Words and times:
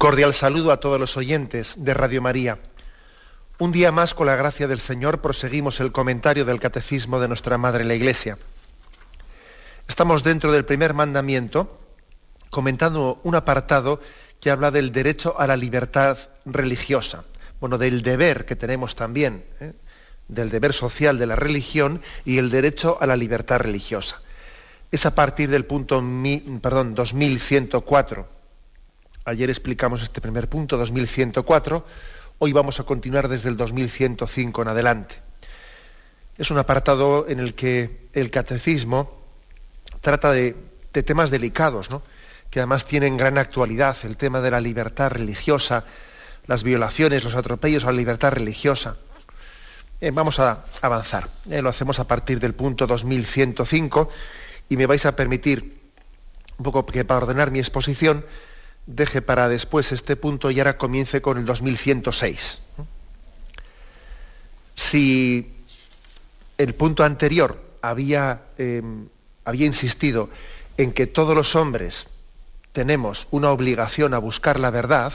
Cordial 0.00 0.32
saludo 0.32 0.72
a 0.72 0.80
todos 0.80 0.98
los 0.98 1.18
oyentes 1.18 1.74
de 1.76 1.92
Radio 1.92 2.22
María. 2.22 2.58
Un 3.58 3.70
día 3.70 3.92
más, 3.92 4.14
con 4.14 4.28
la 4.28 4.34
gracia 4.34 4.66
del 4.66 4.80
Señor, 4.80 5.20
proseguimos 5.20 5.78
el 5.78 5.92
comentario 5.92 6.46
del 6.46 6.58
Catecismo 6.58 7.20
de 7.20 7.28
nuestra 7.28 7.58
Madre 7.58 7.84
la 7.84 7.94
Iglesia. 7.94 8.38
Estamos 9.86 10.24
dentro 10.24 10.52
del 10.52 10.64
primer 10.64 10.94
mandamiento, 10.94 11.78
comentando 12.48 13.20
un 13.24 13.34
apartado 13.34 14.00
que 14.40 14.50
habla 14.50 14.70
del 14.70 14.90
derecho 14.90 15.38
a 15.38 15.46
la 15.46 15.58
libertad 15.58 16.16
religiosa, 16.46 17.24
bueno, 17.60 17.76
del 17.76 18.00
deber 18.00 18.46
que 18.46 18.56
tenemos 18.56 18.96
también, 18.96 19.44
¿eh? 19.60 19.74
del 20.28 20.48
deber 20.48 20.72
social 20.72 21.18
de 21.18 21.26
la 21.26 21.36
religión 21.36 22.00
y 22.24 22.38
el 22.38 22.48
derecho 22.48 22.96
a 23.02 23.06
la 23.06 23.16
libertad 23.16 23.60
religiosa. 23.60 24.22
Es 24.90 25.04
a 25.04 25.14
partir 25.14 25.50
del 25.50 25.66
punto 25.66 26.02
perdón, 26.62 26.94
2104 26.94 28.39
Ayer 29.26 29.50
explicamos 29.50 30.02
este 30.02 30.22
primer 30.22 30.48
punto, 30.48 30.78
2104. 30.78 31.84
Hoy 32.38 32.52
vamos 32.54 32.80
a 32.80 32.84
continuar 32.84 33.28
desde 33.28 33.50
el 33.50 33.56
2105 33.58 34.62
en 34.62 34.68
adelante. 34.68 35.16
Es 36.38 36.50
un 36.50 36.56
apartado 36.56 37.28
en 37.28 37.38
el 37.38 37.54
que 37.54 38.08
el 38.14 38.30
catecismo 38.30 39.20
trata 40.00 40.32
de, 40.32 40.56
temas 41.04 41.30
delicados, 41.30 41.90
¿no? 41.90 42.02
que 42.48 42.60
además 42.60 42.86
tienen 42.86 43.18
gran 43.18 43.36
actualidad, 43.36 43.94
el 44.04 44.16
tema 44.16 44.40
de 44.40 44.50
la 44.50 44.60
libertad 44.60 45.10
religiosa, 45.10 45.84
las 46.46 46.62
violaciones, 46.62 47.22
los 47.22 47.34
atropellos 47.34 47.84
a 47.84 47.88
la 47.88 47.98
libertad 47.98 48.32
religiosa. 48.32 48.96
Eh, 50.00 50.10
vamos 50.12 50.40
a 50.40 50.64
avanzar. 50.80 51.28
Eh, 51.50 51.60
lo 51.60 51.68
hacemos 51.68 51.98
a 51.98 52.08
partir 52.08 52.40
del 52.40 52.54
punto 52.54 52.86
2105 52.86 54.08
y 54.70 54.78
me 54.78 54.86
vais 54.86 55.04
a 55.04 55.14
permitir, 55.14 55.78
un 56.56 56.64
poco 56.64 56.86
que 56.86 57.04
para 57.04 57.18
ordenar 57.18 57.50
mi 57.50 57.58
exposición, 57.58 58.24
deje 58.86 59.22
para 59.22 59.48
después 59.48 59.92
este 59.92 60.16
punto 60.16 60.50
y 60.50 60.58
ahora 60.58 60.76
comience 60.76 61.22
con 61.22 61.38
el 61.38 61.44
2106. 61.44 62.60
Si 64.74 65.52
el 66.58 66.74
punto 66.74 67.04
anterior 67.04 67.60
había, 67.82 68.42
em, 68.58 69.08
había 69.44 69.66
insistido 69.66 70.30
en 70.76 70.92
que 70.92 71.06
todos 71.06 71.34
los 71.34 71.54
hombres 71.56 72.06
tenemos 72.72 73.26
una 73.30 73.50
obligación 73.50 74.14
a 74.14 74.18
buscar 74.18 74.58
la 74.58 74.70
verdad, 74.70 75.12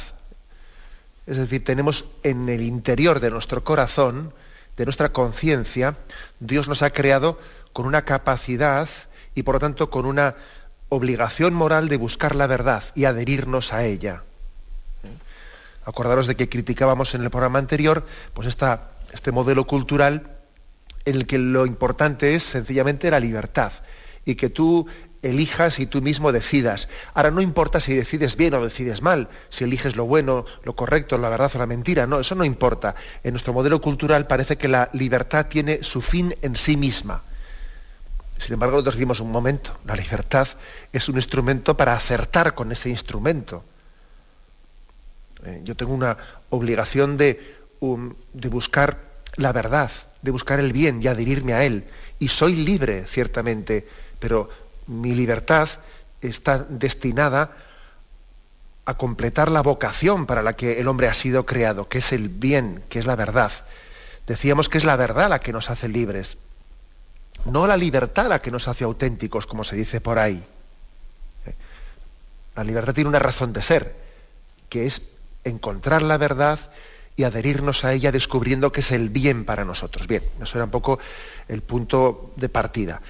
es 1.28 1.38
decir, 1.38 1.64
tenemos 1.64 2.06
en 2.24 2.50
el 2.50 2.62
interior 2.62 3.20
de 3.20 3.32
nuestro 3.32 3.64
corazón, 3.64 4.34
de 4.78 4.86
nuestra 4.86 5.12
conciencia, 5.12 5.98
Dios 6.40 6.68
nos 6.68 6.82
ha 6.82 6.92
creado 6.92 7.40
con 7.74 7.86
una 7.86 8.04
capacidad 8.04 8.90
y 9.34 9.44
por 9.44 9.56
lo 9.56 9.60
tanto 9.60 9.90
con 9.90 10.06
una 10.06 10.36
obligación 10.90 11.54
moral 11.54 11.90
de 11.90 11.98
buscar 11.98 12.36
la 12.36 12.48
verdad 12.48 12.84
y 12.94 13.06
adherirnos 13.06 13.74
a 13.74 13.84
ella. 13.86 14.24
Acordaros 15.84 16.28
de 16.28 16.36
que 16.36 16.50
criticábamos 16.50 17.14
en 17.16 17.24
el 17.24 17.30
programa 17.30 17.60
anterior 17.60 18.06
pues 18.34 18.48
esta, 18.48 18.92
este 19.14 19.32
modelo 19.32 19.66
cultural 19.66 20.38
en 21.06 21.16
el 21.16 21.28
que 21.28 21.38
lo 21.38 21.66
importante 21.66 22.36
es 22.36 22.44
sencillamente 22.44 23.12
la 23.12 23.20
libertad 23.20 23.72
y 24.26 24.36
que 24.36 24.50
tú 24.50 24.88
elijas 25.22 25.80
y 25.80 25.88
tú 25.88 26.02
mismo 26.02 26.32
decidas. 26.32 26.88
Ahora 27.14 27.32
no 27.32 27.42
importa 27.42 27.80
si 27.80 27.96
decides 27.96 28.36
bien 28.36 28.54
o 28.54 28.64
decides 28.64 29.02
mal, 29.02 29.30
si 29.50 29.64
eliges 29.64 29.96
lo 29.96 30.06
bueno, 30.06 30.46
lo 30.64 30.76
correcto, 30.76 31.18
la 31.18 31.30
verdad 31.30 31.52
o 31.54 31.58
la 31.58 31.68
mentira, 31.68 32.08
no, 32.08 32.20
eso 32.20 32.36
no 32.36 32.46
importa. 32.46 32.96
En 33.24 33.34
nuestro 33.34 33.54
modelo 33.54 33.82
cultural 33.82 34.28
parece 34.28 34.58
que 34.58 34.68
la 34.68 34.90
libertad 34.94 35.48
tiene 35.48 35.84
su 35.84 36.02
fin 36.02 36.36
en 36.42 36.56
sí 36.56 36.78
misma 36.78 37.24
sin 38.38 38.54
embargo, 38.54 38.74
nosotros 38.74 38.96
decimos 38.96 39.20
un 39.20 39.32
momento, 39.32 39.78
la 39.86 39.96
libertad 39.96 40.48
es 40.92 41.08
un 41.10 41.16
instrumento 41.16 41.78
para 41.78 41.94
acertar 41.94 42.54
con 42.54 42.72
ese 42.72 42.90
instrumento. 42.90 43.64
Eh, 45.46 45.62
yo 45.64 45.76
tengo 45.76 45.94
una 45.94 46.18
obligación 46.50 47.18
de, 47.18 47.56
de 48.34 48.50
buscar 48.50 49.00
la 49.36 49.52
verdad, 49.52 49.92
de 50.22 50.32
buscar 50.32 50.60
el 50.60 50.74
bien 50.74 51.02
y 51.02 51.08
adherirme 51.08 51.54
a 51.54 51.64
él. 51.64 51.86
Y 52.20 52.28
soy 52.28 52.56
libre, 52.56 53.06
ciertamente, 53.08 53.88
pero 54.20 54.50
mi 54.88 55.16
libertad 55.16 55.70
está 56.22 56.60
destinada 56.60 57.52
a 58.86 58.94
completar 58.96 59.50
la 59.50 59.62
vocación 59.62 60.26
para 60.26 60.44
la 60.44 60.56
que 60.56 60.80
el 60.80 60.88
hombre 60.88 61.08
ha 61.08 61.14
sido 61.14 61.46
creado, 61.46 61.88
que 61.88 62.00
es 62.00 62.12
el 62.12 62.30
bien, 62.30 62.84
que 62.90 63.00
es 63.00 63.06
la 63.06 63.16
verdad. 63.16 63.52
Decíamos 64.28 64.70
que 64.70 64.78
es 64.78 64.86
la 64.86 64.96
verdad 64.96 65.30
la 65.30 65.40
que 65.40 65.54
nos 65.54 65.70
hace 65.70 65.88
libres 65.88 66.38
no 67.46 67.68
la 67.68 67.78
libertad 67.78 68.28
la 68.28 68.42
que 68.42 68.52
nos 68.52 68.68
hace 68.68 68.84
auténticos, 68.84 69.46
como 69.46 69.64
se 69.64 69.76
dice 69.76 70.02
por 70.02 70.20
ahí. 70.20 70.44
¿Eh? 71.46 71.54
La 72.56 72.64
libertad 72.64 72.94
tiene 72.94 73.10
una 73.10 73.20
razón 73.20 73.54
de 73.54 73.62
ser, 73.62 73.96
que 74.70 74.86
es 74.86 75.02
encontrar 75.44 76.02
la 76.02 76.18
verdad 76.18 76.60
y 77.16 77.24
adherirnos 77.24 77.86
a 77.86 77.94
ella 77.94 78.12
descubriendo 78.12 78.72
que 78.72 78.82
es 78.82 78.92
el 78.92 79.10
bien 79.10 79.46
para 79.46 79.64
nosotros. 79.64 80.08
Bien, 80.08 80.24
eso 80.42 80.58
era 80.58 80.66
un 80.66 80.72
poco 80.72 81.00
el 81.48 81.62
punto 81.62 82.34
de 82.36 82.50
partida. 82.50 83.02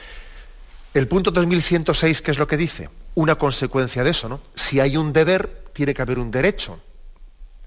El 0.94 1.08
punto 1.08 1.32
2106, 1.32 2.22
¿qué 2.22 2.32
es 2.32 2.38
lo 2.38 2.48
que 2.48 2.58
dice? 2.58 2.90
Una 3.16 3.36
consecuencia 3.36 4.04
de 4.04 4.12
eso, 4.12 4.30
¿no? 4.30 4.42
Si 4.54 4.80
hay 4.80 4.96
un 4.96 5.12
deber, 5.12 5.64
tiene 5.74 5.94
que 5.94 6.02
haber 6.02 6.20
un 6.20 6.32
derecho. 6.32 6.80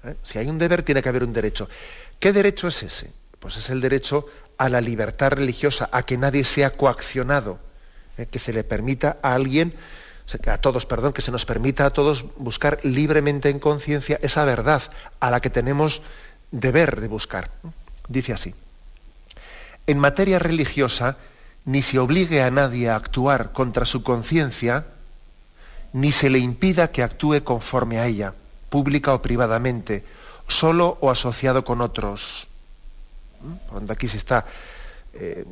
¿Eh? 0.03 0.15
Si 0.23 0.37
hay 0.37 0.47
un 0.47 0.57
deber, 0.57 0.83
tiene 0.83 1.01
que 1.01 1.09
haber 1.09 1.23
un 1.23 1.33
derecho. 1.33 1.67
¿Qué 2.19 2.31
derecho 2.31 2.69
es 2.69 2.83
ese? 2.83 3.11
Pues 3.39 3.57
es 3.57 3.69
el 3.69 3.81
derecho 3.81 4.25
a 4.59 4.69
la 4.69 4.81
libertad 4.81 5.31
religiosa, 5.31 5.89
a 5.91 6.03
que 6.03 6.17
nadie 6.17 6.43
sea 6.43 6.71
coaccionado, 6.71 7.57
eh, 8.17 8.27
que 8.29 8.39
se 8.39 8.53
le 8.53 8.63
permita 8.63 9.17
a 9.23 9.33
alguien, 9.33 9.73
a 10.45 10.57
todos, 10.59 10.85
perdón, 10.85 11.13
que 11.13 11.23
se 11.23 11.31
nos 11.31 11.45
permita 11.45 11.85
a 11.85 11.89
todos 11.89 12.25
buscar 12.37 12.79
libremente 12.83 13.49
en 13.49 13.59
conciencia 13.59 14.19
esa 14.21 14.45
verdad 14.45 14.83
a 15.21 15.31
la 15.31 15.39
que 15.39 15.49
tenemos 15.49 16.03
deber 16.51 16.99
de 16.99 17.07
buscar. 17.07 17.49
Dice 18.09 18.33
así, 18.33 18.53
en 19.87 19.97
materia 19.97 20.37
religiosa, 20.37 21.17
ni 21.63 21.81
se 21.81 21.97
obligue 21.97 22.43
a 22.43 22.51
nadie 22.51 22.89
a 22.89 22.97
actuar 22.97 23.53
contra 23.53 23.85
su 23.85 24.03
conciencia, 24.03 24.85
ni 25.93 26.11
se 26.11 26.29
le 26.29 26.37
impida 26.37 26.91
que 26.91 27.01
actúe 27.01 27.43
conforme 27.45 27.97
a 27.99 28.07
ella, 28.07 28.33
pública 28.69 29.13
o 29.13 29.21
privadamente, 29.21 30.03
solo 30.49 30.97
o 30.99 31.09
asociado 31.09 31.63
con 31.63 31.79
otros 31.79 32.49
cuando 33.69 33.93
aquí 33.93 34.07
se 34.07 34.17
está 34.17 34.45
eh, 35.13 35.45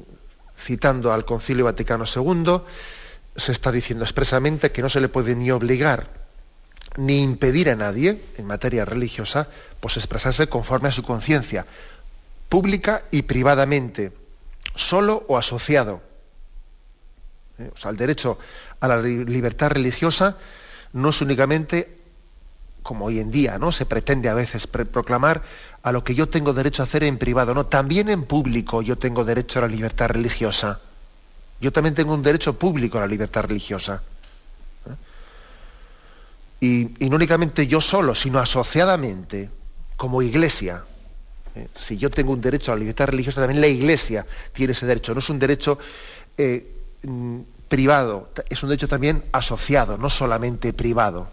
citando 0.57 1.13
al 1.13 1.25
Concilio 1.25 1.65
Vaticano 1.65 2.05
II, 2.05 2.61
se 3.35 3.51
está 3.51 3.71
diciendo 3.71 4.03
expresamente 4.03 4.71
que 4.71 4.81
no 4.81 4.89
se 4.89 5.01
le 5.01 5.09
puede 5.09 5.35
ni 5.35 5.51
obligar 5.51 6.27
ni 6.97 7.21
impedir 7.21 7.69
a 7.69 7.75
nadie 7.75 8.21
en 8.37 8.45
materia 8.45 8.83
religiosa 8.83 9.47
pues 9.79 9.97
expresarse 9.97 10.47
conforme 10.47 10.89
a 10.89 10.91
su 10.91 11.03
conciencia, 11.03 11.65
pública 12.49 13.03
y 13.11 13.23
privadamente, 13.23 14.11
solo 14.75 15.23
o 15.27 15.37
asociado. 15.37 16.01
¿Eh? 17.59 17.69
O 17.73 17.77
sea, 17.77 17.91
el 17.91 17.97
derecho 17.97 18.39
a 18.79 18.87
la 18.87 18.97
libertad 19.01 19.69
religiosa 19.71 20.37
no 20.93 21.09
es 21.09 21.21
únicamente 21.21 21.97
como 22.81 23.05
hoy 23.05 23.19
en 23.19 23.31
día, 23.31 23.59
¿no? 23.59 23.71
Se 23.71 23.85
pretende 23.85 24.29
a 24.29 24.33
veces 24.33 24.65
proclamar 24.65 25.43
a 25.87 25.91
lo 25.93 26.03
que 26.03 26.13
yo 26.13 26.27
tengo 26.27 26.51
derecho 26.51 26.81
a 26.81 26.85
hacer 26.85 27.05
en 27.05 27.17
privado, 27.17 27.53
no, 27.53 27.67
también 27.67 28.09
en 28.09 28.25
público 28.25 28.81
yo 28.81 28.97
tengo 28.97 29.23
derecho 29.23 29.59
a 29.59 29.61
la 29.61 29.69
libertad 29.69 30.09
religiosa. 30.09 30.81
Yo 31.61 31.71
también 31.71 31.95
tengo 31.95 32.13
un 32.13 32.21
derecho 32.21 32.59
público 32.59 32.97
a 32.97 33.01
la 33.01 33.07
libertad 33.07 33.45
religiosa. 33.45 34.03
¿eh? 36.59 36.89
Y, 36.99 37.07
no 37.07 37.15
únicamente 37.15 37.67
yo 37.67 37.79
solo, 37.79 38.13
sino 38.15 38.39
asociadamente, 38.39 39.49
como 39.95 40.21
iglesia. 40.21 40.83
¿eh? 41.55 41.69
Si 41.73 41.95
yo 41.95 42.09
tengo 42.09 42.33
un 42.33 42.41
derecho 42.41 42.73
a 42.73 42.75
la 42.75 42.79
libertad 42.79 43.07
religiosa, 43.07 43.39
también 43.39 43.61
la 43.61 43.67
iglesia 43.67 44.25
tiene 44.51 44.73
ese 44.73 44.85
derecho. 44.85 45.13
No 45.13 45.19
es 45.19 45.29
un 45.29 45.39
derecho 45.39 45.79
eh, 46.37 46.69
mm, 47.03 47.39
privado, 47.69 48.31
es 48.49 48.61
un 48.61 48.67
derecho 48.67 48.89
también 48.89 49.23
asociado, 49.31 49.97
no 49.97 50.09
solamente 50.09 50.73
privado. 50.73 51.29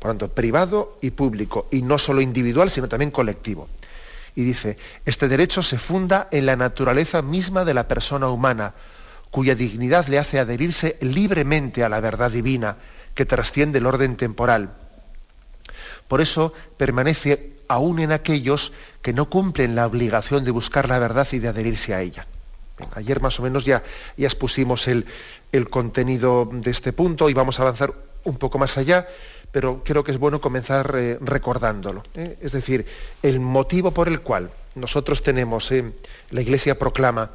Por 0.00 0.10
tanto, 0.10 0.28
privado 0.28 0.98
y 1.00 1.10
público, 1.10 1.68
y 1.70 1.82
no 1.82 1.98
solo 1.98 2.20
individual, 2.20 2.70
sino 2.70 2.88
también 2.88 3.12
colectivo. 3.12 3.68
Y 4.34 4.42
dice, 4.42 4.78
este 5.04 5.28
derecho 5.28 5.62
se 5.62 5.78
funda 5.78 6.28
en 6.32 6.46
la 6.46 6.56
naturaleza 6.56 7.22
misma 7.22 7.64
de 7.64 7.74
la 7.74 7.86
persona 7.86 8.28
humana, 8.28 8.74
cuya 9.30 9.54
dignidad 9.54 10.06
le 10.08 10.18
hace 10.18 10.38
adherirse 10.38 10.96
libremente 11.00 11.84
a 11.84 11.88
la 11.88 12.00
verdad 12.00 12.30
divina, 12.30 12.76
que 13.14 13.26
trasciende 13.26 13.78
el 13.78 13.86
orden 13.86 14.16
temporal. 14.16 14.70
Por 16.08 16.20
eso 16.20 16.52
permanece 16.76 17.52
aún 17.68 18.00
en 18.00 18.10
aquellos 18.10 18.72
que 19.00 19.12
no 19.12 19.30
cumplen 19.30 19.76
la 19.76 19.86
obligación 19.86 20.44
de 20.44 20.50
buscar 20.50 20.88
la 20.88 20.98
verdad 20.98 21.28
y 21.30 21.38
de 21.38 21.48
adherirse 21.48 21.94
a 21.94 22.02
ella. 22.02 22.26
ayer 22.94 23.20
más 23.20 23.38
o 23.38 23.42
menos 23.42 23.64
ya, 23.64 23.84
ya 24.16 24.26
expusimos 24.26 24.88
el, 24.88 25.06
contenido 25.70 26.48
de 26.50 26.70
este 26.70 26.92
punto 26.92 27.30
y 27.30 27.34
vamos 27.34 27.60
a 27.60 27.62
avanzar 27.62 27.94
un 28.24 28.36
poco 28.36 28.58
más 28.58 28.76
allá, 28.76 29.06
pero 29.52 29.82
creo 29.84 30.04
que 30.04 30.12
es 30.12 30.18
bueno 30.18 30.40
comenzar 30.40 30.94
eh, 30.96 31.18
recordándolo. 31.20 32.02
¿eh? 32.14 32.38
Es 32.40 32.52
decir, 32.52 32.86
el 33.22 33.40
motivo 33.40 33.90
por 33.90 34.08
el 34.08 34.20
cual 34.20 34.50
nosotros 34.74 35.22
tenemos, 35.22 35.70
eh, 35.72 35.92
la 36.30 36.40
Iglesia 36.40 36.78
proclama 36.78 37.30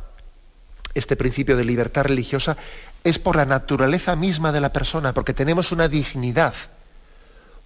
este 0.93 1.17
principio 1.17 1.57
de 1.57 1.65
libertad 1.65 2.05
religiosa, 2.05 2.55
es 3.03 3.19
por 3.19 3.35
la 3.35 3.45
naturaleza 3.45 4.15
misma 4.15 4.51
de 4.51 4.61
la 4.61 4.71
persona, 4.71 5.13
porque 5.13 5.33
tenemos 5.33 5.71
una 5.71 5.89
dignidad, 5.89 6.53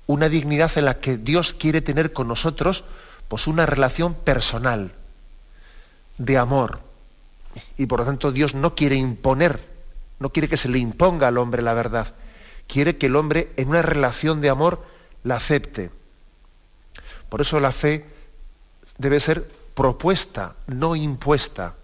una 0.07 0.29
dignidad 0.29 0.71
en 0.77 0.85
la 0.85 0.99
que 0.99 1.17
Dios 1.17 1.53
quiere 1.53 1.81
tener 1.81 2.11
con 2.11 2.27
nosotros 2.27 2.83
pues 3.27 3.45
una 3.45 3.67
relación 3.67 4.15
personal, 4.15 4.91
de 6.17 6.37
amor. 6.37 6.79
Y 7.77 7.85
por 7.85 7.99
lo 7.99 8.05
tanto 8.05 8.31
Dios 8.31 8.55
no 8.55 8.73
quiere 8.73 8.95
imponer, 8.95 9.59
no 10.19 10.31
quiere 10.31 10.49
que 10.49 10.57
se 10.57 10.67
le 10.67 10.79
imponga 10.79 11.27
al 11.27 11.37
hombre 11.37 11.61
la 11.61 11.75
verdad, 11.75 12.15
quiere 12.69 12.97
que 12.97 13.07
el 13.07 13.15
hombre 13.17 13.49
en 13.57 13.67
una 13.69 13.81
relación 13.81 14.39
de 14.39 14.49
amor 14.49 14.85
la 15.23 15.37
acepte. 15.37 15.89
Por 17.27 17.41
eso 17.41 17.59
la 17.59 17.71
fe 17.71 18.05
debe 18.97 19.19
ser 19.19 19.45
propuesta, 19.73 20.55
no 20.67 20.95
impuesta. 20.95 21.75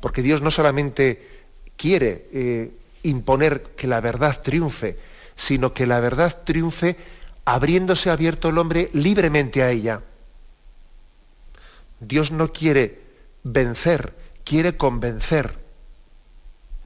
Porque 0.00 0.22
Dios 0.22 0.40
no 0.40 0.50
solamente 0.50 1.44
quiere 1.76 2.26
eh, 2.32 2.72
imponer 3.02 3.62
que 3.76 3.86
la 3.86 4.00
verdad 4.00 4.40
triunfe, 4.40 4.98
sino 5.36 5.74
que 5.74 5.86
la 5.86 6.00
verdad 6.00 6.42
triunfe 6.44 6.96
habiéndose 7.44 8.10
abierto 8.10 8.48
el 8.48 8.58
hombre 8.58 8.88
libremente 8.94 9.62
a 9.62 9.70
ella. 9.70 10.00
Dios 12.00 12.32
no 12.32 12.52
quiere 12.52 13.00
vencer, 13.44 14.14
quiere 14.44 14.76
convencer. 14.76 15.60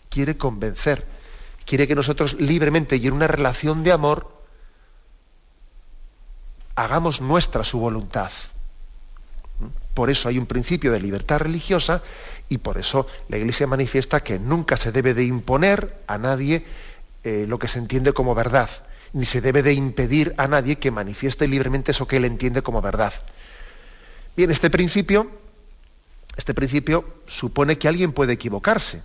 Quiere 0.09 0.37
convencer. 0.37 1.16
Quiere 1.67 1.89
que 1.89 1.97
nosotros 1.97 2.35
libremente 2.41 2.97
y 2.97 3.07
en 3.07 3.13
una 3.13 3.27
relación 3.27 3.83
de 3.83 3.93
amor 3.93 4.33
hagamos 6.77 7.21
nuestra 7.21 7.65
su 7.65 7.81
voluntad. 7.81 8.31
Por 9.95 10.11
eso 10.11 10.29
hay 10.29 10.39
un 10.39 10.47
principio 10.47 10.93
de 10.93 11.01
libertad 11.01 11.39
religiosa 11.39 12.03
y 12.49 12.59
por 12.59 12.79
eso 12.79 13.09
la 13.29 13.39
Iglesia 13.39 13.67
manifiesta 13.67 14.23
que 14.23 14.39
nunca 14.39 14.77
se 14.77 14.93
debe 14.93 15.13
de 15.13 15.25
imponer 15.25 16.03
a 16.07 16.19
nadie 16.19 16.65
eh, 17.25 17.47
lo 17.49 17.59
que 17.59 17.67
se 17.67 17.81
entiende 17.81 18.13
como 18.13 18.35
verdad, 18.35 18.71
ni 19.13 19.25
se 19.25 19.41
debe 19.41 19.63
de 19.63 19.73
impedir 19.73 20.35
a 20.37 20.47
nadie 20.47 20.77
que 20.77 20.91
manifieste 20.91 21.49
libremente 21.49 21.91
eso 21.91 22.07
que 22.07 22.19
él 22.19 22.27
entiende 22.27 22.63
como 22.63 22.81
verdad. 22.81 23.13
Bien, 24.37 24.51
este 24.51 24.71
principio, 24.71 25.31
este 26.37 26.55
principio 26.55 27.23
supone 27.27 27.79
que 27.79 27.89
alguien 27.89 28.13
puede 28.13 28.35
equivocarse, 28.35 29.03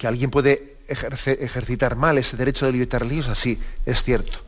que 0.00 0.06
alguien 0.06 0.30
puede 0.30 0.78
ejercitar 0.88 1.94
mal 1.94 2.16
ese 2.16 2.34
derecho 2.38 2.64
de 2.64 2.72
libertad 2.72 3.00
religiosa, 3.00 3.34
sí, 3.34 3.60
es 3.84 4.02
cierto. 4.02 4.38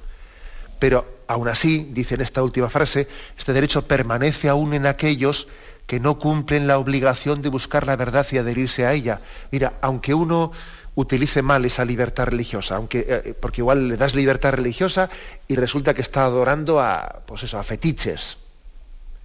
Pero 0.79 1.05
aún 1.27 1.47
así, 1.47 1.91
dice 1.93 2.15
en 2.15 2.23
esta 2.23 2.43
última 2.43 2.71
frase, 2.71 3.07
este 3.37 3.53
derecho 3.53 3.87
permanece 3.87 4.49
aún 4.49 4.73
en 4.73 4.87
aquellos 4.87 5.49
que 5.87 6.01
no 6.01 6.19
cumplen 6.19 6.67
la 6.67 6.79
obligación 6.79 7.43
de 7.43 7.51
buscar 7.51 7.87
la 7.87 7.97
verdad 7.97 8.27
y 8.33 8.39
adherirse 8.39 8.87
a 8.87 8.95
ella. 8.95 9.21
Mira, 9.51 9.75
aunque 9.83 10.15
uno 10.15 10.53
utilice 10.95 11.43
mal 11.43 11.67
esa 11.67 11.85
libertad 11.85 12.29
religiosa, 12.29 12.77
aunque, 12.77 13.05
eh, 13.07 13.35
porque 13.39 13.61
igual 13.61 13.89
le 13.89 13.99
das 13.99 14.15
libertad 14.15 14.55
religiosa 14.55 15.11
y 15.49 15.57
resulta 15.57 15.93
que 15.93 16.01
está 16.01 16.25
adorando 16.25 16.81
a, 16.81 17.25
pues 17.27 17.43
eso, 17.43 17.59
a 17.59 17.63
fetiches 17.63 18.39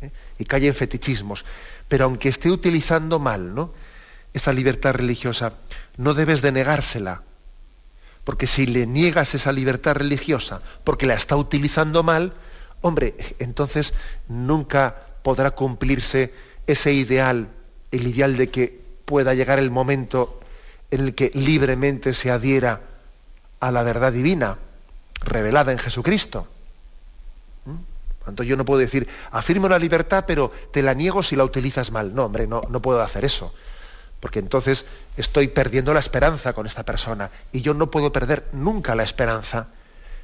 ¿eh? 0.01 0.12
y 0.39 0.44
cae 0.44 0.68
en 0.68 0.75
fetichismos. 0.75 1.45
Pero 1.88 2.03
aunque 2.03 2.27
esté 2.27 2.51
utilizando 2.51 3.18
mal 3.18 3.56
¿no? 3.56 3.71
Esa 4.37 4.53
libertad 4.53 4.93
religiosa, 4.93 5.53
no 5.97 6.13
debes 6.13 6.41
de 6.41 6.51
negársela. 6.51 7.23
Porque 8.23 8.47
si 8.47 8.65
le 8.65 8.87
niegas 8.87 9.35
esa 9.35 9.51
libertad 9.51 9.95
religiosa 9.95 10.61
porque 10.83 11.05
la 11.05 11.13
está 11.13 11.35
utilizando 11.35 12.03
mal, 12.03 12.33
hombre, 12.81 13.15
entonces 13.39 13.93
nunca 14.27 14.95
podrá 15.23 15.51
cumplirse 15.51 16.33
ese 16.65 16.93
ideal, 16.93 17.47
el 17.91 18.07
ideal 18.07 18.35
de 18.35 18.49
que 18.49 18.81
pueda 19.05 19.33
llegar 19.33 19.59
el 19.59 19.71
momento 19.71 20.41
en 20.91 21.01
el 21.01 21.15
que 21.15 21.31
libremente 21.33 22.13
se 22.13 22.31
adhiera 22.31 22.81
a 23.59 23.71
la 23.71 23.83
verdad 23.83 24.11
divina 24.11 24.57
revelada 25.21 25.71
en 25.71 25.79
Jesucristo. 25.79 26.47
¿Mm? 27.65 28.25
Tanto 28.25 28.43
yo 28.43 28.57
no 28.57 28.65
puedo 28.65 28.81
decir, 28.81 29.07
afirmo 29.31 29.69
la 29.69 29.79
libertad, 29.79 30.25
pero 30.27 30.51
te 30.71 30.83
la 30.83 30.93
niego 30.93 31.23
si 31.23 31.37
la 31.37 31.45
utilizas 31.45 31.91
mal. 31.91 32.13
No, 32.13 32.25
hombre, 32.25 32.45
no, 32.45 32.61
no 32.69 32.81
puedo 32.81 33.01
hacer 33.01 33.23
eso. 33.23 33.53
Porque 34.19 34.39
entonces 34.39 34.85
estoy 35.15 35.47
perdiendo 35.47 35.93
la 35.93 35.99
esperanza 35.99 36.53
con 36.53 36.65
esta 36.65 36.83
persona. 36.83 37.29
Y 37.51 37.61
yo 37.61 37.73
no 37.73 37.91
puedo 37.91 38.11
perder 38.11 38.47
nunca 38.51 38.95
la 38.95 39.03
esperanza. 39.03 39.67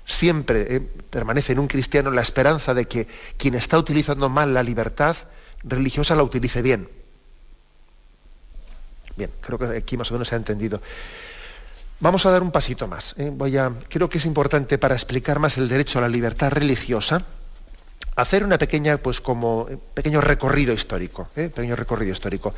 Siempre 0.06 0.75
eh, 0.75 0.80
permanece 0.80 1.54
en 1.54 1.60
un 1.60 1.68
cristiano 1.68 2.12
la 2.12 2.22
esperanza 2.22 2.74
de 2.74 2.86
que 2.86 3.07
quien 3.38 3.56
está 3.56 3.78
utilizando 3.78 4.30
mal 4.30 4.54
la 4.54 4.63
libertad 4.63 5.16
religiosa 5.63 6.16
la 6.16 6.24
utilice 6.24 6.62
bien. 6.62 6.90
Bien, 9.16 9.30
creo 9.42 9.60
que 9.60 9.78
aquí 9.78 9.96
más 9.96 10.10
o 10.12 10.16
menos 10.16 10.28
se 10.28 10.36
ha 10.36 10.38
entendido. 10.38 10.81
Vamos 12.00 12.25
a 12.25 12.31
dar 12.31 12.42
un 12.42 12.51
pasito 12.51 12.88
más. 12.88 13.16
¿eh? 13.18 13.31
Creo 13.89 14.10
que 14.10 14.18
es 14.18 14.25
importante 14.25 14.78
para 14.78 14.96
explicar 14.96 15.39
más 15.39 15.57
el 15.57 15.69
derecho 15.69 16.00
a 16.00 16.01
la 16.01 16.10
libertad 16.10 16.51
religiosa, 16.51 17.25
hacer 18.16 18.44
una 18.44 18.57
pequeña, 18.57 18.98
pues 18.98 19.22
como 19.22 19.68
eh, 19.70 19.77
pequeño 19.94 20.20
recorrido 20.20 20.74
histórico, 20.74 21.29
¿eh? 21.36 21.50
pequeño 21.50 21.75
recorrido 21.75 22.12
histórico. 22.12 22.53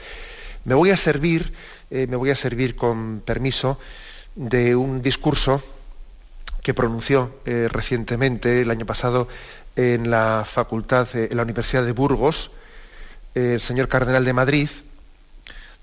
Me 0.65 0.73
voy 0.73 0.89
a 0.89 0.97
servir, 0.97 1.53
me 1.91 2.15
voy 2.15 2.31
a 2.31 2.35
servir 2.35 2.75
con 2.75 3.21
permiso 3.23 3.79
de 4.33 4.75
un 4.75 5.03
discurso 5.03 5.61
que 6.63 6.73
pronunció 6.73 7.35
recientemente, 7.45 8.63
el 8.63 8.71
año 8.71 8.87
pasado, 8.87 9.27
en 9.75 10.09
la 10.09 10.43
facultad, 10.43 11.07
en 11.13 11.37
la 11.37 11.43
Universidad 11.43 11.85
de 11.85 11.91
Burgos, 11.91 12.49
el 13.35 13.61
señor 13.61 13.87
cardenal 13.87 14.25
de 14.25 14.33
Madrid, 14.33 14.69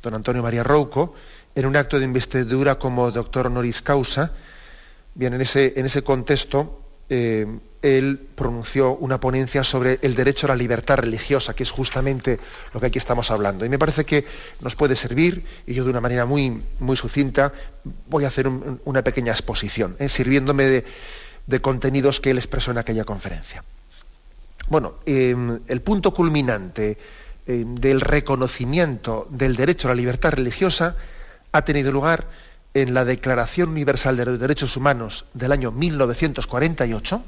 don 0.02 0.14
Antonio 0.14 0.42
María 0.42 0.64
Rouco, 0.64 1.14
en 1.54 1.66
un 1.66 1.76
acto 1.76 2.00
de 2.00 2.04
investidura 2.04 2.74
como 2.74 3.12
doctor 3.12 3.46
honoris 3.46 3.82
causa. 3.82 4.32
Bien, 5.14 5.32
en 5.32 5.42
ese, 5.42 5.74
en 5.76 5.86
ese 5.86 6.02
contexto, 6.02 6.81
eh, 7.08 7.46
él 7.82 8.20
pronunció 8.36 8.94
una 8.94 9.18
ponencia 9.18 9.64
sobre 9.64 9.98
el 10.02 10.14
derecho 10.14 10.46
a 10.46 10.50
la 10.50 10.56
libertad 10.56 10.98
religiosa, 10.98 11.54
que 11.54 11.64
es 11.64 11.70
justamente 11.70 12.38
lo 12.72 12.80
que 12.80 12.86
aquí 12.86 12.98
estamos 12.98 13.30
hablando. 13.30 13.64
Y 13.64 13.68
me 13.68 13.78
parece 13.78 14.04
que 14.04 14.24
nos 14.60 14.76
puede 14.76 14.94
servir, 14.94 15.44
y 15.66 15.74
yo 15.74 15.84
de 15.84 15.90
una 15.90 16.00
manera 16.00 16.24
muy, 16.24 16.62
muy 16.78 16.96
sucinta 16.96 17.52
voy 18.08 18.24
a 18.24 18.28
hacer 18.28 18.48
una 18.48 19.02
pequeña 19.02 19.32
exposición, 19.32 19.96
¿eh? 19.98 20.08
sirviéndome 20.08 20.84
de, 21.46 21.60
contenidos 21.60 22.20
que 22.20 22.30
él 22.30 22.38
expresó 22.38 22.70
en 22.70 22.78
aquella 22.78 23.04
conferencia. 23.04 23.64
Bueno, 24.68 24.94
eh, 25.04 25.36
el 25.66 25.80
punto 25.82 26.14
culminante 26.14 26.96
eh, 27.46 27.64
del 27.66 28.00
reconocimiento 28.00 29.26
del 29.28 29.56
derecho 29.56 29.88
a 29.88 29.90
la 29.90 29.96
libertad 29.96 30.32
religiosa 30.32 30.96
ha 31.50 31.64
tenido 31.64 31.90
lugar 31.90 32.28
en 32.74 32.94
la 32.94 33.04
Declaración 33.04 33.70
Universal 33.70 34.16
de 34.16 34.24
los 34.24 34.40
Derechos 34.40 34.76
Humanos 34.76 35.26
del 35.34 35.52
año 35.52 35.70
1948. 35.72 37.24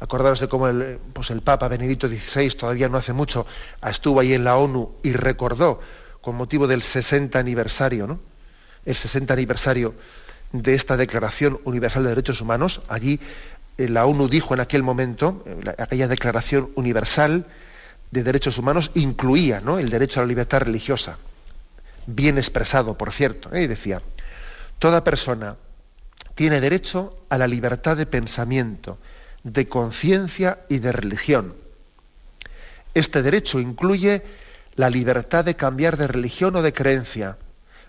Acordaros 0.00 0.40
de 0.40 0.48
cómo 0.48 0.68
el, 0.68 0.98
pues 1.12 1.32
Papa 1.42 1.68
Benedicto 1.68 2.08
XVI 2.08 2.50
todavía 2.50 2.88
no 2.88 2.98
hace 2.98 3.12
mucho 3.12 3.46
estuvo 3.88 4.20
ahí 4.20 4.34
en 4.34 4.44
la 4.44 4.56
ONU 4.56 4.96
y 5.02 5.12
recordó 5.12 5.80
con 6.20 6.36
motivo 6.36 6.66
del 6.66 6.82
60 6.82 7.38
aniversario, 7.38 8.06
¿no? 8.06 8.20
el 8.84 8.94
60 8.94 9.32
aniversario 9.32 9.94
de 10.52 10.74
esta 10.74 10.96
Declaración 10.96 11.60
Universal 11.64 12.02
de 12.02 12.08
Derechos 12.10 12.40
Humanos. 12.40 12.82
Allí 12.88 13.20
eh, 13.78 13.88
la 13.88 14.06
ONU 14.06 14.28
dijo 14.28 14.54
en 14.54 14.60
aquel 14.60 14.82
momento, 14.82 15.42
eh, 15.46 15.74
aquella 15.78 16.08
Declaración 16.08 16.70
Universal, 16.74 17.46
de 18.14 18.22
derechos 18.22 18.58
humanos 18.58 18.92
incluía 18.94 19.60
¿no? 19.60 19.78
el 19.80 19.90
derecho 19.90 20.20
a 20.20 20.22
la 20.22 20.28
libertad 20.28 20.60
religiosa, 20.60 21.18
bien 22.06 22.38
expresado, 22.38 22.96
por 22.96 23.12
cierto, 23.12 23.52
¿eh? 23.52 23.64
y 23.64 23.66
decía, 23.66 24.02
toda 24.78 25.04
persona 25.04 25.56
tiene 26.34 26.60
derecho 26.60 27.16
a 27.28 27.38
la 27.38 27.46
libertad 27.46 27.96
de 27.96 28.06
pensamiento, 28.06 28.98
de 29.42 29.68
conciencia 29.68 30.60
y 30.68 30.78
de 30.78 30.92
religión. 30.92 31.54
Este 32.94 33.22
derecho 33.22 33.60
incluye 33.60 34.22
la 34.76 34.90
libertad 34.90 35.44
de 35.44 35.56
cambiar 35.56 35.96
de 35.96 36.08
religión 36.08 36.56
o 36.56 36.62
de 36.62 36.72
creencia, 36.72 37.38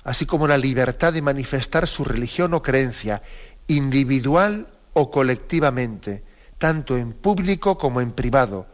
así 0.04 0.26
como 0.26 0.48
la 0.48 0.58
libertad 0.58 1.14
de 1.14 1.22
manifestar 1.22 1.88
su 1.88 2.04
religión 2.04 2.54
o 2.54 2.62
creencia, 2.62 3.24
individual 3.68 4.68
o 4.94 5.10
colectivamente, 5.10 6.24
tanto 6.58 6.98
en 6.98 7.14
público 7.14 7.78
como 7.78 8.02
en 8.02 8.12
privado, 8.12 8.68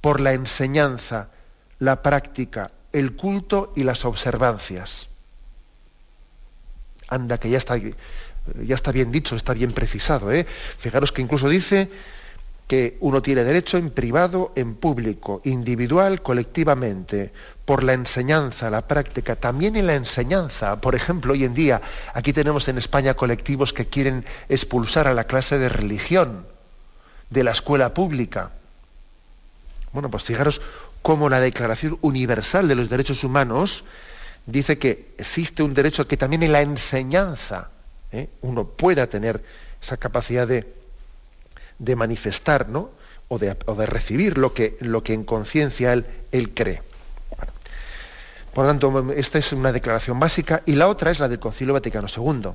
por 0.00 0.20
la 0.20 0.32
enseñanza, 0.32 1.30
la 1.78 2.02
práctica, 2.02 2.70
el 2.92 3.14
culto 3.14 3.72
y 3.76 3.84
las 3.84 4.04
observancias. 4.04 5.08
Anda, 7.08 7.38
que 7.38 7.50
ya 7.50 7.58
está 7.58 7.78
ya 8.62 8.74
está 8.74 8.92
bien 8.92 9.10
dicho, 9.10 9.36
está 9.36 9.54
bien 9.54 9.72
precisado. 9.72 10.30
¿eh? 10.32 10.46
Fijaros 10.78 11.12
que 11.12 11.22
incluso 11.22 11.48
dice 11.48 11.90
que 12.66 12.96
uno 13.00 13.22
tiene 13.22 13.44
derecho 13.44 13.78
en 13.78 13.90
privado, 13.90 14.52
en 14.56 14.74
público, 14.74 15.40
individual, 15.44 16.22
colectivamente, 16.22 17.32
por 17.64 17.84
la 17.84 17.92
enseñanza, 17.92 18.70
la 18.70 18.86
práctica, 18.88 19.36
también 19.36 19.76
en 19.76 19.86
la 19.86 19.94
enseñanza. 19.94 20.80
Por 20.80 20.94
ejemplo, 20.94 21.32
hoy 21.32 21.44
en 21.44 21.54
día 21.54 21.80
aquí 22.12 22.32
tenemos 22.32 22.66
en 22.68 22.78
España 22.78 23.14
colectivos 23.14 23.72
que 23.72 23.86
quieren 23.86 24.24
expulsar 24.48 25.06
a 25.06 25.14
la 25.14 25.24
clase 25.24 25.58
de 25.58 25.68
religión 25.68 26.46
de 27.30 27.44
la 27.44 27.52
escuela 27.52 27.94
pública. 27.94 28.50
Bueno, 29.92 30.10
pues 30.10 30.24
fijaros 30.24 30.60
cómo 31.02 31.28
la 31.28 31.40
Declaración 31.40 31.98
Universal 32.02 32.66
de 32.66 32.74
los 32.74 32.88
Derechos 32.88 33.22
Humanos 33.22 33.84
dice 34.46 34.78
que 34.78 35.14
existe 35.18 35.62
un 35.62 35.74
derecho 35.74 36.06
que 36.06 36.16
también 36.16 36.42
en 36.44 36.52
la 36.52 36.62
enseñanza 36.62 37.70
¿eh? 38.12 38.28
uno 38.42 38.64
pueda 38.64 39.06
tener 39.08 39.42
esa 39.82 39.96
capacidad 39.96 40.46
de, 40.46 40.72
de 41.78 41.96
manifestar 41.96 42.68
¿no? 42.68 42.90
o, 43.28 43.38
de, 43.38 43.54
recibir 43.86 44.38
lo 44.38 44.54
que, 44.54 44.76
lo 44.80 45.02
que 45.02 45.12
en 45.12 45.24
conciencia 45.24 45.92
él, 45.92 46.06
él, 46.32 46.54
cree. 46.54 46.82
Por 48.54 48.64
lo 48.64 48.70
tanto, 48.70 49.12
esta 49.12 49.38
es 49.38 49.52
una 49.52 49.72
declaración 49.72 50.18
básica 50.18 50.62
y 50.64 50.72
la 50.74 50.88
otra 50.88 51.10
es 51.10 51.20
la 51.20 51.28
del 51.28 51.38
Concilio 51.38 51.74
Vaticano 51.74 52.06
II. 52.08 52.52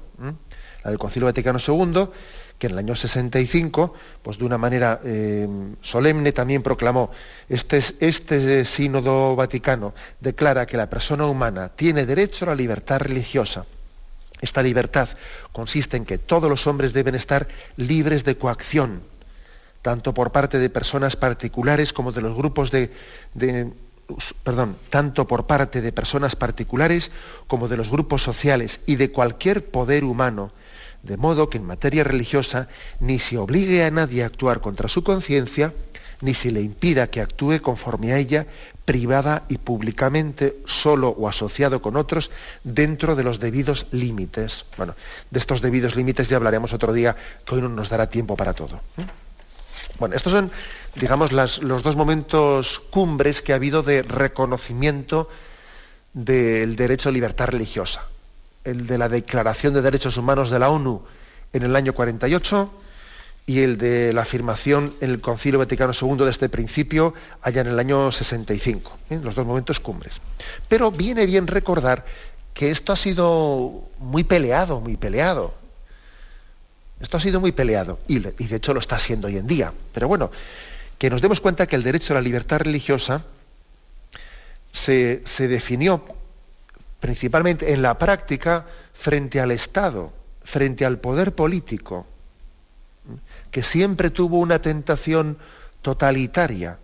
La 0.83 0.89
del 0.89 1.00
Concilio 1.00 1.27
Vaticano 1.27 1.59
II, 1.59 2.09
que 2.57 2.67
en 2.67 2.73
el 2.73 2.79
año 2.79 2.95
65, 2.95 3.93
pues 4.21 4.38
de 4.38 4.45
una 4.45 4.57
manera 4.57 5.01
eh, 5.03 5.47
solemne 5.81 6.31
también 6.31 6.61
proclamó, 6.61 7.11
este, 7.50 7.81
este 8.00 8.65
sínodo 8.65 9.35
vaticano 9.35 9.93
declara 10.19 10.65
que 10.65 10.77
la 10.77 10.89
persona 10.89 11.25
humana 11.25 11.69
tiene 11.69 12.05
derecho 12.05 12.45
a 12.45 12.50
la 12.50 12.55
libertad 12.55 13.00
religiosa. 13.00 13.65
Esta 14.41 14.63
libertad 14.63 15.09
consiste 15.51 15.97
en 15.97 16.05
que 16.05 16.17
todos 16.17 16.50
los 16.50 16.65
hombres 16.67 16.93
deben 16.93 17.15
estar 17.15 17.47
libres 17.77 18.23
de 18.23 18.38
coacción, 18.38 19.03
tanto 19.81 20.13
por 20.13 20.31
parte 20.31 20.59
de 20.59 20.69
personas 20.69 21.15
particulares 21.15 21.93
como 21.93 22.11
de 22.11 22.21
los 22.21 22.35
grupos 22.35 22.71
de, 22.71 22.91
perdón, 24.43 24.77
tanto 24.89 25.27
por 25.27 25.45
parte 25.45 25.81
de 25.81 25.91
personas 25.91 26.35
particulares 26.35 27.11
como 27.47 27.67
de 27.67 27.77
los 27.77 27.89
grupos 27.89 28.23
sociales 28.23 28.81
y 28.85 28.95
de 28.95 29.11
cualquier 29.11 29.65
poder 29.65 30.03
humano, 30.03 30.51
de 31.03 31.17
modo 31.17 31.50
que 31.50 31.58
en 31.58 31.65
materia 31.65 32.03
religiosa 32.03 32.67
ni 33.00 33.20
se 33.20 33.38
obligue 33.38 33.84
a 33.84 33.91
nadie 33.91 34.24
a 34.24 34.27
actuar 34.27 34.62
contra 34.62 34.88
su 34.88 35.03
conciencia, 35.03 35.74
ni 36.22 36.34
se 36.34 36.51
le 36.51 36.62
impida 36.62 37.08
que 37.08 37.22
actúe 37.22 37.62
conforme 37.62 38.13
a 38.13 38.17
ella, 38.17 38.46
privada 38.86 39.43
y 39.50 39.58
públicamente, 39.58 40.58
solo 40.65 41.10
o 41.10 41.27
asociado 41.27 41.81
con 41.81 41.96
otros, 41.96 42.31
dentro 42.63 43.15
de 43.15 43.24
los 43.24 43.39
debidos 43.39 43.88
límites. 43.91 44.65
Bueno, 44.77 44.96
de 45.29 45.39
estos 45.39 45.62
debidos 45.62 45.96
límites 45.96 46.29
ya 46.29 46.38
hablaremos 46.38 46.74
otro 46.74 46.93
día, 46.93 47.15
que 47.46 47.55
hoy 47.55 47.62
no 47.62 47.70
nos 47.70 47.89
dará 47.89 48.10
tiempo 48.10 48.36
para 48.36 48.53
todo. 48.53 48.81
¿eh? 48.98 49.05
Bueno, 50.00 50.15
estos 50.15 50.34
son, 50.34 50.51
digamos, 50.96 51.31
los 51.31 51.84
dos 51.84 51.96
momentos 51.96 52.79
cumbres 52.79 53.41
que 53.41 53.53
ha 53.53 53.55
habido 53.55 53.81
de 53.81 54.03
reconocimiento 54.03 55.29
del 56.13 56.75
derecho 56.75 57.10
a 57.10 57.12
libertad 57.12 57.48
religiosa. 57.48 58.03
El 58.63 58.88
de 58.88 58.98
la 58.98 59.10
Declaración 59.10 59.74
de 59.74 59.82
Derechos 59.82 60.18
Humanos 60.18 60.50
de 60.50 60.60
la 60.60 60.70
ONU 60.70 61.03
en 61.53 61.63
el 61.63 61.75
año 61.75 61.94
48 61.94 62.72
y 63.46 63.60
el 63.60 63.77
de 63.77 64.13
la 64.13 64.22
afirmación 64.22 64.94
en 65.01 65.10
el 65.10 65.22
Concilio 65.22 65.60
Vaticano 65.60 65.94
II 66.00 66.25
de 66.25 66.30
este 66.30 66.50
principio 66.50 67.13
allá 67.41 67.62
en 67.62 67.68
el 67.68 67.80
año 67.80 68.12
65, 68.12 68.98
¿eh? 69.10 69.20
los 69.22 69.36
dos 69.36 69.46
momentos 69.46 69.80
cumbres. 69.80 70.22
Pero 70.68 70.91
viene 70.91 71.25
bien 71.25 71.48
recordar 71.48 72.06
que 72.53 72.72
esto 72.72 72.94
ha 72.94 72.96
sido 72.96 73.89
muy 73.98 74.24
peleado, 74.24 74.80
muy 74.80 74.98
peleado. 74.98 75.53
Esto 77.00 77.18
ha 77.18 77.20
sido 77.20 77.39
muy 77.41 77.51
peleado 77.51 78.00
y, 78.08 78.20
de 78.20 78.56
hecho 78.56 78.74
lo 78.74 78.80
está 78.80 79.00
siendo 79.00 79.27
hoy 79.27 79.38
en 79.38 79.48
día. 79.48 79.74
Pero 79.94 80.08
bueno, 80.08 80.32
que 81.00 81.10
nos 81.10 81.22
demos 81.22 81.41
cuenta 81.41 81.65
que 81.65 81.75
el 81.75 81.84
derecho 81.84 82.13
a 82.13 82.15
la 82.15 82.22
libertad 82.22 82.60
religiosa 82.60 83.25
se, 84.72 85.24
se 85.25 85.48
definió 85.48 86.06
principalmente 87.01 87.74
en 87.74 87.81
la 87.81 87.98
práctica 87.98 88.65
frente 88.93 89.41
al 89.41 89.51
Estado, 89.51 90.13
frente 90.43 90.86
al 90.86 91.00
poder 91.00 91.36
político 91.36 92.08
que 93.50 93.63
siempre 93.63 94.12
tuvo 94.12 94.38
una 94.38 94.62
tentación 94.62 95.38
totalitaria, 95.81 96.77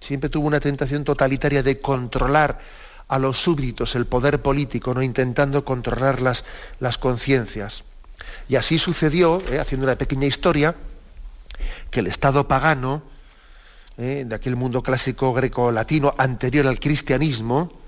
siempre 0.00 0.28
tuvo 0.28 0.46
una 0.46 0.60
tentación 0.60 1.02
totalitaria 1.02 1.62
de 1.62 1.80
controlar 1.80 2.60
a 3.08 3.18
los 3.18 3.38
súbditos 3.38 3.94
el 3.94 4.06
poder 4.06 4.40
político, 4.40 4.94
no 4.94 5.02
intentando 5.02 5.64
controlar 5.64 6.20
las, 6.20 6.44
las 6.78 6.98
conciencias. 6.98 7.84
Y 8.48 8.56
así 8.56 8.78
sucedió, 8.78 9.42
eh, 9.50 9.58
haciendo 9.58 9.86
una 9.86 9.96
pequeña 9.96 10.26
historia, 10.26 10.76
que 11.90 12.00
el 12.00 12.06
Estado 12.06 12.46
pagano, 12.46 13.02
eh, 13.96 14.24
de 14.26 14.34
aquel 14.34 14.56
mundo 14.56 14.82
clásico 14.82 15.32
greco-latino 15.32 16.14
anterior 16.18 16.66
al 16.66 16.78
cristianismo, 16.78 17.81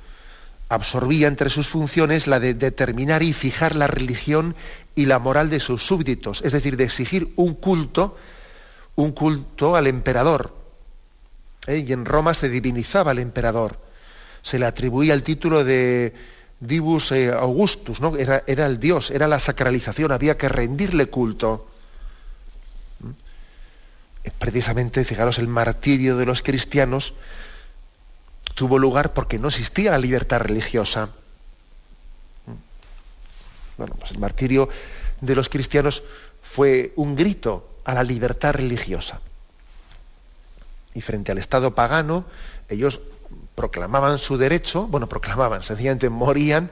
absorbía 0.68 1.28
entre 1.28 1.50
sus 1.50 1.68
funciones 1.68 2.26
la 2.26 2.40
de 2.40 2.54
determinar 2.54 3.22
y 3.22 3.32
fijar 3.32 3.74
la 3.74 3.86
religión 3.86 4.54
y 4.94 5.06
la 5.06 5.18
moral 5.18 5.50
de 5.50 5.60
sus 5.60 5.84
súbditos, 5.84 6.42
es 6.42 6.52
decir, 6.52 6.76
de 6.76 6.84
exigir 6.84 7.32
un 7.36 7.54
culto, 7.54 8.16
un 8.96 9.12
culto 9.12 9.76
al 9.76 9.86
emperador. 9.86 10.54
¿eh? 11.66 11.84
Y 11.86 11.92
en 11.92 12.04
Roma 12.04 12.34
se 12.34 12.48
divinizaba 12.48 13.10
al 13.10 13.18
emperador, 13.18 13.78
se 14.42 14.58
le 14.58 14.66
atribuía 14.66 15.14
el 15.14 15.22
título 15.22 15.64
de 15.64 16.14
Divus 16.60 17.12
eh, 17.12 17.30
Augustus, 17.32 18.00
¿no? 18.00 18.16
era, 18.16 18.44
era 18.46 18.66
el 18.66 18.78
dios, 18.78 19.10
era 19.10 19.28
la 19.28 19.38
sacralización, 19.38 20.12
había 20.12 20.38
que 20.38 20.48
rendirle 20.48 21.06
culto. 21.06 21.68
¿Mm? 23.00 24.30
Precisamente, 24.38 25.04
fijaros, 25.04 25.38
el 25.38 25.48
martirio 25.48 26.16
de 26.16 26.26
los 26.26 26.42
cristianos 26.42 27.14
tuvo 28.54 28.78
lugar 28.78 29.12
porque 29.12 29.38
no 29.38 29.48
existía 29.48 29.90
la 29.90 29.98
libertad 29.98 30.40
religiosa. 30.40 31.10
Bueno, 33.76 33.94
pues 33.98 34.12
el 34.12 34.18
martirio 34.18 34.68
de 35.20 35.34
los 35.34 35.48
cristianos 35.48 36.02
fue 36.42 36.92
un 36.96 37.16
grito 37.16 37.68
a 37.84 37.94
la 37.94 38.04
libertad 38.04 38.54
religiosa. 38.54 39.20
Y 40.94 41.00
frente 41.00 41.32
al 41.32 41.38
Estado 41.38 41.74
pagano, 41.74 42.24
ellos 42.68 43.00
proclamaban 43.54 44.18
su 44.18 44.36
derecho, 44.36 44.86
bueno, 44.86 45.08
proclamaban, 45.08 45.62
sencillamente 45.62 46.08
morían, 46.08 46.70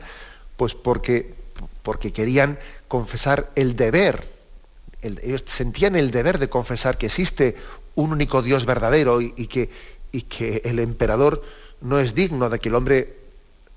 pues 0.57 0.75
porque, 0.75 1.35
porque 1.83 2.13
querían 2.13 2.59
confesar 2.89 3.51
el 3.57 3.75
deber. 3.75 4.29
ellos 5.03 5.43
sentían 5.47 5.97
el 5.97 6.13
deber 6.13 6.39
de 6.39 6.49
confesar 6.49 6.99
que 6.99 7.07
existe 7.07 7.57
un 7.95 8.13
único 8.13 8.43
Dios 8.43 8.65
verdadero 8.65 9.21
y, 9.21 9.33
que, 9.49 9.71
y 10.13 10.23
que 10.23 10.63
el 10.65 10.79
emperador 10.79 11.43
no 11.83 11.99
es 11.99 12.15
digno 12.15 12.49
de 12.49 12.59
que 12.59 12.69
el 12.69 12.75
hombre 12.75 13.17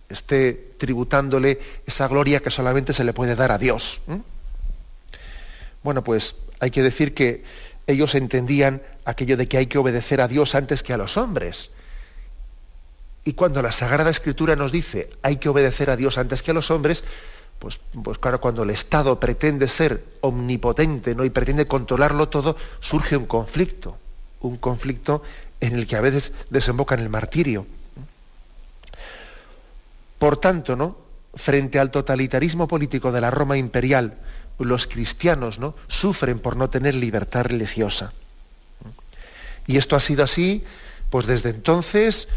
esté 0.10 0.54
tributándole 0.78 1.60
esa 1.86 2.08
gloria 2.08 2.40
que 2.40 2.52
solamente 2.52 2.94
se 2.94 3.04
le 3.04 3.14
puede 3.14 3.36
dar 3.36 3.52
a 3.52 3.58
Dios. 3.58 4.02
Bueno, 5.84 6.04
pues 6.04 6.36
hay 6.60 6.72
que 6.72 6.82
decir 6.82 7.14
que 7.14 7.44
ellos 7.88 8.16
entendían 8.16 8.82
aquello 9.04 9.38
de 9.38 9.48
que 9.48 9.58
hay 9.58 9.68
que 9.68 9.78
obedecer 9.78 10.22
a 10.22 10.28
Dios 10.28 10.56
antes 10.56 10.84
que 10.84 10.94
a 10.94 10.98
los 10.98 11.18
hombres. 11.18 11.70
Y 13.24 13.34
cuando 13.34 13.62
la 13.62 13.72
Sagrada 13.72 14.10
Escritura 14.10 14.56
nos 14.56 14.72
dice 14.72 15.10
hay 15.22 15.38
que 15.38 15.50
obedecer 15.50 15.90
a 15.90 15.96
Dios 15.96 16.18
antes 16.18 16.44
que 16.44 16.52
a 16.52 16.54
los 16.54 16.70
hombres, 16.72 17.04
pues, 17.60 17.80
pues 18.04 18.18
claro, 18.18 18.40
cuando 18.40 18.64
el 18.64 18.70
Estado 18.70 19.20
pretende 19.20 19.68
ser 19.68 20.04
omnipotente 20.22 21.16
¿no? 21.16 21.26
y 21.26 21.30
pretende 21.30 21.68
controlarlo 21.68 22.30
todo, 22.30 22.58
surge 22.80 23.18
un 23.18 23.26
conflicto, 23.26 23.98
un 24.42 24.58
conflicto 24.58 25.24
en 25.60 25.76
el 25.76 25.88
que 25.88 25.96
a 25.96 26.02
veces 26.02 26.32
desemboca 26.50 26.96
en 26.96 27.02
el 27.02 27.10
martirio. 27.10 27.66
Por 30.26 30.38
tanto, 30.38 30.76
¿no? 30.76 30.98
frente 31.36 31.78
al 31.78 31.92
totalitarismo 31.92 32.68
político 32.68 33.12
de 33.12 33.22
la 33.22 33.30
Roma 33.30 33.58
imperial, 33.58 34.18
los 34.58 34.88
cristianos 34.88 35.60
¿no? 35.60 35.76
sufren 35.88 36.40
por 36.40 36.58
no 36.58 36.68
tener 36.68 36.96
libertad 36.96 37.46
religiosa. 37.46 38.12
Y 39.68 39.78
esto 39.78 39.96
ha 39.96 40.00
sido 40.00 40.24
así 40.24 40.64
pues 41.12 41.28
desde 41.28 41.52
entonces 41.52 42.28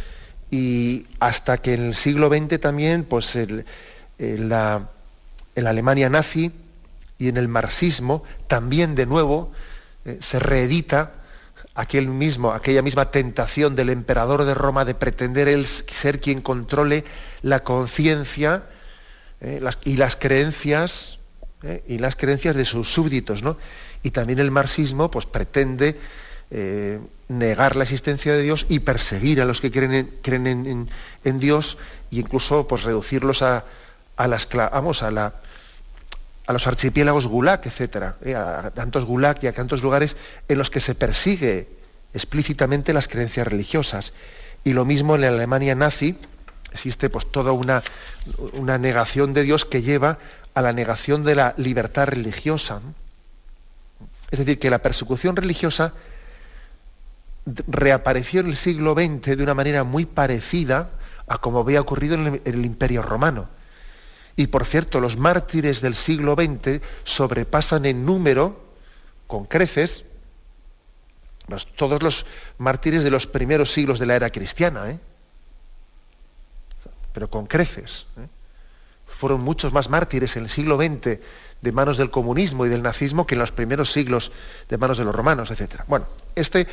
y 0.51 1.07
hasta 1.19 1.63
que 1.63 1.73
en 1.73 1.87
el 1.87 1.95
siglo 1.95 2.29
XX 2.29 2.61
también, 2.61 3.05
pues 3.05 3.35
en, 3.37 3.65
la, 4.19 4.91
Alemania 5.57 6.11
nazi 6.11 6.53
y 7.17 7.29
en 7.29 7.39
el 7.39 7.49
marxismo, 7.49 8.23
también 8.49 8.97
de 8.97 9.07
nuevo 9.07 9.51
eh, 10.05 10.19
se 10.21 10.39
reedita 10.39 11.18
aquella 11.79 12.83
misma 12.83 13.11
tentación 13.11 13.77
del 13.77 13.91
emperador 13.91 14.45
de 14.45 14.55
Roma 14.55 14.85
de 14.85 14.95
pretender 14.95 15.47
él 15.49 15.67
ser 15.67 16.21
quien 16.21 16.43
controle 16.43 17.05
la 17.43 17.61
conciencia 17.61 18.65
eh, 19.41 19.63
y 19.85 19.97
las 19.97 20.17
creencias 20.17 21.19
eh, 21.63 21.85
y 21.87 21.99
las 21.99 22.17
creencias 22.17 22.57
de 22.57 22.65
sus 22.65 22.93
súbditos, 22.93 23.43
¿no? 23.43 23.57
Y 24.03 24.11
también 24.11 24.39
el 24.39 24.51
marxismo, 24.51 25.11
pues 25.11 25.27
pretende 25.27 25.97
eh, 26.51 26.99
negar 27.29 27.77
la 27.77 27.83
existencia 27.85 28.33
de 28.33 28.43
Dios 28.43 28.67
y 28.69 28.81
perseguir 28.81 29.41
a 29.41 29.45
los 29.45 29.61
que 29.61 29.71
creen 29.71 29.95
en, 29.95 30.07
creen 30.23 30.89
en, 31.25 31.39
Dios 31.39 31.79
e 32.11 32.17
incluso 32.17 32.67
pues 32.67 32.85
reducirlos 32.85 33.43
a, 33.43 33.65
a, 34.17 34.27
vamos, 34.73 35.03
a, 35.03 35.11
la, 35.11 35.35
a 36.49 36.53
los 36.55 36.67
archipiélagos 36.67 37.27
Gulag, 37.27 37.61
etcétera, 37.65 38.17
eh, 38.23 38.35
a 38.35 38.71
tantos 38.71 39.05
Gulag 39.05 39.39
y 39.43 39.49
a 39.49 39.53
tantos 39.53 39.83
lugares 39.83 40.17
en 40.49 40.57
los 40.57 40.71
que 40.71 40.81
se 40.81 40.95
persigue 40.95 41.69
explícitamente 42.15 42.95
las 42.95 43.07
creencias 43.07 43.47
religiosas. 43.47 44.15
Y 44.65 44.73
lo 44.73 44.87
mismo 44.87 45.15
en 45.15 45.21
la 45.21 45.29
Alemania 45.29 45.75
nazi, 45.75 46.17
existe 46.73 47.11
pues 47.11 47.31
toda 47.31 47.53
una, 47.53 47.83
una 48.55 48.79
negación 48.79 49.35
de 49.35 49.43
Dios 49.43 49.67
que 49.67 49.83
lleva 49.83 50.19
a 50.55 50.63
la 50.63 50.73
negación 50.73 51.23
de 51.23 51.35
la 51.35 51.53
libertad 51.59 52.07
religiosa. 52.07 52.81
Es 54.31 54.39
decir, 54.39 54.59
que 54.59 54.71
la 54.71 54.79
persecución 54.79 55.37
religiosa 55.37 55.93
reapareció 57.67 58.41
en 58.41 58.47
el 58.47 58.57
siglo 58.57 58.95
XX 58.95 59.37
de 59.37 59.43
una 59.43 59.55
manera 59.55 59.85
muy 59.85 60.07
parecida 60.07 60.93
a 61.27 61.37
como 61.37 61.61
había 61.61 61.83
ocurrido 61.83 62.15
en 62.15 62.41
el, 62.43 62.65
Imperio 62.65 63.03
Romano. 63.03 63.51
Y 64.39 64.47
por 64.47 64.65
cierto, 64.65 65.01
los 65.01 65.17
mártires 65.17 65.81
del 65.81 65.97
siglo 65.97 66.37
XX 66.37 66.81
sobrepasan 67.03 67.85
en 67.87 68.07
número, 68.07 68.63
con 69.27 69.47
creces, 69.47 70.05
todos 71.75 72.05
los 72.05 72.25
mártires 72.57 73.03
de 73.03 73.11
los 73.11 73.27
primeros 73.27 73.73
siglos 73.73 73.99
de 73.99 74.07
la 74.07 74.15
era 74.15 74.31
cristiana, 74.31 74.93
¿eh? 74.93 75.01
pero 77.13 77.29
con 77.29 77.47
creces. 77.47 78.07
¿eh? 78.17 78.29
Fueron 79.09 79.41
muchos 79.41 79.73
más 79.73 79.89
mártires 79.89 80.37
en 80.37 80.45
el 80.45 80.51
siglo 80.51 80.77
XX 80.77 81.19
de 81.61 81.73
manos 81.73 81.97
del 81.97 82.13
comunismo 82.13 82.65
y 82.65 82.69
del 82.69 82.85
nazismo 82.85 83.27
que 83.27 83.35
en 83.35 83.41
los 83.41 83.51
primeros 83.51 83.91
siglos 83.91 84.31
de 84.69 84.79
manos 84.79 84.99
de 84.99 85.05
los 85.05 85.17
romanos, 85.17 85.51
etc. 85.51 85.83
Bueno, 85.89 86.07
este, 86.37 86.69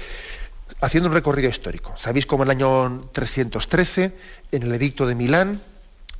haciendo 0.82 1.10
un 1.10 1.16
recorrido 1.16 1.50
histórico. 1.50 1.96
Sabéis 1.98 2.28
cómo 2.28 2.44
en 2.44 2.52
el 2.52 2.58
año 2.58 3.10
313, 3.12 4.16
en 4.52 4.62
el 4.62 4.72
edicto 4.72 5.08
de 5.08 5.16
Milán, 5.16 5.62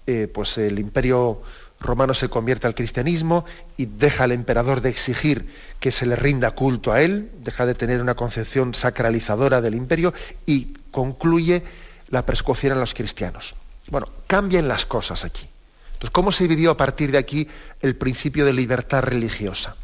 eh, 0.08 0.28
pues 0.32 0.58
el 0.58 0.78
imperio 0.80 1.42
romano 1.80 2.14
se 2.14 2.30
convierte 2.30 2.68
al 2.68 2.76
cristianismo 2.76 3.46
y 3.78 3.86
deja 3.86 4.26
al 4.26 4.32
emperador 4.32 4.82
de 4.82 4.90
exigir 4.90 5.54
que 5.80 5.92
se 5.92 6.06
le 6.06 6.16
rinda 6.16 6.52
culto 6.52 6.92
a 6.92 7.02
él, 7.02 7.32
deja 7.40 7.66
de 7.66 7.76
tener 7.76 8.02
una 8.02 8.16
concepción 8.16 8.74
sacralizadora 8.74 9.62
del 9.62 9.76
imperio 9.76 10.14
y 10.46 10.74
concluye 10.92 11.64
la 12.10 12.26
persecución 12.26 12.74
a 12.74 12.80
los 12.80 12.94
cristianos. 12.94 13.56
Bueno, 13.90 14.08
cambian 14.28 14.68
las 14.68 14.86
cosas 14.86 15.26
aquí. 15.26 15.48
Entonces, 15.94 16.12
¿cómo 16.12 16.32
se 16.32 16.48
vivió 16.48 16.72
a 16.72 16.78
partir 16.78 17.12
de 17.12 17.18
aquí 17.18 17.48
el 17.82 17.96
principio 17.96 18.46
de 18.46 18.54
libertad 18.54 19.04
religiosa? 19.04 19.76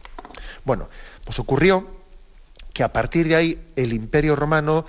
Bueno, 0.64 0.90
pues 1.24 1.40
ocurrió 1.40 1.88
que 2.74 2.84
a 2.84 2.94
partir 2.94 3.28
de 3.28 3.36
ahí 3.36 3.60
el 3.76 3.94
imperio 3.94 4.36
romano, 4.36 4.86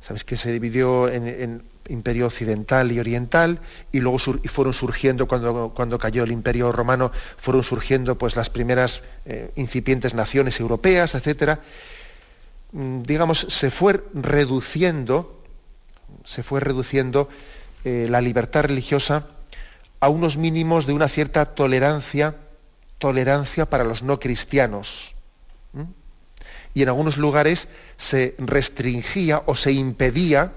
sabéis 0.00 0.24
que 0.24 0.36
se 0.36 0.52
dividió 0.52 1.08
en 1.08 1.62
imperio 1.88 2.26
occidental 2.26 2.92
y 2.92 3.00
oriental, 3.00 3.60
y 3.90 4.00
luego 4.00 4.18
fueron 4.18 4.72
surgiendo, 4.72 5.26
cuando, 5.26 5.72
cuando, 5.74 5.98
cayó 5.98 6.24
el 6.24 6.32
imperio 6.32 6.72
romano, 6.72 7.12
fueron 7.36 7.62
surgiendo 7.62 8.16
pues, 8.16 8.36
las 8.36 8.50
primeras 8.50 9.02
eh, 9.24 9.50
incipientes 9.56 10.14
naciones 10.14 10.60
europeas, 10.60 11.14
etc. 11.14 11.58
Mm, 12.72 13.02
digamos, 13.02 13.46
se 13.48 13.70
fue 13.70 14.02
reduciendo, 14.14 15.42
se 16.24 16.42
fue 16.42 16.60
reduciendo 16.60 17.28
eh, 17.84 18.06
la 18.08 18.20
libertad 18.20 18.64
religiosa 18.64 19.26
a 20.00 20.08
unos 20.08 20.36
mínimos 20.36 20.86
de 20.86 20.92
una 20.92 21.08
cierta 21.08 21.46
tolerancia, 21.46 22.36
tolerancia 22.98 23.68
para 23.68 23.84
los 23.84 24.02
no 24.02 24.18
cristianos. 24.18 25.14
Y 26.74 26.82
en 26.82 26.88
algunos 26.88 27.18
lugares 27.18 27.68
se 27.98 28.34
restringía 28.38 29.42
o 29.46 29.54
se 29.56 29.72
impedía 29.72 30.52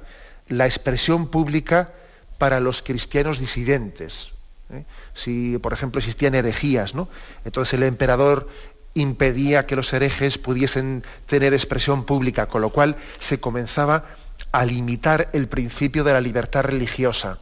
la 0.47 0.65
expresión 0.65 1.27
pública 1.27 1.91
para 2.37 2.59
los 2.59 2.81
cristianos 2.81 3.39
disidentes. 3.39 4.31
¿eh? 4.69 4.83
Si, 5.13 5.57
por 5.57 5.73
ejemplo, 5.73 5.99
existían 5.99 6.35
herejías, 6.35 6.95
¿no? 6.95 7.07
entonces 7.45 7.73
el 7.73 7.83
emperador 7.83 8.47
impedía 8.93 9.65
que 9.65 9.75
los 9.75 9.91
herejes 9.93 10.37
pudiesen 10.37 11.03
tener 11.27 11.53
expresión 11.53 12.05
pública, 12.05 12.47
con 12.47 12.61
lo 12.61 12.69
cual 12.69 12.95
se 13.19 13.39
comenzaba 13.39 14.05
a 14.51 14.65
limitar 14.65 15.29
el 15.33 15.47
principio 15.47 16.03
de 16.03 16.13
la 16.13 16.21
libertad 16.21 16.63
religiosa. 16.63 17.39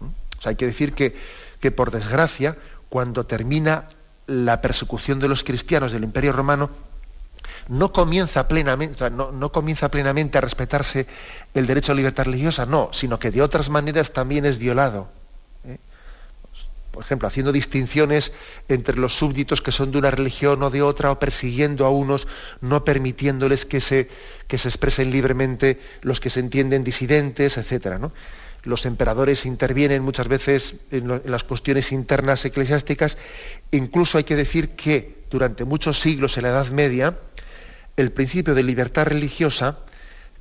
¿Mm? 0.00 0.06
O 0.38 0.42
sea, 0.42 0.50
hay 0.50 0.56
que 0.56 0.66
decir 0.66 0.92
que, 0.92 1.16
que, 1.60 1.70
por 1.70 1.92
desgracia, 1.92 2.56
cuando 2.88 3.24
termina 3.24 3.88
la 4.26 4.60
persecución 4.60 5.20
de 5.20 5.28
los 5.28 5.44
cristianos 5.44 5.92
del 5.92 6.04
Imperio 6.04 6.32
Romano, 6.32 6.70
no 7.68 7.92
comienza 7.92 8.46
plenamente, 8.48 9.10
no, 9.10 9.52
comienza 9.52 9.90
plenamente 9.90 10.38
a 10.38 10.40
respetarse 10.40 11.06
el 11.54 11.66
derecho 11.66 11.92
a 11.92 11.94
libertad 11.94 12.24
religiosa, 12.24 12.66
no, 12.66 12.90
sino 12.92 13.18
que 13.18 13.30
de 13.30 13.42
otras 13.42 13.70
maneras 13.70 14.12
también 14.12 14.44
es 14.44 14.58
violado. 14.58 15.08
¿eh? 15.66 15.78
Por 16.90 17.02
ejemplo, 17.02 17.26
haciendo 17.28 17.52
distinciones 17.52 18.32
entre 18.68 18.96
los 18.96 19.14
súbditos 19.14 19.62
que 19.62 19.72
son 19.72 19.92
de 19.92 19.98
una 19.98 20.10
religión 20.10 20.62
o 20.62 20.70
de 20.70 20.82
otra, 20.82 21.10
o 21.10 21.18
persiguiendo 21.18 21.86
a 21.86 21.90
unos, 21.90 22.28
no 22.60 22.84
permitiéndoles 22.84 23.64
que 23.64 23.80
se, 23.80 24.08
que 24.46 24.58
se 24.58 24.68
expresen 24.68 25.10
libremente 25.10 25.80
los 26.02 26.20
que 26.20 26.30
se 26.30 26.40
entienden 26.40 26.84
disidentes, 26.84 27.56
etc. 27.56 27.98
Los 28.62 28.86
emperadores 28.86 29.46
intervienen 29.46 30.02
muchas 30.02 30.28
veces 30.28 30.76
en 30.90 31.20
las 31.24 31.44
cuestiones 31.44 31.92
internas 31.92 32.44
eclesiásticas. 32.44 33.18
Incluso 33.72 34.18
hay 34.18 34.24
que 34.24 34.36
decir 34.36 34.70
que 34.70 35.24
durante 35.30 35.64
muchos 35.64 36.00
siglos 36.00 36.36
en 36.36 36.44
la 36.44 36.50
Edad 36.50 36.68
Media, 36.68 37.18
el 37.96 38.12
principio 38.12 38.54
de 38.54 38.62
libertad 38.62 39.06
religiosa 39.06 39.78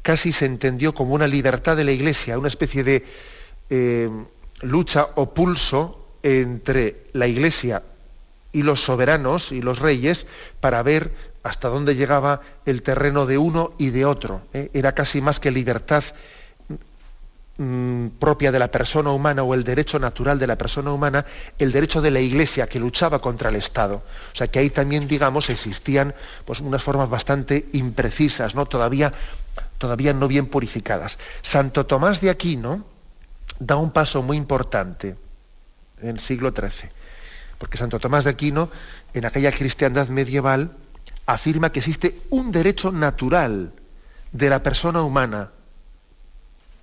casi 0.02 0.32
se 0.32 0.46
entendió 0.46 0.94
como 0.94 1.14
una 1.14 1.28
libertad 1.28 1.78
de 1.78 1.84
la 1.84 1.92
Iglesia, 1.92 2.38
una 2.38 2.48
especie 2.48 2.84
de 2.84 3.06
eh, 3.70 4.10
lucha 4.62 5.08
o 5.16 5.34
pulso 5.34 6.18
entre 6.24 7.08
la 7.14 7.28
Iglesia 7.28 7.84
y 8.52 8.64
los 8.64 8.82
soberanos 8.82 9.52
y 9.52 9.62
los 9.62 9.80
reyes 9.80 10.28
para 10.60 10.84
ver 10.84 11.12
hasta 11.42 11.68
dónde 11.70 11.96
llegaba 11.96 12.42
el 12.66 12.84
terreno 12.84 13.26
de 13.26 13.38
uno 13.38 13.74
y 13.78 13.90
de 13.90 14.06
otro. 14.06 14.42
¿eh? 14.54 14.70
Era 14.74 14.94
casi 14.94 15.22
más 15.22 15.40
que 15.40 15.52
libertad 15.52 16.04
Mm, 17.56 18.18
propia 18.18 18.52
de 18.52 18.58
la 18.58 18.72
persona 18.72 19.12
humana 19.12 19.44
o 19.44 19.54
el 19.54 19.64
derecho 19.64 20.00
natural 20.00 20.40
de 20.40 20.48
la 20.48 20.58
persona 20.58 20.92
humana, 20.92 21.24
el 21.60 21.72
derecho 21.72 22.02
de 22.02 22.10
la 22.10 22.20
Iglesia 22.20 22.66
que 22.66 22.80
luchaba 22.80 23.20
contra 23.20 23.50
el 23.50 23.56
Estado. 23.56 24.02
O 24.34 24.36
sea 24.36 24.48
que 24.48 24.58
ahí 24.58 24.72
también, 24.72 25.08
digamos, 25.08 25.52
existían 25.52 26.16
pues, 26.46 26.62
unas 26.62 26.82
formas 26.82 27.12
bastante 27.12 27.70
imprecisas, 27.74 28.56
¿no? 28.56 28.66
Todavía, 28.66 29.14
todavía 29.78 30.14
no 30.14 30.28
bien 30.28 30.48
purificadas. 30.48 31.20
Santo 31.44 31.86
Tomás 31.86 32.22
de 32.22 32.32
Aquino 32.32 32.88
da 33.60 33.76
un 33.76 33.92
paso 33.92 34.24
muy 34.24 34.38
importante 34.38 35.16
en 36.02 36.10
el 36.10 36.20
siglo 36.20 36.52
XIII, 36.58 36.90
porque 37.60 37.78
Santo 37.78 38.00
Tomás 38.00 38.24
de 38.24 38.32
Aquino, 38.32 38.72
en 39.14 39.26
aquella 39.26 39.52
cristiandad 39.52 40.08
medieval, 40.08 40.72
afirma 41.28 41.72
que 41.72 41.82
existe 41.82 42.20
un 42.32 42.52
derecho 42.52 42.92
natural 42.92 43.74
de 44.32 44.50
la 44.50 44.64
persona 44.64 45.04
humana 45.04 45.52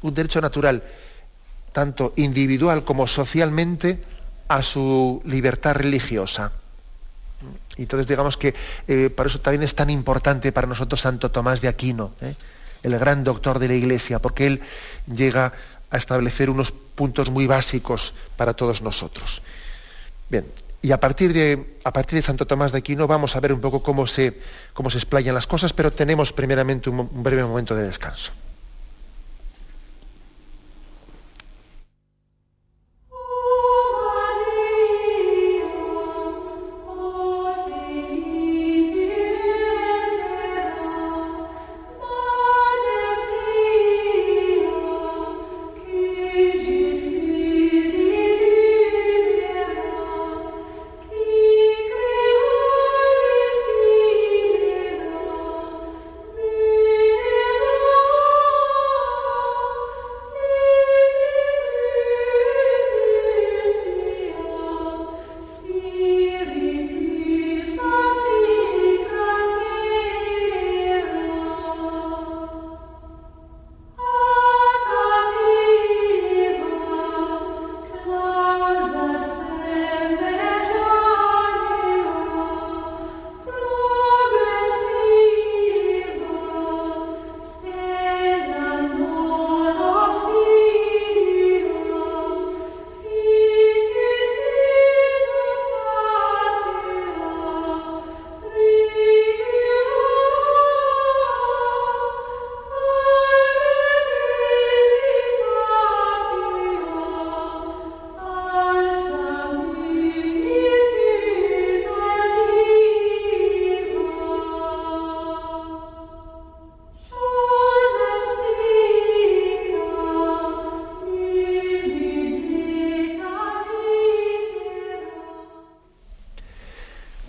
un 0.02 0.14
derecho 0.14 0.40
natural, 0.40 0.82
tanto 1.72 2.12
individual 2.16 2.84
como 2.84 3.06
socialmente, 3.06 4.02
a 4.48 4.62
su 4.62 5.22
libertad 5.24 5.74
religiosa. 5.74 6.52
Y 7.76 7.82
entonces 7.82 8.08
digamos 8.08 8.36
que 8.36 8.54
eh, 8.88 9.10
por 9.10 9.26
eso 9.26 9.40
también 9.40 9.62
es 9.62 9.74
tan 9.74 9.88
importante 9.90 10.52
para 10.52 10.66
nosotros 10.66 11.00
Santo 11.00 11.30
Tomás 11.30 11.60
de 11.60 11.68
Aquino, 11.68 12.12
¿eh? 12.20 12.34
el 12.82 12.98
gran 12.98 13.24
doctor 13.24 13.58
de 13.58 13.68
la 13.68 13.74
Iglesia, 13.74 14.18
porque 14.18 14.46
él 14.46 14.60
llega 15.06 15.52
a 15.90 15.96
establecer 15.96 16.50
unos 16.50 16.72
puntos 16.72 17.30
muy 17.30 17.46
básicos 17.46 18.12
para 18.36 18.54
todos 18.54 18.82
nosotros. 18.82 19.40
Bien, 20.28 20.46
y 20.82 20.92
a 20.92 21.00
partir 21.00 21.32
de, 21.32 21.78
a 21.84 21.92
partir 21.92 22.16
de 22.16 22.22
Santo 22.22 22.46
Tomás 22.46 22.72
de 22.72 22.78
Aquino 22.78 23.06
vamos 23.06 23.36
a 23.36 23.40
ver 23.40 23.52
un 23.52 23.60
poco 23.60 23.82
cómo 23.82 24.06
se, 24.06 24.40
cómo 24.72 24.90
se 24.90 24.98
explayan 24.98 25.34
las 25.34 25.46
cosas, 25.46 25.72
pero 25.72 25.92
tenemos 25.92 26.32
primeramente 26.32 26.90
un 26.90 27.22
breve 27.22 27.44
momento 27.44 27.74
de 27.74 27.84
descanso. 27.84 28.32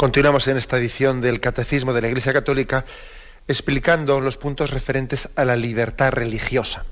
Continuamos 0.01 0.47
en 0.47 0.57
esta 0.57 0.79
edición 0.79 1.21
del 1.21 1.39
Catecismo 1.39 1.93
de 1.93 2.01
la 2.01 2.07
Iglesia 2.07 2.33
Católica 2.33 2.85
explicando 3.47 4.19
los 4.19 4.35
puntos 4.35 4.71
referentes 4.71 5.29
a 5.35 5.45
la 5.45 5.55
libertad 5.55 6.11
religiosa. 6.11 6.85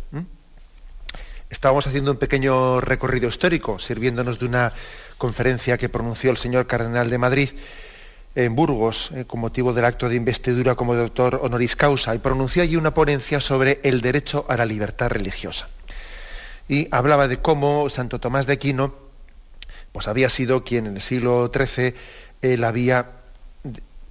Estábamos 1.49 1.87
haciendo 1.87 2.11
un 2.11 2.17
pequeño 2.17 2.81
recorrido 2.81 3.27
histórico, 3.27 3.79
sirviéndonos 3.79 4.37
de 4.37 4.45
una 4.45 4.73
conferencia 5.17 5.79
que 5.79 5.89
pronunció 5.89 6.29
el 6.29 6.37
señor 6.37 6.67
Cardenal 6.67 7.09
de 7.09 7.17
Madrid 7.17 7.49
en 8.35 8.55
Burgos, 8.55 9.09
eh, 9.15 9.25
con 9.25 9.39
motivo 9.39 9.73
del 9.73 9.85
acto 9.85 10.07
de 10.07 10.15
investidura 10.15 10.75
como 10.75 10.93
doctor 10.93 11.39
honoris 11.41 11.75
causa, 11.75 12.13
y 12.13 12.19
pronunció 12.19 12.61
allí 12.61 12.75
una 12.75 12.93
ponencia 12.93 13.39
sobre 13.39 13.79
el 13.81 14.01
derecho 14.01 14.45
a 14.49 14.55
la 14.55 14.67
libertad 14.67 15.09
religiosa. 15.09 15.67
Y 16.67 16.87
hablaba 16.91 17.27
de 17.27 17.37
cómo 17.37 17.89
Santo 17.89 18.19
Tomás 18.19 18.45
de 18.45 18.53
Aquino 18.53 19.09
pues 19.91 20.07
había 20.07 20.29
sido 20.29 20.63
quien 20.63 20.85
en 20.85 20.97
el 20.97 21.01
siglo 21.01 21.51
XIII 21.51 21.95
él 22.41 22.63
había 22.63 23.11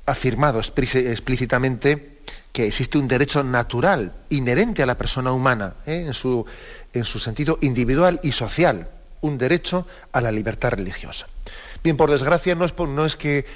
afirmado 0.07 0.61
explícitamente 0.61 2.19
que 2.53 2.67
existe 2.67 2.99
un 2.99 3.09
derecho 3.09 3.45
natural, 3.45 4.12
inherente 4.31 4.83
a 4.83 4.87
la 4.87 4.97
persona 4.97 5.33
humana, 5.33 5.75
¿eh? 5.87 6.05
en, 6.07 6.14
su, 6.14 6.45
en 6.93 7.05
su 7.05 7.19
sentido 7.19 7.59
individual 7.61 8.21
y 8.23 8.33
social, 8.33 8.88
un 9.21 9.38
derecho 9.38 9.87
a 10.12 10.21
la 10.21 10.31
libertad 10.31 10.71
religiosa. 10.71 11.29
Bien, 11.83 11.97
por 11.97 12.11
desgracia, 12.11 12.55
no 12.55 12.64
es, 12.64 12.77
no 12.77 13.05
es 13.05 13.17
que 13.17 13.47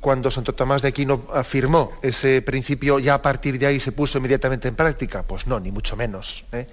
cuando 0.00 0.30
Santo 0.30 0.54
Tomás 0.54 0.82
de 0.82 0.88
Aquino 0.88 1.26
afirmó 1.32 1.92
ese 2.02 2.42
principio, 2.42 2.98
ya 2.98 3.14
a 3.14 3.22
partir 3.22 3.58
de 3.58 3.66
ahí 3.66 3.80
se 3.80 3.92
puso 3.92 4.18
inmediatamente 4.18 4.68
en 4.68 4.76
práctica. 4.76 5.22
Pues 5.22 5.46
no, 5.46 5.58
ni 5.58 5.70
mucho 5.70 5.96
menos. 5.96 6.44
¿eh? 6.52 6.66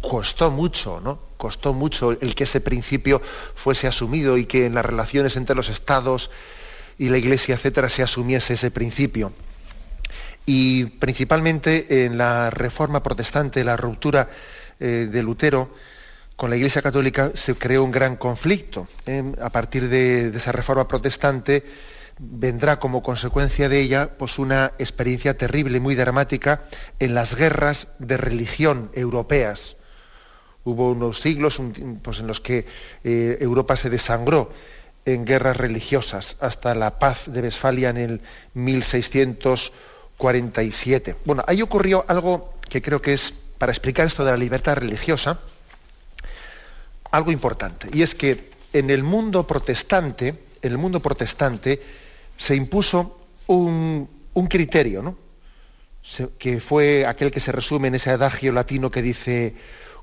Costó 0.00 0.50
mucho, 0.50 1.00
¿no? 1.00 1.20
Costó 1.36 1.74
mucho 1.74 2.12
el 2.12 2.34
que 2.34 2.44
ese 2.44 2.60
principio 2.60 3.20
fuese 3.54 3.86
asumido 3.86 4.38
y 4.38 4.46
que 4.46 4.66
en 4.66 4.74
las 4.74 4.84
relaciones 4.84 5.36
entre 5.36 5.56
los 5.56 5.68
estados 5.68 6.30
y 6.98 7.08
la 7.08 7.18
Iglesia, 7.18 7.54
etcétera, 7.54 7.88
se 7.88 8.02
asumiese 8.02 8.54
ese 8.54 8.70
principio. 8.70 9.32
Y 10.46 10.84
principalmente 10.84 12.04
en 12.04 12.18
la 12.18 12.50
reforma 12.50 13.02
protestante, 13.02 13.64
la 13.64 13.76
ruptura 13.76 14.28
eh, 14.78 15.08
de 15.10 15.22
Lutero 15.22 15.74
con 16.36 16.48
la 16.48 16.56
Iglesia 16.56 16.80
Católica, 16.80 17.32
se 17.34 17.54
creó 17.54 17.84
un 17.84 17.90
gran 17.90 18.16
conflicto. 18.16 18.88
¿eh? 19.04 19.22
A 19.42 19.50
partir 19.50 19.90
de, 19.90 20.28
esa 20.28 20.52
reforma 20.52 20.88
protestante 20.88 21.64
vendrá 22.18 22.78
como 22.78 23.02
consecuencia 23.02 23.68
de 23.68 23.80
ella 23.80 24.10
pues, 24.16 24.38
una 24.38 24.72
experiencia 24.78 25.36
terrible, 25.36 25.80
muy 25.80 25.94
dramática, 25.94 26.64
en 26.98 27.14
las 27.14 27.34
guerras 27.34 27.88
de 27.98 28.16
religión 28.16 28.90
europeas. 28.94 29.76
Hubo 30.70 30.92
unos 30.92 31.20
siglos 31.20 31.60
pues, 32.02 32.20
en 32.20 32.28
los 32.28 32.40
que 32.40 32.64
eh, 33.02 33.38
Europa 33.40 33.74
se 33.76 33.90
desangró 33.90 34.52
en 35.04 35.24
guerras 35.24 35.56
religiosas 35.56 36.36
hasta 36.40 36.76
la 36.76 37.00
paz 37.00 37.24
de 37.26 37.40
Westfalia 37.40 37.90
en 37.90 37.96
el 37.96 38.20
1647. 38.54 41.16
Bueno, 41.24 41.42
ahí 41.46 41.60
ocurrió 41.60 42.04
algo 42.06 42.54
que 42.68 42.80
creo 42.80 43.02
que 43.02 43.14
es, 43.14 43.34
para 43.58 43.72
explicar 43.72 44.06
esto 44.06 44.24
de 44.24 44.30
la 44.30 44.36
libertad 44.36 44.76
religiosa, 44.76 45.40
algo 47.10 47.32
importante. 47.32 47.88
Y 47.92 48.02
es 48.02 48.14
que 48.14 48.50
en 48.72 48.90
el 48.90 49.02
mundo 49.02 49.44
protestante, 49.46 50.28
en 50.62 50.72
el 50.72 50.78
mundo 50.78 51.00
protestante, 51.00 51.82
se 52.36 52.54
impuso 52.54 53.18
un, 53.48 54.08
criterio, 54.48 55.02
¿no? 55.02 55.16
que 56.38 56.60
fue 56.60 57.04
aquel 57.04 57.32
que 57.32 57.40
se 57.40 57.52
resume 57.52 57.88
en 57.88 57.96
ese 57.96 58.08
adagio 58.10 58.52
latino 58.52 58.90
que 58.90 59.02
dice 59.02 59.54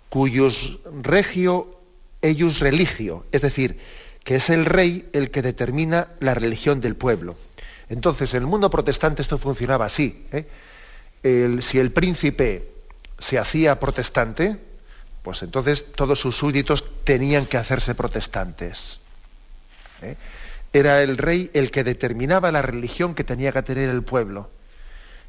cuyos 0.10 0.80
regio 1.02 1.78
eius 2.22 2.60
religio, 2.60 3.26
es 3.32 3.42
decir, 3.42 3.80
que 4.24 4.36
es 4.36 4.50
el 4.50 4.66
rey 4.66 5.08
el 5.14 5.32
que 5.32 5.42
determina 5.42 6.10
la 6.20 6.34
religión 6.34 6.82
del 6.82 6.96
pueblo. 6.96 7.36
Entonces, 7.90 8.34
en 8.34 8.42
el 8.42 8.48
mundo 8.48 8.70
protestante 8.70 9.22
esto 9.22 9.38
funcionaba 9.38 9.86
así. 9.86 10.26
¿eh? 10.32 10.46
si 11.62 11.80
el 11.80 11.92
príncipe 11.92 12.72
se 13.20 13.40
hacía 13.40 13.80
protestante, 13.80 14.58
pues 15.24 15.42
entonces 15.44 15.86
todos 15.94 16.20
sus 16.20 16.36
súbditos 16.36 16.86
tenían 17.04 17.46
que 17.46 17.58
hacerse 17.58 17.96
protestantes. 17.96 19.00
¿eh? 20.02 20.16
Era 20.74 21.02
el 21.02 21.18
rey 21.18 21.50
el 21.54 21.72
que 21.72 21.84
determinaba 21.84 22.52
la 22.52 22.62
religión 22.62 23.16
que 23.16 23.24
tenía 23.24 23.52
que 23.52 23.64
tener 23.64 23.90
el 23.90 24.04
pueblo. 24.04 24.50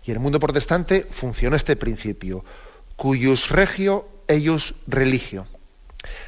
Y 0.04 0.10
en 0.10 0.16
el 0.16 0.22
mundo 0.22 0.40
protestante 0.40 1.06
funcionó 1.10 1.56
este 1.56 1.76
principio, 1.76 2.44
cuyus 2.96 3.50
regio 3.50 4.08
eius 4.28 4.74
religio. 4.86 5.46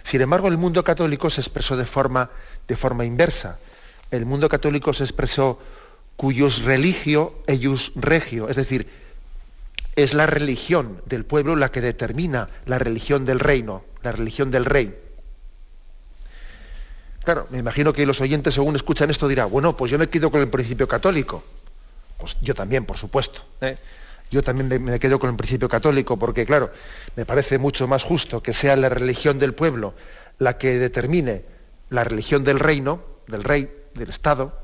Sin 0.03 0.21
embargo, 0.21 0.49
el 0.49 0.57
mundo 0.57 0.83
católico 0.83 1.31
se 1.31 1.41
expresó 1.41 1.77
de 1.77 1.87
forma 1.87 2.31
de 2.67 2.77
forma 2.77 3.05
inversa. 3.05 3.59
El 4.11 4.27
mundo 4.27 4.49
católico 4.49 4.93
se 4.93 5.05
expresó 5.05 5.59
cuyos 6.17 6.63
religio, 6.63 7.35
ellos 7.47 7.93
regio, 7.97 8.49
es 8.49 8.57
decir, 8.57 8.89
es 9.97 10.15
la 10.15 10.27
religión 10.27 11.03
del 11.07 11.25
pueblo 11.25 11.57
la 11.57 11.71
que 11.73 11.81
determina 11.81 12.49
la 12.67 12.79
religión 12.79 13.25
del 13.25 13.41
reino, 13.41 13.85
la 14.03 14.13
religión 14.13 14.51
del 14.51 14.65
rey. 14.65 14.95
Claro, 17.25 17.47
me 17.51 17.59
imagino 17.59 17.93
que 17.93 18.07
los 18.07 18.21
oyentes 18.21 18.55
según 18.55 18.77
escuchan 18.77 19.11
esto 19.11 19.29
dirán, 19.29 19.51
bueno, 19.51 19.77
pues 19.77 19.91
yo 19.91 19.99
me 19.99 20.09
quedo 20.09 20.31
con 20.31 20.41
el 20.41 20.49
principio 20.49 20.89
católico. 20.89 21.43
Pues 22.19 22.37
yo 22.41 22.55
también, 22.55 22.85
por 22.85 22.99
supuesto. 22.99 23.43
¿eh? 23.61 23.77
Yo 24.31 24.43
también 24.43 24.83
me 24.83 25.01
quedo 25.01 25.19
con 25.19 25.31
el 25.31 25.37
principio 25.37 25.69
católico 25.69 26.17
porque, 26.17 26.47
claro, 26.47 26.71
me 27.17 27.27
parece 27.27 27.59
mucho 27.59 27.89
más 27.89 28.05
justo 28.05 28.43
que 28.43 28.53
sea 28.53 28.77
la 28.77 28.89
religión 28.89 29.39
del 29.39 29.55
pueblo 29.55 29.95
la 30.39 30.57
que 30.57 30.79
determine 30.79 31.45
la 31.91 32.05
religión 32.05 32.43
del 32.45 32.59
reino, 32.59 33.03
del 33.27 33.45
rey, 33.45 33.71
del 33.95 34.09
Estado, 34.09 34.59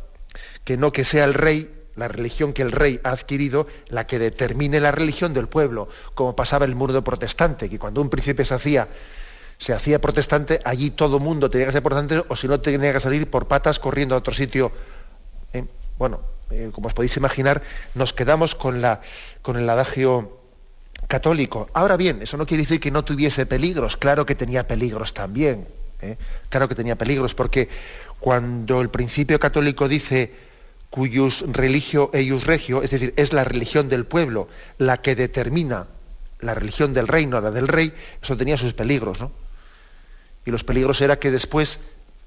que 0.64 0.76
no 0.76 0.92
que 0.92 1.04
sea 1.04 1.24
el 1.24 1.34
rey, 1.34 1.70
la 1.96 2.08
religión 2.08 2.52
que 2.52 2.62
el 2.62 2.72
rey 2.72 3.00
ha 3.04 3.10
adquirido, 3.10 3.66
la 3.88 4.06
que 4.06 4.18
determine 4.18 4.80
la 4.80 4.92
religión 4.92 5.34
del 5.34 5.48
pueblo, 5.48 5.88
como 6.14 6.34
pasaba 6.36 6.64
en 6.64 6.72
el 6.72 6.76
mundo 6.76 7.02
protestante, 7.04 7.68
que 7.68 7.78
cuando 7.78 8.00
un 8.00 8.08
príncipe 8.08 8.44
se 8.44 8.54
hacía, 8.54 8.88
se 9.58 9.72
hacía 9.72 10.00
protestante, 10.00 10.60
allí 10.64 10.90
todo 10.90 11.18
mundo 11.18 11.50
tenía 11.50 11.66
que 11.66 11.72
ser 11.72 11.82
protestante, 11.82 12.24
o 12.28 12.36
si 12.36 12.48
no 12.48 12.60
tenía 12.60 12.92
que 12.92 13.00
salir 13.00 13.30
por 13.30 13.48
patas 13.48 13.78
corriendo 13.78 14.14
a 14.14 14.18
otro 14.18 14.32
sitio. 14.32 14.72
¿eh? 15.52 15.64
Bueno, 15.98 16.20
eh, 16.50 16.70
como 16.72 16.88
os 16.88 16.94
podéis 16.94 17.16
imaginar, 17.16 17.62
nos 17.94 18.12
quedamos 18.12 18.54
con, 18.54 18.80
la, 18.80 19.00
con 19.42 19.56
el 19.56 19.68
adagio 19.68 20.40
católico. 21.08 21.68
Ahora 21.72 21.96
bien, 21.96 22.22
eso 22.22 22.36
no 22.36 22.46
quiere 22.46 22.62
decir 22.62 22.80
que 22.80 22.90
no 22.90 23.04
tuviese 23.04 23.46
peligros, 23.46 23.96
claro 23.96 24.26
que 24.26 24.34
tenía 24.34 24.66
peligros 24.66 25.14
también. 25.14 25.66
¿eh? 26.02 26.16
Claro 26.48 26.68
que 26.68 26.74
tenía 26.74 26.96
peligros, 26.96 27.34
porque 27.34 27.68
cuando 28.20 28.80
el 28.80 28.90
principio 28.90 29.38
católico 29.38 29.88
dice 29.88 30.32
cuyus 30.90 31.44
religio 31.52 32.10
eius 32.12 32.46
regio, 32.46 32.82
es 32.82 32.90
decir, 32.90 33.12
es 33.16 33.32
la 33.32 33.44
religión 33.44 33.88
del 33.88 34.06
pueblo 34.06 34.48
la 34.78 35.02
que 35.02 35.14
determina 35.14 35.88
la 36.40 36.54
religión 36.54 36.92
del 36.94 37.08
reino, 37.08 37.40
la 37.40 37.50
del 37.50 37.68
rey, 37.68 37.92
eso 38.22 38.36
tenía 38.36 38.56
sus 38.56 38.72
peligros, 38.72 39.20
¿no? 39.20 39.32
Y 40.44 40.50
los 40.50 40.64
peligros 40.64 41.00
era 41.00 41.18
que 41.18 41.30
después 41.30 41.80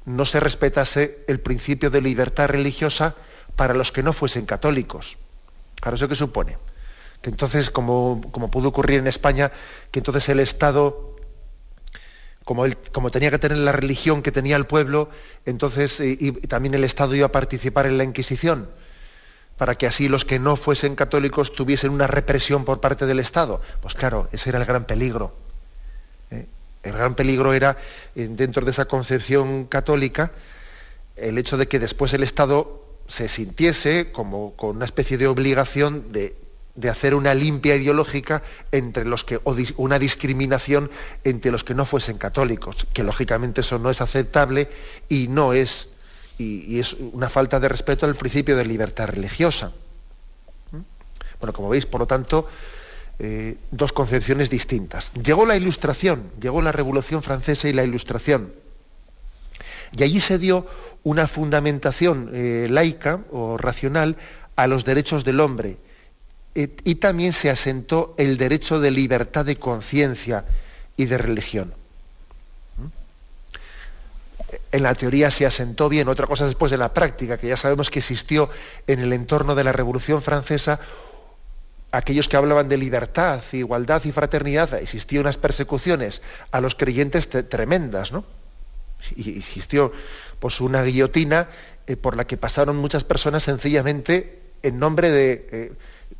no 0.05 0.25
se 0.25 0.39
respetase 0.39 1.23
el 1.27 1.39
principio 1.39 1.89
de 1.89 2.01
libertad 2.01 2.49
religiosa 2.49 3.15
para 3.59 3.73
los 3.73 3.91
que 3.91 4.03
no 4.03 4.13
fuesen 4.13 4.45
católicos. 4.45 5.17
Claro, 5.81 5.97
¿eso 5.97 6.07
qué 6.07 6.15
supone? 6.15 6.55
Que 7.21 7.29
entonces, 7.29 7.69
como, 7.69 8.21
pudo 8.49 8.69
ocurrir 8.69 8.99
en 8.99 9.07
España, 9.07 9.51
que 9.91 9.99
entonces 9.99 10.29
el 10.29 10.39
Estado 10.39 11.17
como 12.45 13.11
tenía 13.11 13.29
que 13.31 13.37
tener 13.37 13.57
la 13.57 13.73
religión 13.73 14.23
que 14.23 14.31
tenía 14.31 14.55
el 14.55 14.65
pueblo, 14.65 15.09
entonces 15.45 15.99
eh, 15.99 16.17
y, 16.17 16.31
también 16.47 16.73
el 16.73 16.85
Estado 16.85 17.13
iba 17.15 17.25
a 17.25 17.31
participar 17.33 17.85
en 17.85 17.97
la 17.97 18.05
Inquisición, 18.05 18.69
para 19.57 19.75
que 19.75 19.87
así 19.87 20.07
los 20.07 20.23
que 20.23 20.39
no 20.39 20.55
fuesen 20.55 20.95
católicos 20.95 21.53
tuviesen 21.53 21.91
una 21.91 22.07
represión 22.07 22.63
por 22.63 22.79
parte 22.79 23.05
del 23.05 23.19
Estado. 23.19 23.61
Pues 23.81 23.93
claro, 23.93 24.29
ese 24.31 24.51
era 24.51 24.59
el 24.59 24.65
gran 24.65 24.85
peligro. 24.85 25.35
¿eh? 26.31 26.45
El 26.81 26.93
gran 26.93 27.13
peligro 27.13 27.51
era, 27.51 27.75
eh, 28.15 28.29
dentro 28.31 28.63
de 28.63 28.71
esa 28.71 28.85
concepción 28.85 29.65
católica, 29.65 30.31
el 31.17 31.37
hecho 31.37 31.57
de 31.57 31.67
que 31.67 31.77
después 31.77 32.13
el 32.13 32.23
Estado 32.23 32.88
se 33.09 33.27
sintiese 33.27 34.13
como 34.13 34.55
con 34.55 34.77
una 34.77 34.85
especie 34.85 35.17
de 35.17 35.27
obligación 35.27 36.13
de 36.13 36.39
de 36.79 36.89
hacer 36.89 37.13
una 37.13 37.33
limpia 37.33 37.75
ideológica 37.75 38.41
entre 38.71 39.03
los 39.03 39.25
que, 39.25 39.41
o 39.43 39.55
una 39.77 39.99
discriminación 39.99 40.89
entre 41.25 41.51
los 41.51 41.65
que 41.65 41.73
no 41.73 41.85
fuesen 41.85 42.17
católicos, 42.17 42.87
que 42.93 43.03
lógicamente 43.03 43.61
eso 43.61 43.79
no 43.79 43.89
es 43.89 43.99
aceptable 43.99 44.69
y 45.09 45.27
no 45.27 45.51
es, 45.51 45.89
y, 46.37 46.79
es 46.79 46.93
una 46.93 47.29
falta 47.29 47.59
de 47.59 47.67
respeto 47.67 48.05
al 48.05 48.15
principio 48.15 48.55
de 48.55 48.65
libertad 48.65 49.09
religiosa. 49.09 49.73
¿Mm? 50.71 50.77
Bueno, 51.41 51.53
como 51.53 51.67
veis, 51.67 51.85
por 51.85 51.99
lo 51.99 52.07
tanto, 52.07 52.47
eh, 53.19 53.57
dos 53.71 53.91
concepciones 53.91 54.49
distintas. 54.49 55.11
Llegó 55.21 55.45
la 55.45 55.57
Ilustración, 55.57 56.31
llegó 56.39 56.61
la 56.61 56.71
Revolución 56.71 57.21
Francesa 57.21 57.67
y 57.67 57.73
la 57.73 57.83
Ilustración. 57.83 58.53
Y 59.91 60.03
allí 60.03 60.21
se 60.21 60.37
dio 60.37 60.65
una 61.03 61.27
fundamentación 61.27 62.31
eh, 62.33 62.67
laica 62.69 63.21
o 63.31 63.57
racional 63.57 64.17
a 64.55 64.67
los 64.67 64.85
derechos 64.85 65.23
del 65.23 65.39
hombre 65.39 65.77
y 66.55 66.95
también 66.95 67.31
se 67.31 67.49
asentó 67.49 68.15
el 68.17 68.37
derecho 68.37 68.81
de 68.81 68.91
libertad 68.91 69.45
de 69.45 69.57
conciencia 69.57 70.43
y 70.97 71.05
de 71.05 71.17
religión. 71.17 71.73
en 74.71 74.83
la 74.83 74.95
teoría 74.95 75.31
se 75.31 75.45
asentó 75.45 75.89
bien, 75.89 76.07
otra 76.07 76.27
cosa 76.27 76.45
después 76.45 76.71
de 76.71 76.77
la 76.77 76.93
práctica, 76.93 77.37
que 77.37 77.47
ya 77.47 77.55
sabemos 77.55 77.89
que 77.89 77.99
existió 77.99 78.49
en 78.87 78.99
el 78.99 79.13
entorno 79.13 79.55
de 79.55 79.63
la 79.63 79.71
Revolución 79.71 80.21
Francesa 80.21 80.79
aquellos 81.91 82.27
que 82.27 82.37
hablaban 82.37 82.69
de 82.69 82.77
libertad, 82.77 83.41
igualdad 83.51 84.03
y 84.05 84.11
fraternidad, 84.11 84.73
existían 84.75 85.21
unas 85.21 85.37
persecuciones 85.37 86.21
a 86.51 86.61
los 86.61 86.75
creyentes 86.75 87.29
tremendas, 87.49 88.11
¿no? 88.11 88.25
Y 89.15 89.37
existió 89.37 89.91
pues, 90.39 90.61
una 90.61 90.83
guillotina 90.83 91.47
eh, 91.87 91.95
por 91.95 92.15
la 92.15 92.27
que 92.27 92.37
pasaron 92.37 92.77
muchas 92.77 93.03
personas 93.03 93.43
sencillamente 93.43 94.39
en 94.63 94.79
nombre 94.79 95.09
de... 95.09 95.47
Eh, 95.51 95.71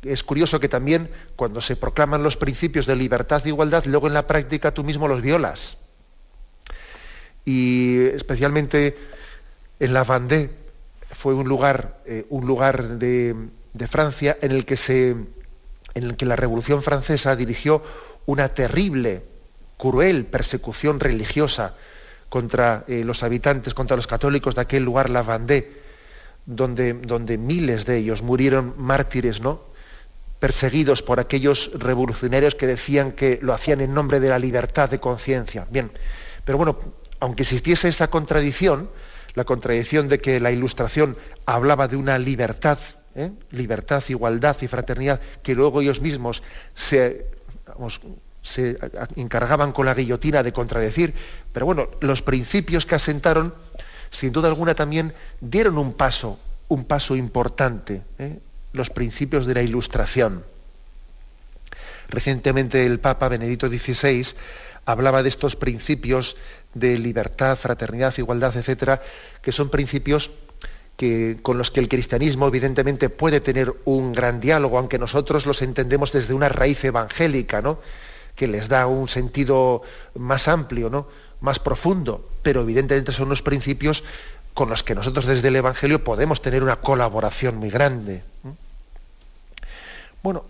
es 0.02 0.24
curioso 0.24 0.60
que 0.60 0.68
también 0.68 1.10
cuando 1.36 1.60
se 1.60 1.76
proclaman 1.76 2.22
los 2.22 2.36
principios 2.36 2.86
de 2.86 2.96
libertad 2.96 3.42
e 3.44 3.48
igualdad, 3.48 3.84
luego 3.84 4.06
en 4.06 4.14
la 4.14 4.26
práctica 4.26 4.72
tú 4.72 4.84
mismo 4.84 5.08
los 5.08 5.20
violas. 5.20 5.76
Y 7.44 7.98
especialmente 8.06 8.96
en 9.78 9.92
la 9.92 10.04
Vendée 10.04 10.50
fue 11.12 11.34
un 11.34 11.48
lugar, 11.48 12.00
eh, 12.06 12.24
un 12.30 12.46
lugar 12.46 12.98
de, 12.98 13.34
Francia 13.88 14.38
en 14.40 14.52
el, 14.52 14.64
que 14.64 14.76
se, 14.76 15.10
en 15.10 16.04
el 16.04 16.16
que 16.16 16.26
la 16.26 16.36
Revolución 16.36 16.82
Francesa 16.82 17.36
dirigió 17.36 17.82
una 18.26 18.50
terrible, 18.50 19.22
cruel 19.76 20.24
persecución 20.26 21.00
religiosa 21.00 21.74
contra 22.30 22.84
eh, 22.88 23.04
los 23.04 23.22
habitantes, 23.22 23.74
contra 23.74 23.96
los 23.96 24.06
católicos 24.06 24.54
de 24.54 24.62
aquel 24.62 24.84
lugar, 24.84 25.10
la 25.10 25.22
Vendée, 25.22 25.82
donde, 26.46 26.94
donde 26.94 27.36
miles 27.36 27.84
de 27.84 27.98
ellos 27.98 28.22
murieron 28.22 28.74
mártires, 28.78 29.42
¿no? 29.42 29.68
perseguidos 30.38 31.02
por 31.02 31.20
aquellos 31.20 31.70
revolucionarios 31.74 32.54
que 32.54 32.66
decían 32.66 33.12
que 33.12 33.38
lo 33.42 33.52
hacían 33.52 33.82
en 33.82 33.92
nombre 33.92 34.20
de 34.20 34.30
la 34.30 34.38
libertad 34.38 34.88
de 34.88 34.98
conciencia. 34.98 35.66
Bien, 35.70 35.90
pero 36.46 36.56
bueno, 36.56 36.78
aunque 37.20 37.42
existiese 37.42 37.88
esa 37.88 38.08
contradicción, 38.08 38.88
la 39.34 39.44
contradicción 39.44 40.08
de 40.08 40.20
que 40.20 40.40
la 40.40 40.50
Ilustración 40.50 41.16
hablaba 41.44 41.88
de 41.88 41.96
una 41.96 42.18
libertad, 42.18 42.78
¿eh? 43.14 43.30
libertad, 43.50 44.02
igualdad 44.08 44.56
y 44.62 44.66
fraternidad, 44.66 45.20
que 45.42 45.54
luego 45.54 45.82
ellos 45.82 46.00
mismos 46.00 46.42
se, 46.74 47.26
se 48.42 48.78
encargaban 49.16 49.72
con 49.72 49.86
la 49.86 49.94
guillotina 49.94 50.42
de 50.42 50.52
contradecir, 50.52 51.14
pero 51.52 51.66
bueno, 51.66 51.88
los 52.00 52.22
principios 52.22 52.86
que 52.86 52.94
asentaron, 52.94 53.54
sin 54.10 54.32
duda 54.32 54.48
alguna 54.48 54.74
también 54.74 55.14
dieron 55.40 55.78
un 55.78 55.92
paso, 55.92 56.38
un 56.68 56.84
paso 56.84 57.16
importante, 57.16 58.02
¿eh? 58.18 58.38
los 58.72 58.90
principios 58.90 59.46
de 59.46 59.54
la 59.54 59.62
Ilustración. 59.62 60.44
Recientemente 62.08 62.86
el 62.86 62.98
Papa 62.98 63.28
Benedicto 63.28 63.68
XVI 63.68 64.26
hablaba 64.84 65.22
de 65.22 65.28
estos 65.28 65.56
principios 65.56 66.36
de 66.74 66.98
libertad, 66.98 67.56
fraternidad, 67.56 68.14
igualdad, 68.18 68.56
etcétera, 68.56 69.02
que 69.42 69.52
son 69.52 69.70
principios 69.70 70.30
que, 70.96 71.38
con 71.42 71.58
los 71.58 71.70
que 71.70 71.80
el 71.80 71.88
cristianismo 71.88 72.46
evidentemente 72.48 73.10
puede 73.10 73.40
tener 73.40 73.72
un 73.84 74.12
gran 74.12 74.40
diálogo, 74.40 74.78
aunque 74.78 74.98
nosotros 74.98 75.46
los 75.46 75.62
entendemos 75.62 76.12
desde 76.12 76.34
una 76.34 76.48
raíz 76.48 76.84
evangélica, 76.84 77.62
¿no? 77.62 77.80
Que 78.40 78.48
les 78.48 78.70
da 78.70 78.86
un 78.86 79.06
sentido 79.06 79.82
más 80.14 80.48
amplio, 80.48 80.88
¿no? 80.88 81.06
más 81.42 81.58
profundo, 81.58 82.26
pero 82.42 82.62
evidentemente 82.62 83.12
son 83.12 83.26
unos 83.26 83.42
principios 83.42 84.02
con 84.54 84.70
los 84.70 84.82
que 84.82 84.94
nosotros 84.94 85.26
desde 85.26 85.48
el 85.48 85.56
Evangelio 85.56 86.02
podemos 86.02 86.40
tener 86.40 86.62
una 86.62 86.76
colaboración 86.76 87.56
muy 87.56 87.68
grande. 87.68 88.22
Bueno, 90.22 90.46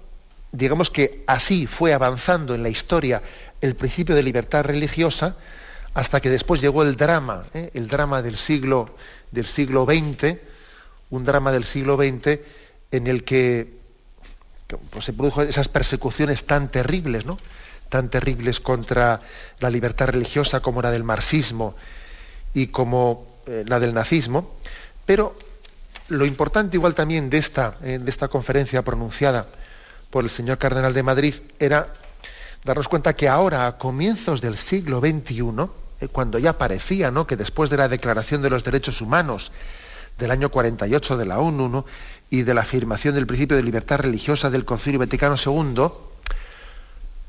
digamos 0.52 0.88
que 0.88 1.24
así 1.26 1.66
fue 1.66 1.92
avanzando 1.92 2.54
en 2.54 2.62
la 2.62 2.68
historia 2.68 3.24
el 3.60 3.74
principio 3.74 4.14
de 4.14 4.22
libertad 4.22 4.62
religiosa, 4.64 5.34
hasta 5.92 6.20
que 6.20 6.30
después 6.30 6.60
llegó 6.60 6.84
el 6.84 6.94
drama, 6.94 7.42
¿eh? 7.54 7.72
el 7.74 7.88
drama 7.88 8.22
del 8.22 8.36
siglo, 8.36 8.94
del 9.32 9.46
siglo 9.46 9.84
XX, 9.84 10.36
un 11.10 11.24
drama 11.24 11.50
del 11.50 11.64
siglo 11.64 11.96
XX 11.96 12.38
en 12.92 13.08
el 13.08 13.24
que 13.24 13.80
pues, 14.92 15.04
se 15.04 15.12
produjo 15.12 15.42
esas 15.42 15.66
persecuciones 15.66 16.44
tan 16.44 16.70
terribles, 16.70 17.26
¿no? 17.26 17.36
Tan 17.90 18.08
terribles 18.08 18.60
contra 18.60 19.20
la 19.58 19.68
libertad 19.68 20.08
religiosa 20.08 20.60
como 20.60 20.80
la 20.80 20.90
del 20.90 21.04
marxismo 21.04 21.74
y 22.54 22.68
como 22.68 23.26
eh, 23.46 23.64
la 23.66 23.78
del 23.78 23.92
nazismo, 23.92 24.54
pero 25.04 25.36
lo 26.08 26.24
importante 26.24 26.76
igual 26.76 26.94
también 26.94 27.28
de 27.28 27.38
esta, 27.38 27.76
eh, 27.82 27.98
de 28.00 28.10
esta 28.10 28.28
conferencia 28.28 28.82
pronunciada 28.82 29.46
por 30.10 30.24
el 30.24 30.30
señor 30.30 30.58
Cardenal 30.58 30.94
de 30.94 31.02
Madrid 31.02 31.34
era 31.58 31.92
darnos 32.64 32.88
cuenta 32.88 33.14
que 33.14 33.28
ahora, 33.28 33.66
a 33.66 33.78
comienzos 33.78 34.40
del 34.40 34.56
siglo 34.56 35.00
XXI, 35.00 35.44
eh, 36.00 36.08
cuando 36.08 36.38
ya 36.38 36.58
parecía 36.58 37.10
¿no? 37.10 37.26
que 37.26 37.36
después 37.36 37.70
de 37.70 37.76
la 37.76 37.88
Declaración 37.88 38.42
de 38.42 38.50
los 38.50 38.64
Derechos 38.64 39.00
Humanos 39.00 39.52
del 40.18 40.30
año 40.30 40.50
48 40.50 41.16
de 41.16 41.26
la 41.26 41.38
ONU 41.38 41.84
y 42.28 42.42
de 42.42 42.54
la 42.54 42.60
afirmación 42.62 43.14
del 43.14 43.26
principio 43.26 43.56
de 43.56 43.62
libertad 43.62 44.00
religiosa 44.00 44.50
del 44.50 44.64
Concilio 44.64 44.98
Vaticano 44.98 45.36
II, 45.36 46.09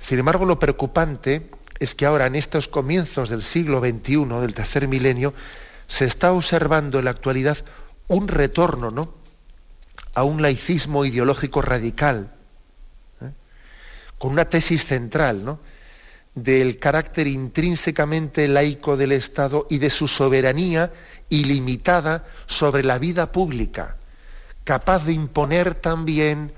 sin 0.01 0.19
embargo 0.19 0.45
lo 0.45 0.59
preocupante 0.59 1.49
es 1.79 1.95
que 1.95 2.05
ahora 2.05 2.25
en 2.25 2.35
estos 2.35 2.67
comienzos 2.67 3.29
del 3.29 3.43
siglo 3.43 3.79
XXI, 3.79 4.25
del 4.41 4.53
tercer 4.53 4.87
milenio, 4.87 5.33
se 5.87 6.05
está 6.05 6.31
observando 6.31 6.99
en 6.99 7.05
la 7.05 7.11
actualidad 7.11 7.57
un 8.07 8.27
retorno 8.27 8.89
¿no? 8.89 9.13
a 10.13 10.23
un 10.23 10.41
laicismo 10.41 11.05
ideológico 11.05 11.61
radical, 11.61 12.31
con 14.17 14.31
una 14.31 14.45
tesis 14.45 14.85
central 14.85 15.45
¿no? 15.45 15.59
del 16.35 16.79
carácter 16.79 17.27
intrínsecamente 17.27 18.47
laico 18.47 18.97
del 18.97 19.11
Estado 19.11 19.67
y 19.69 19.77
de 19.77 19.89
su 19.89 20.07
soberanía 20.07 20.91
ilimitada 21.29 22.25
sobre 22.47 22.83
la 22.83 22.99
vida 22.99 23.31
pública, 23.31 23.97
capaz 24.63 25.05
de 25.05 25.13
imponer 25.13 25.75
también 25.75 26.53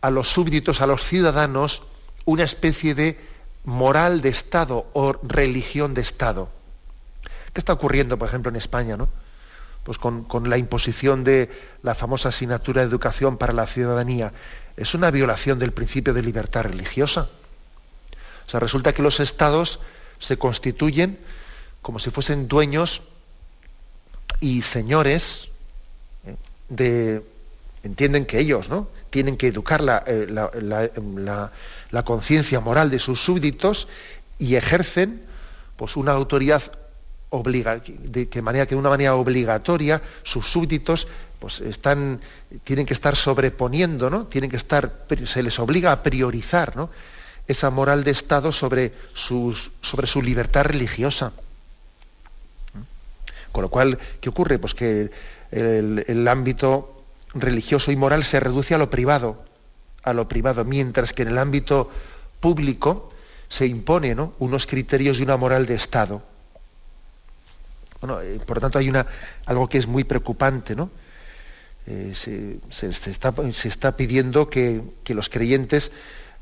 a 0.00 0.10
los 0.10 0.28
súbditos, 0.28 0.80
a 0.80 0.86
los 0.86 1.04
ciudadanos, 1.04 1.82
una 2.24 2.44
especie 2.44 2.94
de 2.94 3.18
moral 3.64 4.20
de 4.20 4.28
Estado 4.28 4.86
o 4.92 5.12
religión 5.22 5.94
de 5.94 6.00
Estado. 6.00 6.48
¿Qué 7.52 7.60
está 7.60 7.72
ocurriendo, 7.72 8.18
por 8.18 8.28
ejemplo, 8.28 8.50
en 8.50 8.56
España? 8.56 8.96
¿no? 8.96 9.08
Pues 9.84 9.98
con, 9.98 10.24
con 10.24 10.48
la 10.48 10.58
imposición 10.58 11.24
de 11.24 11.50
la 11.82 11.94
famosa 11.94 12.30
asignatura 12.30 12.82
de 12.82 12.88
educación 12.88 13.36
para 13.36 13.52
la 13.52 13.66
ciudadanía 13.66 14.32
es 14.76 14.94
una 14.94 15.10
violación 15.10 15.58
del 15.58 15.72
principio 15.72 16.14
de 16.14 16.22
libertad 16.22 16.64
religiosa. 16.64 17.28
O 18.46 18.50
sea, 18.50 18.60
resulta 18.60 18.92
que 18.92 19.02
los 19.02 19.20
estados 19.20 19.80
se 20.18 20.38
constituyen 20.38 21.18
como 21.82 21.98
si 21.98 22.10
fuesen 22.10 22.48
dueños 22.48 23.02
y 24.40 24.62
señores 24.62 25.48
eh, 26.24 26.36
de... 26.68 27.31
Entienden 27.82 28.26
que 28.26 28.38
ellos 28.38 28.68
¿no? 28.68 28.88
tienen 29.10 29.36
que 29.36 29.48
educar 29.48 29.80
la, 29.80 30.02
eh, 30.06 30.26
la, 30.28 32.04
conciencia 32.04 32.60
moral 32.60 32.90
de 32.90 32.98
sus 32.98 33.20
súbditos 33.20 33.88
y 34.38 34.54
ejercen 34.54 35.22
pues, 35.76 35.96
una 35.96 36.12
autoridad 36.12 36.62
obliga, 37.30 37.80
de 37.84 38.28
que 38.28 38.42
manera 38.42 38.66
que 38.66 38.74
de 38.74 38.80
una 38.80 38.90
manera 38.90 39.14
obligatoria 39.14 40.02
sus 40.22 40.46
súbditos 40.46 41.08
pues 41.42 41.60
están, 41.60 42.20
tienen 42.62 42.86
que 42.86 42.94
estar 42.94 43.16
sobreponiendo, 43.16 44.08
¿no? 44.10 44.26
Tienen 44.26 44.48
que 44.48 44.56
estar, 44.56 45.06
se 45.26 45.42
les 45.42 45.58
obliga 45.58 45.90
a 45.90 46.00
priorizar, 46.04 46.76
¿no? 46.76 46.88
Esa 47.48 47.68
moral 47.70 48.04
de 48.04 48.12
Estado 48.12 48.52
sobre, 48.52 48.92
sus, 49.12 49.72
sobre 49.80 50.06
su 50.06 50.22
libertad 50.22 50.66
religiosa. 50.66 51.32
Con 53.50 53.62
lo 53.62 53.68
cual, 53.70 53.98
¿qué 54.20 54.28
ocurre? 54.28 54.60
Pues 54.60 54.74
que 54.74 55.10
el, 55.50 56.28
ámbito 56.28 57.01
religioso 57.34 57.92
y 57.92 57.96
moral 57.96 58.24
se 58.24 58.40
reduce 58.40 58.74
a 58.74 58.78
lo 58.78 58.90
privado, 58.90 59.44
a 60.02 60.12
lo 60.12 60.28
privado, 60.28 60.64
mientras 60.64 61.12
que 61.12 61.22
en 61.22 61.28
el 61.28 61.38
ámbito 61.38 61.90
público 62.40 63.12
se 63.48 63.66
impone 63.66 64.14
¿no? 64.14 64.34
unos 64.38 64.66
criterios 64.66 65.20
y 65.20 65.22
una 65.22 65.36
moral 65.36 65.66
de 65.66 65.74
Estado. 65.74 66.22
Eh, 68.22 68.40
por 68.44 68.56
lo 68.56 68.60
tanto 68.62 68.78
hay 68.78 68.90
algo 69.46 69.68
que 69.68 69.78
es 69.78 69.86
muy 69.86 70.04
preocupante. 70.04 70.74
Eh, 71.86 72.12
se, 72.14 73.10
está, 73.10 73.96
pidiendo 73.96 74.48
que, 74.50 74.82
los 75.08 75.28
creyentes 75.28 75.92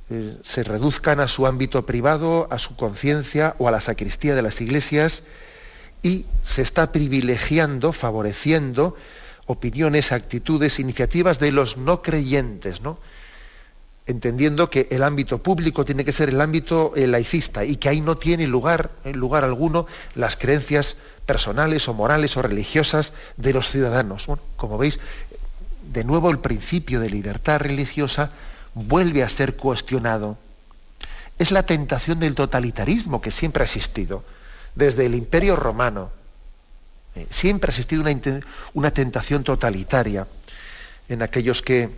eh, 0.09 0.37
se 0.43 0.65
reduzcan 0.65 1.21
a 1.21 1.29
su 1.29 1.47
ámbito 1.47 1.85
privado, 1.85 2.49
a 2.51 2.59
su 2.59 2.77
conciencia 2.77 3.55
o 3.59 3.69
a 3.69 3.71
la 3.71 3.81
sacristía 3.81 4.35
de 4.35 4.43
las 4.43 4.61
iglesias 4.61 5.23
y 6.03 6.25
se 6.45 6.63
está 6.63 6.93
privilegiando, 6.93 7.93
favoreciendo 7.93 8.97
opiniones, 9.47 10.13
actitudes, 10.13 10.79
iniciativas 10.79 11.39
de 11.39 11.53
los 11.53 11.77
no 11.77 12.03
creyentes, 12.03 12.81
¿no? 12.81 12.99
entendiendo 14.11 14.71
que 14.71 14.89
el 14.91 15.03
ámbito 15.03 15.39
público 15.39 15.85
tiene 15.85 16.05
que 16.05 16.13
ser 16.13 16.29
el 16.31 16.41
ámbito 16.41 16.93
eh, 16.97 17.07
laicista 17.07 17.65
y 17.65 17.77
que 17.77 17.89
ahí 17.89 18.01
no 18.01 18.19
tiene 18.19 18.47
lugar, 18.47 18.91
lugar 19.05 19.45
alguno 19.45 19.87
las 20.15 20.37
creencias 20.37 20.97
personales 21.27 21.89
o 21.89 21.95
morales 21.95 22.37
o 22.37 22.43
religiosas 22.43 23.13
de 23.37 23.53
los 23.53 23.69
ciudadanos. 23.69 24.27
como 24.57 24.79
veis, 24.79 24.99
de 25.93 26.05
nuevo 26.05 26.31
el 26.31 26.39
principio 26.39 27.01
de 27.01 27.11
libertad 27.11 27.61
religiosa 27.61 28.33
vuelve 28.75 29.23
a 29.23 29.29
ser 29.29 29.57
cuestionado. 29.57 30.39
Es 31.39 31.53
la 31.53 31.65
tentación 31.65 32.21
del 32.21 32.35
totalitarismo 32.35 33.21
que 33.21 33.31
siempre 33.31 33.63
ha 33.63 33.67
existido, 33.67 34.25
desde 34.75 35.07
el 35.07 35.15
imperio 35.15 35.57
romano. 35.57 36.11
Eh, 37.17 37.27
siempre 37.31 37.71
ha 37.71 37.73
existido 37.73 38.03
una, 38.03 38.13
una, 38.75 38.91
tentación 38.93 39.43
totalitaria 39.43 40.27
en 41.09 41.23
aquellos, 41.23 41.61
que, 41.63 41.91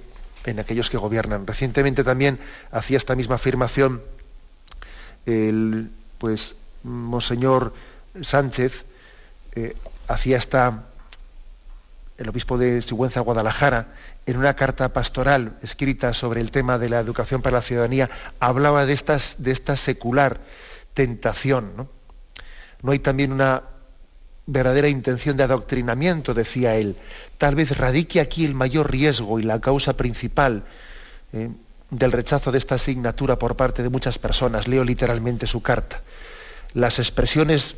en 0.47 0.59
aquellos 0.59 0.89
que 0.89 0.97
gobiernan. 0.97 1.47
Recientemente 1.47 2.03
también 2.03 2.39
hacía 2.71 2.97
esta 2.97 3.15
misma 3.15 3.35
afirmación 3.35 4.03
el 5.27 5.91
pues, 6.19 6.57
Monseñor 6.83 7.75
Sánchez, 8.21 8.85
eh, 9.55 9.77
hacía 10.09 10.37
esta, 10.37 10.85
el 12.19 12.29
obispo 12.29 12.59
de 12.59 12.83
Sigüenza, 12.83 13.21
Guadalajara, 13.21 13.95
en 14.27 14.37
una 14.37 14.55
carta 14.55 14.93
pastoral 14.93 15.59
escrita 15.63 16.15
sobre 16.15 16.41
el 16.41 16.51
tema 16.51 16.79
de 16.79 16.89
la 16.89 17.01
educación 17.01 17.43
para 17.43 17.57
la 17.57 17.63
ciudadanía, 17.63 18.11
hablaba 18.41 18.87
de, 18.87 18.93
estas, 18.93 19.37
de 19.39 19.53
esta 19.53 19.77
secular 19.77 20.41
tentación. 20.95 21.73
¿no? 21.77 21.89
no 22.83 22.93
hay 22.93 22.99
también 22.99 23.33
una 23.33 23.63
verdadera 24.47 24.89
intención 24.89 25.37
de 25.37 25.45
adoctrinamiento, 25.45 26.35
decía 26.35 26.77
él. 26.77 26.97
Tal 27.39 27.55
vez 27.55 27.77
radique 27.77 28.21
aquí 28.21 28.45
el 28.45 28.55
mayor 28.55 28.91
riesgo 28.91 29.39
y 29.39 29.43
la 29.43 29.61
causa 29.61 29.97
principal 29.97 30.65
eh, 31.33 31.51
del 31.91 32.13
rechazo 32.13 32.51
de 32.51 32.59
esta 32.59 32.77
asignatura 32.77 33.39
por 33.39 33.57
parte 33.57 33.83
de 33.83 33.89
muchas 33.89 34.19
personas. 34.19 34.69
Leo 34.69 34.85
literalmente 34.85 35.47
su 35.47 35.63
carta. 35.63 36.03
Las 36.75 36.99
expresiones, 36.99 37.77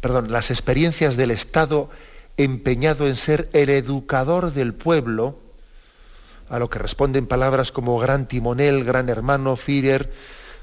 perdón, 0.00 0.32
las 0.32 0.50
experiencias 0.50 1.16
del 1.16 1.30
Estado 1.30 1.90
empeñado 2.36 3.06
en 3.06 3.16
ser 3.16 3.48
el 3.52 3.68
educador 3.68 4.52
del 4.52 4.72
pueblo, 4.72 5.38
a 6.48 6.58
lo 6.58 6.70
que 6.70 6.78
responden 6.78 7.26
palabras 7.26 7.72
como 7.72 7.98
gran 7.98 8.26
timonel, 8.26 8.84
gran 8.84 9.08
hermano, 9.10 9.56
Führer, 9.56 10.10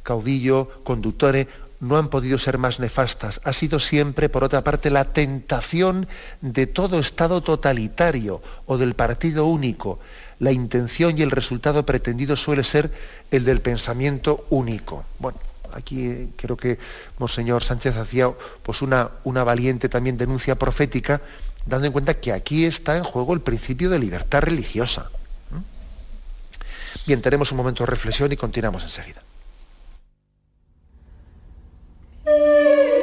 caudillo, 0.01 0.81
conductore, 0.83 1.47
no 1.79 1.97
han 1.97 2.09
podido 2.09 2.37
ser 2.37 2.57
más 2.57 2.79
nefastas. 2.79 3.41
Ha 3.43 3.53
sido 3.53 3.79
siempre, 3.79 4.29
por 4.29 4.43
otra 4.43 4.63
parte, 4.63 4.89
la 4.89 5.05
tentación 5.05 6.07
de 6.41 6.67
todo 6.67 6.99
Estado 6.99 7.41
totalitario 7.41 8.41
o 8.65 8.77
del 8.77 8.95
partido 8.95 9.45
único. 9.45 9.99
La 10.39 10.51
intención 10.51 11.17
y 11.17 11.21
el 11.21 11.31
resultado 11.31 11.85
pretendido 11.85 12.35
suele 12.35 12.63
ser 12.63 12.91
el 13.31 13.45
del 13.45 13.61
pensamiento 13.61 14.45
único. 14.49 15.05
Bueno, 15.19 15.39
aquí 15.73 16.29
creo 16.35 16.57
que 16.57 16.79
Monseñor 17.19 17.63
Sánchez 17.63 17.95
hacía 17.97 18.31
pues 18.63 18.81
una, 18.81 19.11
una 19.23 19.43
valiente 19.43 19.89
también 19.89 20.17
denuncia 20.17 20.55
profética, 20.57 21.21
dando 21.65 21.87
en 21.87 21.93
cuenta 21.93 22.19
que 22.19 22.31
aquí 22.33 22.65
está 22.65 22.97
en 22.97 23.03
juego 23.03 23.33
el 23.33 23.41
principio 23.41 23.89
de 23.89 23.99
libertad 23.99 24.41
religiosa. 24.41 25.09
Bien, 27.05 27.21
tenemos 27.21 27.51
un 27.51 27.57
momento 27.57 27.83
de 27.83 27.91
reflexión 27.91 28.31
y 28.31 28.37
continuamos 28.37 28.83
enseguida. 28.83 29.24
Música 32.25 32.94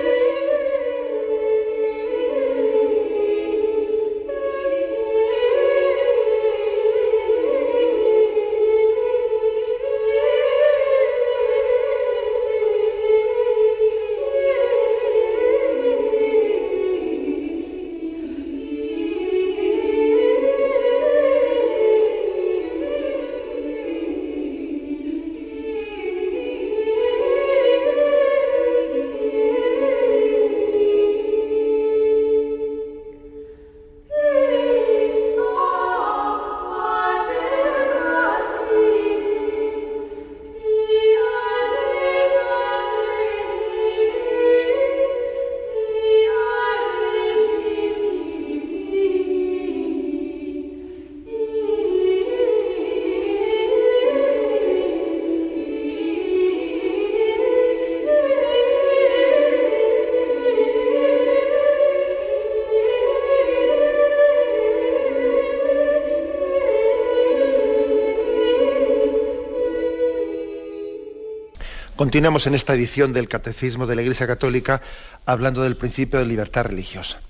Continuamos 72.03 72.49
en 72.49 72.57
esta 72.57 72.75
edición 72.75 73.13
del 73.13 73.29
Catecismo 73.29 73.87
de 73.87 73.95
la 73.95 74.03
Iglesia 74.03 74.27
Católica 74.27 74.83
hablando 75.25 75.63
del 75.63 75.77
principio 75.77 76.19
de 76.19 76.27
libertad 76.27 76.65
religiosa. 76.65 77.21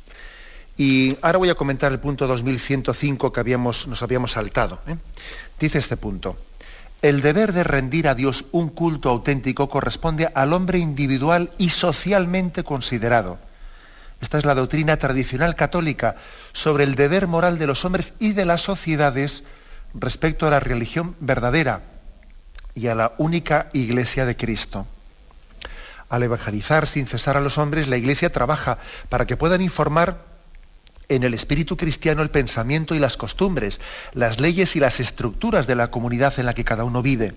Y 0.79 1.19
ahora 1.21 1.37
voy 1.37 1.51
a 1.51 1.57
comentar 1.57 1.93
el 1.93 2.01
punto 2.01 2.27
2105 2.27 3.35
que 3.35 3.41
habíamos, 3.41 3.87
nos 3.87 4.03
habíamos 4.03 4.33
saltado. 4.33 4.81
¿eh? 4.87 4.97
Dice 5.61 5.79
este 5.79 5.99
punto, 5.99 6.39
el 7.03 7.21
deber 7.21 7.53
de 7.53 7.65
rendir 7.65 8.09
a 8.09 8.15
Dios 8.15 8.47
un 8.51 8.71
culto 8.71 9.11
auténtico 9.11 9.69
corresponde 9.69 10.33
al 10.35 10.55
hombre 10.55 10.79
individual 10.79 11.51
y 11.59 11.69
socialmente 11.69 12.65
considerado. 12.65 13.39
Esta 14.23 14.39
es 14.39 14.47
la 14.47 14.55
doctrina 14.55 14.97
tradicional 14.97 15.55
católica 15.55 16.17
sobre 16.55 16.85
el 16.85 16.95
deber 16.95 17.27
moral 17.27 17.59
de 17.59 17.67
los 17.67 17.85
hombres 17.85 18.15
y 18.19 18.33
de 18.33 18.46
las 18.46 18.63
sociedades 18.63 19.44
respecto 19.92 20.46
a 20.46 20.51
la 20.51 20.61
religión 20.61 21.15
verdadera, 21.21 21.92
y 22.75 22.87
a 22.87 22.94
la 22.94 23.12
única 23.18 23.68
iglesia 23.73 24.27
de 24.27 24.37
Cristo. 24.37 24.87
Al 26.08 26.23
evangelizar 26.23 26.87
sin 26.87 27.06
cesar 27.06 27.37
a 27.37 27.40
los 27.40 27.58
hombres, 27.58 27.88
la 27.88 27.96
iglesia 27.96 28.31
trabaja 28.31 28.79
para 29.08 29.27
que 29.27 29.37
puedan 29.37 29.62
informar 29.62 30.27
en 31.08 31.23
el 31.23 31.35
espíritu 31.35 31.77
cristiano 31.77 32.23
el 32.23 32.31
pensamiento 32.31 32.94
y 32.94 32.98
las 32.98 33.16
costumbres, 33.16 33.81
las 34.12 34.40
leyes 34.40 34.77
y 34.77 34.81
las 34.81 35.00
estructuras 35.00 35.66
de 35.66 35.75
la 35.75 35.90
comunidad 35.90 36.38
en 36.38 36.46
la 36.46 36.54
que 36.54 36.64
cada 36.64 36.85
uno 36.85 37.02
vive. 37.02 37.35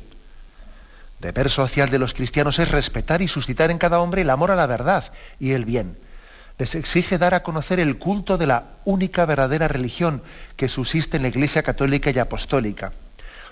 Deber 1.20 1.50
social 1.50 1.90
de 1.90 2.00
los 2.00 2.14
cristianos 2.14 2.60
es 2.60 2.70
respetar 2.70 3.22
y 3.22 3.28
suscitar 3.28 3.72
en 3.72 3.78
cada 3.78 4.00
hombre 4.00 4.22
el 4.22 4.30
amor 4.30 4.52
a 4.52 4.56
la 4.56 4.68
verdad 4.68 5.12
y 5.40 5.52
el 5.52 5.66
bien. 5.66 5.98
Les 6.58 6.76
exige 6.76 7.18
dar 7.18 7.34
a 7.34 7.44
conocer 7.44 7.80
el 7.80 7.98
culto 7.98 8.38
de 8.38 8.48
la 8.48 8.66
única 8.86 9.26
verdadera 9.26 9.68
religión 9.68 10.22
que 10.56 10.70
subsiste 10.70 11.18
en 11.18 11.24
la 11.24 11.30
Iglesia 11.30 11.64
católica 11.64 12.12
y 12.12 12.20
apostólica 12.20 12.94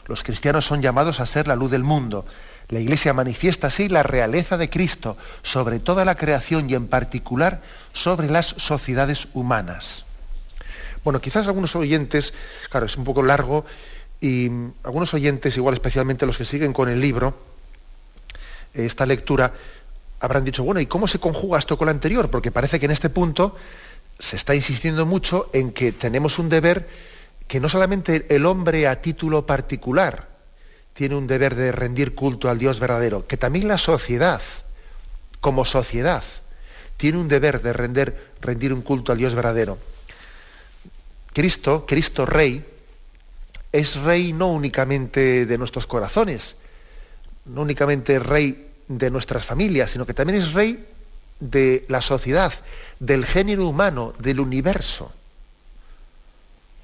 los 0.06 0.24
cristianos 0.24 0.66
son 0.66 0.82
llamados 0.82 1.20
a 1.20 1.26
ser 1.26 1.48
la 1.48 1.56
luz 1.56 1.72
del 1.72 1.84
mundo. 1.84 2.26
La 2.70 2.80
Iglesia 2.80 3.14
manifiesta 3.14 3.68
así 3.68 3.90
la 3.90 4.04
realeza 4.04 4.58
de 4.58 4.70
Cristo 4.70 5.18
sobre 5.42 5.80
toda 5.80 6.06
la 6.06 6.16
creación 6.16 6.70
y 6.70 6.76
en 6.76 6.88
particular 6.88 7.62
sobre 7.92 8.30
las 8.30 8.48
sociedades 8.58 9.28
humanas. 9.34 10.06
Bueno, 11.04 11.20
quizás 11.20 11.48
algunos 11.48 11.76
oyentes, 11.76 12.34
claro, 12.70 12.86
es 12.86 12.96
un 12.96 13.04
poco 13.04 13.24
largo, 13.24 13.66
y 14.22 14.50
algunos 14.84 15.14
oyentes, 15.14 15.58
igual 15.58 15.74
especialmente 15.74 16.26
los 16.26 16.38
que 16.38 16.46
siguen 16.46 16.72
con 16.72 16.88
el 16.88 17.02
libro, 17.02 17.38
esta 18.74 19.06
lectura, 19.06 19.54
habrán 20.22 20.46
dicho, 20.46 20.64
bueno, 20.64 20.80
¿y 20.80 20.86
cómo 20.86 21.08
se 21.10 21.20
conjuga 21.20 21.60
esto 21.60 21.78
con 21.78 21.88
lo 21.88 21.92
anterior? 21.92 22.30
Porque 22.30 22.52
parece 22.52 22.80
que 22.80 22.86
en 22.86 22.92
este 22.92 23.10
punto 23.10 23.58
se 24.18 24.38
está 24.38 24.56
insistiendo 24.56 25.06
mucho 25.06 25.50
en 25.52 25.74
que 25.74 25.92
tenemos 25.92 26.40
un 26.40 26.48
deber 26.48 26.88
que 27.48 27.60
no 27.60 27.70
solamente 27.70 28.26
el 28.30 28.46
hombre 28.46 28.88
a 28.88 29.02
título 29.02 29.46
particular 29.46 30.28
tiene 30.94 31.16
un 31.16 31.28
deber 31.28 31.56
de 31.56 31.72
rendir 31.72 32.16
culto 32.16 32.50
al 32.50 32.60
Dios 32.60 32.80
verdadero, 32.80 33.28
que 33.28 33.38
también 33.38 33.68
la 33.68 33.78
sociedad, 33.78 34.42
como 35.42 35.66
sociedad, 35.66 36.24
tiene 36.98 37.18
un 37.18 37.28
deber 37.28 37.62
de 37.62 37.74
rendir, 37.74 38.16
rendir 38.42 38.74
un 38.74 38.82
culto 38.82 39.12
al 39.12 39.18
Dios 39.18 39.36
verdadero. 39.36 39.78
Cristo, 41.34 41.86
Cristo 41.88 42.26
Rey, 42.26 42.64
es 43.72 43.96
Rey 43.96 44.34
no 44.34 44.52
únicamente 44.52 45.46
de 45.48 45.58
nuestros 45.58 45.88
corazones, 45.88 46.56
no 47.46 47.62
únicamente 47.62 48.20
Rey 48.20 48.70
de 48.88 49.10
nuestras 49.10 49.44
familias, 49.44 49.92
sino 49.92 50.06
que 50.06 50.14
también 50.14 50.40
es 50.40 50.54
Rey 50.54 50.88
de 51.40 51.86
la 51.90 52.02
sociedad, 52.02 52.54
del 53.00 53.26
género 53.26 53.68
humano, 53.68 54.14
del 54.20 54.40
universo. 54.40 55.12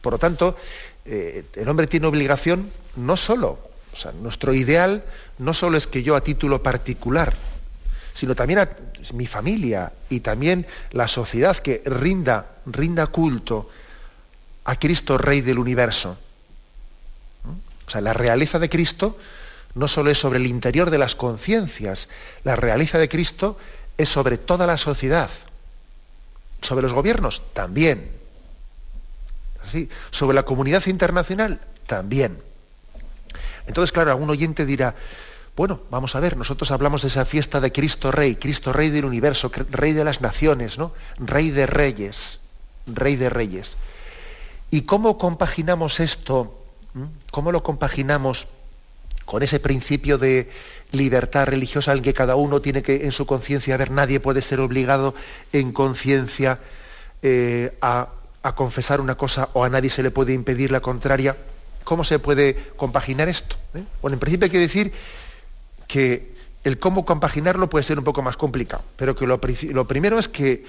Por 0.01 0.13
lo 0.13 0.19
tanto, 0.19 0.57
eh, 1.05 1.45
el 1.55 1.67
hombre 1.67 1.87
tiene 1.87 2.07
obligación 2.07 2.71
no 2.95 3.17
solo, 3.17 3.59
o 3.91 3.95
sea, 3.95 4.11
nuestro 4.11 4.53
ideal 4.53 5.03
no 5.37 5.53
solo 5.53 5.77
es 5.77 5.87
que 5.87 6.03
yo 6.03 6.15
a 6.15 6.21
título 6.21 6.61
particular, 6.61 7.33
sino 8.13 8.35
también 8.35 8.59
a 8.59 8.69
mi 9.13 9.27
familia 9.27 9.93
y 10.09 10.19
también 10.19 10.67
la 10.91 11.07
sociedad 11.07 11.57
que 11.57 11.81
rinda, 11.85 12.57
rinda 12.65 13.07
culto 13.07 13.69
a 14.65 14.75
Cristo 14.75 15.17
Rey 15.17 15.41
del 15.41 15.57
universo. 15.57 16.17
O 17.87 17.89
sea, 17.89 18.01
la 18.01 18.13
realeza 18.13 18.59
de 18.59 18.69
Cristo 18.69 19.17
no 19.73 19.87
solo 19.87 20.11
es 20.11 20.19
sobre 20.19 20.37
el 20.37 20.47
interior 20.47 20.89
de 20.91 20.97
las 20.97 21.15
conciencias, 21.15 22.07
la 22.43 22.55
realeza 22.55 22.97
de 22.97 23.09
Cristo 23.09 23.57
es 23.97 24.09
sobre 24.09 24.37
toda 24.37 24.67
la 24.67 24.77
sociedad. 24.77 25.29
Sobre 26.61 26.83
los 26.83 26.93
gobiernos, 26.93 27.41
también. 27.53 28.18
Sobre 30.11 30.35
la 30.35 30.43
comunidad 30.43 30.85
internacional, 30.87 31.61
también. 31.87 32.39
Entonces, 33.67 33.91
claro, 33.91 34.11
algún 34.11 34.29
oyente 34.29 34.65
dirá, 34.65 34.95
bueno, 35.55 35.81
vamos 35.91 36.15
a 36.15 36.19
ver, 36.19 36.37
nosotros 36.37 36.71
hablamos 36.71 37.01
de 37.01 37.09
esa 37.09 37.25
fiesta 37.25 37.59
de 37.59 37.71
Cristo 37.71 38.11
Rey, 38.11 38.35
Cristo 38.35 38.71
Rey 38.73 38.89
del 38.89 39.05
universo, 39.05 39.51
Rey 39.69 39.93
de 39.93 40.03
las 40.03 40.21
naciones, 40.21 40.77
¿no? 40.77 40.93
Rey 41.17 41.51
de 41.51 41.65
reyes, 41.65 42.39
Rey 42.87 43.15
de 43.15 43.29
reyes. 43.29 43.75
¿Y 44.71 44.83
cómo 44.83 45.17
compaginamos 45.17 45.99
esto? 45.99 46.55
¿Cómo 47.31 47.51
lo 47.51 47.61
compaginamos 47.61 48.47
con 49.25 49.43
ese 49.43 49.59
principio 49.59 50.17
de 50.17 50.49
libertad 50.91 51.45
religiosa 51.45 51.93
en 51.93 52.01
que 52.01 52.13
cada 52.13 52.35
uno 52.35 52.61
tiene 52.61 52.81
que 52.81 53.05
en 53.05 53.11
su 53.11 53.25
conciencia 53.27 53.77
ver, 53.77 53.91
nadie 53.91 54.19
puede 54.19 54.41
ser 54.41 54.59
obligado 54.59 55.13
en 55.53 55.71
conciencia 55.71 56.59
eh, 57.21 57.77
a, 57.81 58.09
confesar 58.55 59.01
una 59.01 59.15
cosa 59.15 59.49
o 59.53 59.63
a 59.63 59.69
nadie 59.69 59.89
se 59.89 60.03
le 60.03 60.11
puede 60.11 60.33
impedir 60.33 60.71
la 60.71 60.79
contraria? 60.79 61.37
¿Cómo 61.83 62.03
se 62.03 62.19
puede 62.19 62.55
compaginar 62.75 63.29
esto? 63.29 63.55
¿Eh? 63.73 63.83
Bueno, 64.01 64.15
en 64.15 64.19
principio 64.19 64.45
hay 64.45 64.51
que 64.51 64.59
decir 64.59 64.93
que 65.87 66.35
el 66.63 66.79
cómo 66.79 67.05
compaginarlo 67.05 67.69
puede 67.69 67.83
ser 67.83 67.97
un 67.97 68.03
poco 68.03 68.21
más 68.21 68.37
complicado, 68.37 68.83
pero 68.95 69.15
que 69.15 69.25
lo, 69.25 69.39
primero 69.39 70.19
es 70.19 70.27
que, 70.27 70.65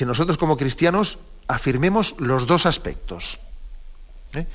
nosotros 0.00 0.36
como 0.36 0.56
cristianos 0.56 1.18
afirmemos 1.48 2.14
los 2.18 2.46
dos 2.46 2.66
aspectos, 2.66 3.38
¿eh? 4.34 4.46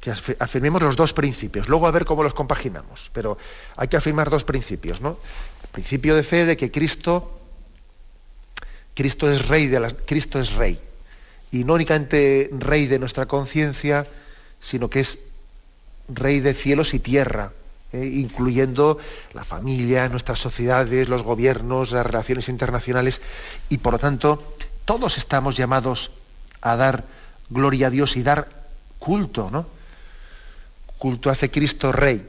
que 0.00 0.10
afirmemos 0.10 0.82
los 0.82 0.96
dos 0.96 1.12
principios, 1.12 1.68
luego 1.68 1.86
a 1.86 1.90
ver 1.90 2.04
cómo 2.04 2.22
los 2.22 2.34
compaginamos, 2.34 3.10
pero 3.12 3.36
hay 3.76 3.88
que 3.88 3.96
afirmar 3.96 4.30
dos 4.30 4.44
principios, 4.44 5.00
¿no? 5.00 5.18
El 5.62 5.68
principio 5.68 6.16
de 6.16 6.22
fe 6.22 6.46
de 6.46 6.56
que 6.56 6.70
Cristo, 6.70 7.38
Cristo 8.94 9.30
es 9.30 9.46
rey 9.46 9.70
Cristo 10.06 10.40
es 10.40 10.54
rey, 10.54 10.80
y 11.52 11.64
no 11.64 11.74
únicamente 11.74 12.50
rey 12.52 12.86
de 12.86 12.98
nuestra 12.98 13.26
conciencia, 13.26 14.06
sino 14.60 14.88
que 14.88 15.00
es 15.00 15.18
rey 16.08 16.40
de 16.40 16.54
cielos 16.54 16.94
y 16.94 16.98
tierra, 16.98 17.52
eh, 17.92 18.04
incluyendo 18.04 18.98
la 19.32 19.44
familia, 19.44 20.08
nuestras 20.08 20.38
sociedades, 20.38 21.08
los 21.08 21.22
gobiernos, 21.22 21.90
las 21.92 22.06
relaciones 22.06 22.48
internacionales, 22.48 23.20
y 23.68 23.78
por 23.78 23.94
lo 23.94 23.98
tanto 23.98 24.54
todos 24.84 25.18
estamos 25.18 25.56
llamados 25.56 26.12
a 26.60 26.76
dar 26.76 27.04
gloria 27.48 27.88
a 27.88 27.90
Dios 27.90 28.16
y 28.16 28.22
dar 28.22 28.48
culto, 28.98 29.50
¿no? 29.50 29.66
Culto 30.98 31.30
a 31.30 31.32
ese 31.32 31.50
Cristo 31.50 31.90
Rey. 31.90 32.28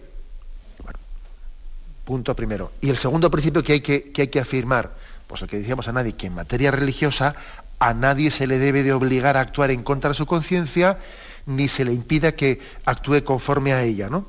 punto 2.05 2.35
primero. 2.35 2.71
Y 2.81 2.89
el 2.89 2.97
segundo 2.97 3.29
principio 3.29 3.63
que 3.63 3.73
hay 3.73 3.81
que, 3.81 4.11
que 4.11 4.23
hay 4.23 4.27
que 4.29 4.39
afirmar, 4.39 4.91
pues 5.27 5.41
el 5.43 5.47
que 5.47 5.59
decíamos 5.59 5.87
a 5.87 5.93
nadie, 5.93 6.13
que 6.13 6.27
en 6.27 6.35
materia 6.35 6.71
religiosa 6.71 7.35
a 7.81 7.95
nadie 7.95 8.29
se 8.29 8.45
le 8.45 8.59
debe 8.59 8.83
de 8.83 8.93
obligar 8.93 9.35
a 9.35 9.41
actuar 9.41 9.71
en 9.71 9.81
contra 9.81 10.11
de 10.11 10.13
su 10.13 10.27
conciencia, 10.27 10.99
ni 11.47 11.67
se 11.67 11.83
le 11.83 11.91
impida 11.91 12.33
que 12.33 12.61
actúe 12.85 13.23
conforme 13.23 13.73
a 13.73 13.81
ella, 13.81 14.07
¿no? 14.07 14.27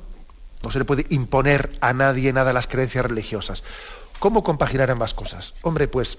No 0.63 0.71
se 0.71 0.79
le 0.79 0.85
puede 0.85 1.05
imponer 1.09 1.69
a 1.79 1.93
nadie 1.93 2.33
nada 2.33 2.51
las 2.51 2.65
creencias 2.65 3.05
religiosas. 3.05 3.63
¿Cómo 4.17 4.43
compaginar 4.43 4.89
ambas 4.89 5.13
cosas? 5.13 5.53
Hombre, 5.61 5.87
pues 5.87 6.17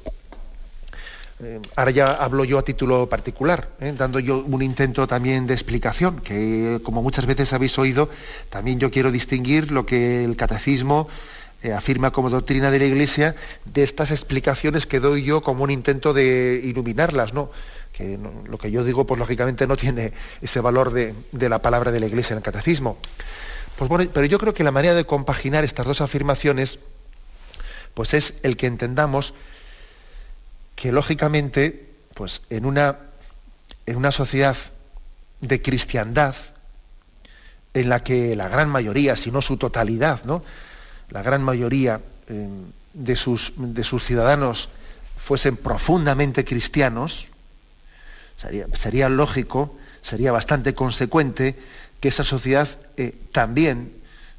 eh, 1.40 1.60
ahora 1.74 1.90
ya 1.90 2.12
hablo 2.12 2.44
yo 2.44 2.60
a 2.60 2.62
título 2.62 3.08
particular, 3.08 3.68
¿eh? 3.80 3.92
dando 3.98 4.20
yo 4.20 4.38
un 4.38 4.62
intento 4.62 5.08
también 5.08 5.48
de 5.48 5.54
explicación, 5.54 6.20
que 6.20 6.80
como 6.84 7.02
muchas 7.02 7.26
veces 7.26 7.52
habéis 7.52 7.76
oído, 7.80 8.10
también 8.48 8.78
yo 8.78 8.92
quiero 8.92 9.10
distinguir 9.10 9.72
lo 9.72 9.84
que 9.86 10.22
el 10.22 10.36
catecismo 10.36 11.08
afirma 11.72 12.10
como 12.10 12.30
doctrina 12.30 12.70
de 12.70 12.78
la 12.78 12.84
Iglesia 12.84 13.34
de 13.64 13.82
estas 13.82 14.10
explicaciones 14.10 14.86
que 14.86 15.00
doy 15.00 15.22
yo 15.22 15.42
como 15.42 15.64
un 15.64 15.70
intento 15.70 16.12
de 16.12 16.60
iluminarlas, 16.62 17.32
¿no? 17.32 17.50
que 17.94 18.18
lo 18.48 18.58
que 18.58 18.70
yo 18.70 18.82
digo, 18.84 19.06
pues 19.06 19.18
lógicamente 19.18 19.66
no 19.66 19.76
tiene 19.76 20.12
ese 20.42 20.60
valor 20.60 20.92
de, 20.92 21.14
la 21.32 21.62
palabra 21.62 21.92
de 21.92 22.00
la 22.00 22.06
Iglesia 22.06 22.34
en 22.34 22.38
el 22.38 22.42
catecismo. 22.42 22.98
Pues 23.76 24.08
pero 24.12 24.26
yo 24.26 24.38
creo 24.38 24.52
que 24.52 24.64
la 24.64 24.72
manera 24.72 24.94
de 24.94 25.04
compaginar 25.04 25.64
estas 25.64 25.86
dos 25.86 26.00
afirmaciones, 26.00 26.80
pues 27.94 28.12
es 28.14 28.34
el 28.42 28.56
que 28.56 28.66
entendamos 28.66 29.32
que 30.74 30.90
lógicamente, 30.90 31.88
pues 32.14 32.42
en 32.50 32.66
una, 32.66 32.98
en 33.86 33.96
una 33.96 34.10
sociedad 34.10 34.56
de 35.40 35.62
cristiandad, 35.62 36.34
en 37.74 37.88
la 37.88 38.02
que 38.02 38.34
la 38.34 38.48
gran 38.48 38.68
mayoría, 38.68 39.14
si 39.14 39.30
no 39.30 39.40
su 39.40 39.56
totalidad, 39.56 40.24
¿no? 40.24 40.42
La 41.14 41.22
gran 41.22 41.44
mayoría 41.44 42.00
eh, 42.28 42.48
de, 42.92 43.16
sus, 43.16 43.52
de 43.56 43.84
sus 43.84 44.04
ciudadanos 44.04 44.68
fuesen 45.16 45.56
profundamente 45.56 46.44
cristianos, 46.44 47.28
sería, 48.74 49.08
lógico, 49.08 49.78
sería 50.02 50.32
bastante 50.32 50.74
consecuente 50.74 51.56
que 52.00 52.08
esa 52.08 52.24
sociedad 52.24 52.68
eh, 52.96 53.14
también 53.30 53.92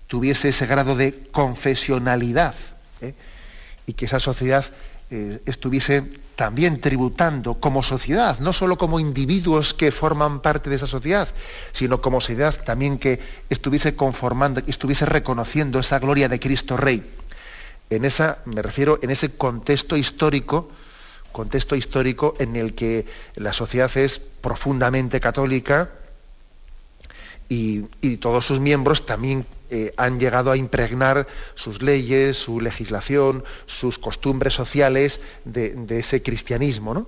tuviese 0.08 0.50
ese 0.50 0.66
grado 0.68 0.98
de 0.98 1.30
confesionalidad 1.32 2.54
¿eh? 3.02 3.16
y 3.88 3.94
que 3.94 4.06
esa 4.06 4.20
sociedad 4.20 4.66
estuviese 5.46 6.04
también 6.36 6.82
tributando 6.82 7.56
como 7.56 7.82
sociedad, 7.82 8.40
no 8.40 8.52
solo 8.54 8.78
como 8.78 9.00
individuos 9.00 9.74
que 9.74 9.92
forman 9.92 10.42
parte 10.42 10.70
de 10.70 10.76
esa 10.76 10.88
sociedad, 10.88 11.30
sino 11.72 12.02
como 12.02 12.20
sociedad 12.20 12.62
también 12.64 12.98
que 12.98 13.20
estuviese 13.50 13.96
conformando, 13.96 14.62
estuviese 14.68 15.06
reconociendo 15.06 15.80
esa 15.80 16.00
gloria 16.00 16.28
de 16.28 16.40
Cristo 16.40 16.78
Rey. 16.78 17.10
En 17.90 18.04
esa, 18.04 18.40
me 18.46 18.62
refiero, 18.62 19.00
en 19.02 19.12
ese 19.12 19.36
contexto 19.36 19.96
histórico, 19.96 20.70
contexto 21.32 21.76
histórico 21.76 22.36
en 22.40 22.56
el 22.56 22.74
que 22.76 23.06
la 23.36 23.54
sociedad 23.54 23.92
es 23.96 24.20
profundamente 24.20 25.20
católica, 25.20 25.92
y, 27.50 27.82
todos 28.18 28.46
sus 28.46 28.60
miembros 28.60 29.06
también 29.06 29.46
eh, 29.70 29.94
han 29.98 30.20
llegado 30.20 30.52
a 30.52 30.58
impregnar 30.58 31.28
sus 31.54 31.82
leyes, 31.82 32.38
su 32.38 32.60
legislación, 32.60 33.44
sus 33.66 34.00
costumbres 34.00 34.54
sociales 34.54 35.20
de, 35.44 35.86
ese 35.90 36.24
cristianismo. 36.24 36.94
¿no? 36.94 37.08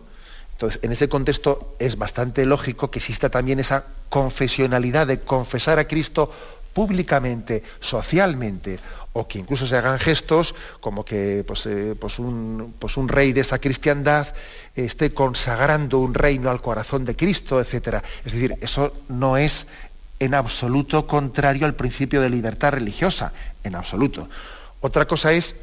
Entonces, 0.53 0.79
en 0.83 0.91
ese 0.91 1.09
contexto 1.09 1.75
es 1.79 1.97
bastante 1.97 2.45
lógico 2.45 2.91
que 2.91 2.99
exista 2.99 3.29
también 3.29 3.59
esa 3.59 3.85
confesionalidad 4.09 5.07
de 5.07 5.19
confesar 5.21 5.79
a 5.79 5.87
Cristo 5.87 6.31
públicamente, 6.73 7.63
socialmente, 7.79 8.79
o 9.13 9.27
que 9.27 9.39
incluso 9.39 9.65
se 9.65 9.75
hagan 9.75 9.97
gestos 9.97 10.53
como 10.79 11.03
que 11.03 11.43
pues, 11.47 11.65
eh, 11.65 11.95
pues, 11.99 12.19
un, 12.19 12.75
pues 12.77 12.97
un, 12.97 13.07
rey 13.07 13.33
de 13.33 13.41
esa 13.41 13.57
cristiandad 13.57 14.27
esté 14.75 15.11
consagrando 15.11 15.97
un 15.97 16.13
reino 16.13 16.51
al 16.51 16.61
corazón 16.61 17.03
de 17.03 17.15
Cristo, 17.15 17.59
etc. 17.59 18.03
Es 18.23 18.33
decir, 18.33 18.55
eso 18.61 18.93
no 19.09 19.37
es 19.37 19.65
en 20.19 20.33
absoluto 20.33 21.07
contrario 21.07 21.65
al 21.65 21.75
principio 21.75 22.21
de 22.21 22.29
libertad 22.29 22.73
religiosa, 22.73 23.33
en 23.63 23.75
absoluto. 23.75 24.29
Otra 24.81 25.05
cosa 25.05 25.33
es 25.33 25.55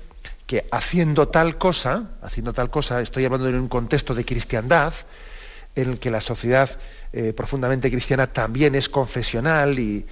que 0.46 0.66
haciendo 0.70 1.28
tal 1.28 1.59
cosa, 1.59 2.11
haciendo 2.22 2.52
tal 2.52 2.70
cosa, 2.70 3.00
estoy 3.00 3.24
hablando 3.24 3.48
en 3.48 3.57
un 3.57 3.68
contexto 3.68 4.14
de 4.14 4.24
cristiandad, 4.24 4.92
en 5.74 5.90
el 5.90 5.98
que 5.98 6.11
la 6.11 6.20
sociedad 6.20 6.70
eh, 7.12 7.32
profundamente 7.32 7.90
cristiana 7.90 8.26
también 8.28 8.74
es 8.74 8.88
confesional 8.88 9.78
y, 9.78 10.07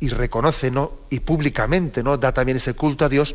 reconoce 0.00 0.70
¿no? 0.70 0.92
y 1.10 1.20
públicamente 1.20 2.02
¿no? 2.02 2.16
da 2.16 2.32
también 2.32 2.56
ese 2.56 2.74
culto 2.74 3.04
a 3.04 3.08
Dios, 3.08 3.34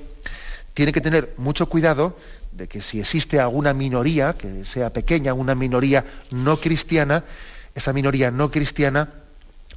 tiene 0.74 0.94
que 0.94 1.02
tener 1.02 1.34
mucho 1.38 1.68
cuidado 1.68 2.18
de 2.52 2.68
que 2.68 2.82
si 2.82 3.00
existe 3.00 3.40
alguna 3.40 3.74
minoría, 3.74 4.34
que 4.34 4.66
sea 4.66 4.92
pequeña, 4.92 5.34
una 5.34 5.56
minoría 5.56 6.06
no 6.32 6.58
cristiana, 6.58 7.24
esa 7.76 7.94
minoría 7.94 8.32
no 8.32 8.52
cristiana 8.52 9.10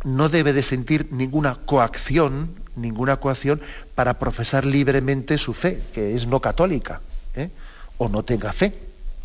no 0.04 0.28
debe 0.28 0.52
de 0.52 0.62
sentir 0.62 1.08
ninguna 1.10 1.56
coacción, 1.66 2.54
ninguna 2.76 3.16
coacción 3.16 3.60
para 3.94 4.18
profesar 4.18 4.64
libremente 4.64 5.38
su 5.38 5.54
fe, 5.54 5.80
que 5.92 6.14
es 6.14 6.26
no 6.26 6.40
católica, 6.40 7.00
¿eh? 7.34 7.50
o 7.98 8.08
no 8.08 8.22
tenga 8.22 8.52
fe, 8.52 8.74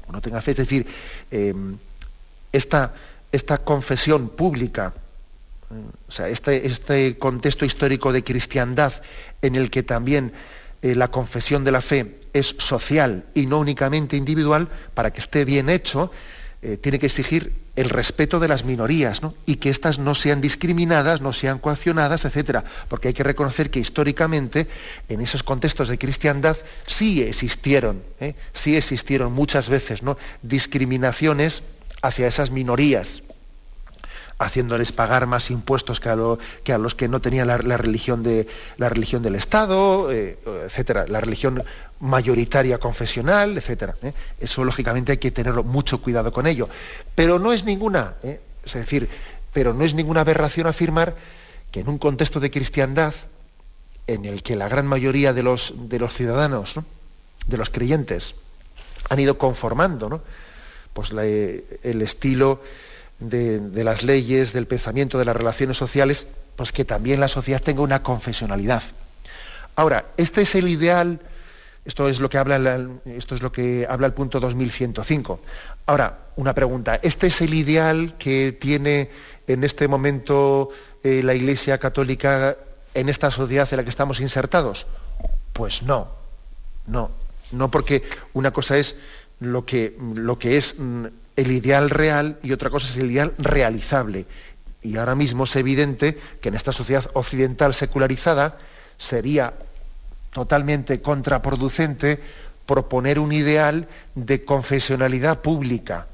o 0.07 0.11
no 0.11 0.21
tenga 0.21 0.41
fe. 0.41 0.51
Es 0.51 0.57
decir, 0.57 0.87
em, 1.31 1.77
esta, 2.51 2.95
esta, 3.31 3.59
confesión 3.59 4.29
pública, 4.29 4.93
o 6.07 6.11
sea, 6.11 6.29
este, 6.29 6.65
este, 6.65 7.17
contexto 7.19 7.65
histórico 7.65 8.11
de 8.11 8.23
cristiandad 8.23 8.93
en 9.41 9.55
el 9.55 9.69
que 9.69 9.83
también 9.83 10.33
eh, 10.81 10.95
la 10.95 11.11
confesión 11.11 11.63
de 11.63 11.71
la 11.71 11.81
fe 11.81 12.21
es 12.33 12.55
social 12.57 13.25
y 13.35 13.45
no 13.45 13.59
únicamente 13.59 14.17
individual, 14.17 14.69
para 14.93 15.11
que 15.11 15.19
esté 15.19 15.45
bien 15.45 15.69
hecho, 15.69 16.11
tiene 16.81 16.99
que 16.99 17.05
exigir 17.05 17.53
el 17.79 17.89
respeto 17.89 18.39
de 18.39 18.49
las 18.49 18.65
minorías 18.65 19.21
y 19.45 19.55
que 19.55 19.69
éstas 19.69 19.99
no 19.99 20.13
sean 20.13 20.41
discriminadas, 20.41 21.21
no 21.21 21.31
sean 21.31 21.59
coaccionadas, 21.59 22.25
etc. 22.25 22.65
Porque 22.89 23.07
hay 23.07 23.13
que 23.13 23.23
reconocer 23.23 23.69
que 23.71 23.79
históricamente 23.79 24.67
en 25.07 25.21
esos 25.21 25.43
contextos 25.43 25.87
de 25.87 25.97
cristiandad 25.97 26.57
sí 26.85 27.23
existieron, 27.23 28.03
¿eh? 28.19 28.35
sí 28.51 28.75
existieron 28.75 29.31
muchas 29.31 29.69
veces 29.69 30.03
¿no? 30.03 30.17
discriminaciones 30.41 31.63
hacia 32.01 32.27
esas 32.27 32.51
minorías, 32.51 33.23
haciéndoles 34.37 34.91
pagar 34.91 35.27
más 35.27 35.49
impuestos 35.51 36.01
que 36.01 36.09
a, 36.09 36.17
que 36.63 36.73
a 36.73 36.77
los 36.77 36.95
que 36.95 37.07
no 37.07 37.21
tenían 37.21 37.47
la, 37.47 37.57
religión, 37.57 38.23
de, 38.23 38.47
la 38.77 38.89
religión 38.89 39.23
del 39.23 39.35
Estado, 39.35 40.11
eh, 40.11 40.37
etcétera, 40.65 41.05
la 41.07 41.21
religión 41.21 41.63
mayoritaria 41.99 42.77
confesional, 42.77 43.57
etcétera. 43.57 43.95
¿eh? 44.01 44.13
Eso 44.39 44.63
lógicamente 44.63 45.13
hay 45.13 45.17
que 45.17 45.31
tenerlo 45.31 45.63
mucho 45.63 46.01
cuidado 46.01 46.31
con 46.31 46.47
ello. 46.47 46.69
Pero 47.15 47.39
no 47.39 47.51
es 47.51 47.65
ninguna, 47.65 48.15
¿eh? 48.23 48.39
es 48.63 48.73
decir, 48.73 49.09
pero 49.53 49.73
no 49.73 49.83
es 49.83 49.93
ninguna 49.93 50.21
aberración 50.21 50.67
afirmar 50.67 51.15
que 51.71 51.81
en 51.81 51.89
un 51.89 51.97
contexto 51.97 52.39
de 52.39 52.51
cristiandad 52.51 53.13
en 54.07 54.25
el 54.25 54.41
que 54.41 54.55
la 54.55 54.67
gran 54.67 54.87
mayoría 54.87 55.33
de 55.33 55.43
los, 55.43 55.73
de 55.75 55.99
los 55.99 56.13
ciudadanos, 56.13 56.75
de 57.45 57.57
los 57.57 57.69
creyentes, 57.69 58.35
han 59.09 59.19
ido 59.19 59.37
conformando 59.37 60.23
pues 60.93 61.11
el 61.11 62.01
estilo 62.01 62.61
de, 63.19 63.59
de, 63.59 63.83
las 63.83 64.03
leyes, 64.03 64.53
del 64.53 64.65
pensamiento, 64.65 65.19
de 65.19 65.25
las 65.25 65.35
relaciones 65.35 65.77
sociales, 65.77 66.27
pues 66.55 66.71
que 66.71 66.85
también 66.85 67.19
la 67.19 67.27
sociedad 67.27 67.61
tenga 67.61 67.81
una 67.81 68.01
confesionalidad. 68.01 68.83
Ahora, 69.75 70.07
este 70.17 70.41
es 70.41 70.55
el 70.55 70.67
ideal 70.67 71.19
esto 71.85 72.09
es 72.09 72.19
lo 72.19 72.29
que 72.29 72.37
habla, 72.37 72.55
el 72.55 74.13
punto 74.13 74.39
2105. 74.39 75.39
Ahora, 75.85 76.19
una 76.35 76.53
pregunta. 76.53 76.99
¿Este 77.01 77.27
es 77.27 77.41
el 77.41 77.53
ideal 77.53 78.15
que 78.17 78.51
tiene 78.51 79.09
en 79.47 79.63
este 79.63 79.87
momento 79.87 80.69
eh, 81.03 81.21
la 81.23 81.33
Iglesia 81.33 81.77
Católica 81.77 82.57
en 82.93 83.09
esta 83.09 83.31
sociedad 83.31 83.67
en 83.71 83.77
la 83.77 83.83
que 83.83 83.89
estamos 83.89 84.19
insertados? 84.19 84.87
Pues 85.53 85.83
no, 85.83 86.09
no, 86.87 87.11
no 87.51 87.71
porque 87.71 88.03
una 88.33 88.51
cosa 88.51 88.77
es 88.77 88.95
lo 89.39 89.65
que, 89.65 89.97
lo 90.15 90.37
que 90.37 90.57
es 90.57 90.75
mm, 90.77 91.05
el 91.35 91.51
ideal 91.51 91.89
real 91.89 92.37
y 92.43 92.51
otra 92.51 92.69
cosa 92.69 92.87
es 92.87 92.97
el 92.97 93.11
ideal 93.11 93.33
realizable. 93.37 94.25
Y 94.81 94.97
ahora 94.97 95.15
mismo 95.15 95.45
es 95.45 95.55
evidente 95.55 96.17
que 96.41 96.49
en 96.49 96.55
esta 96.55 96.71
sociedad 96.71 97.09
occidental 97.13 97.73
secularizada 97.73 98.57
sería 98.97 99.53
totalmente 100.31 101.01
contraproducente 101.01 102.21
proponer 102.65 103.17
un 103.17 103.31
ideal 103.31 103.87
de 104.13 104.45
confesionalidad 104.45 105.39
pública. 105.39 106.07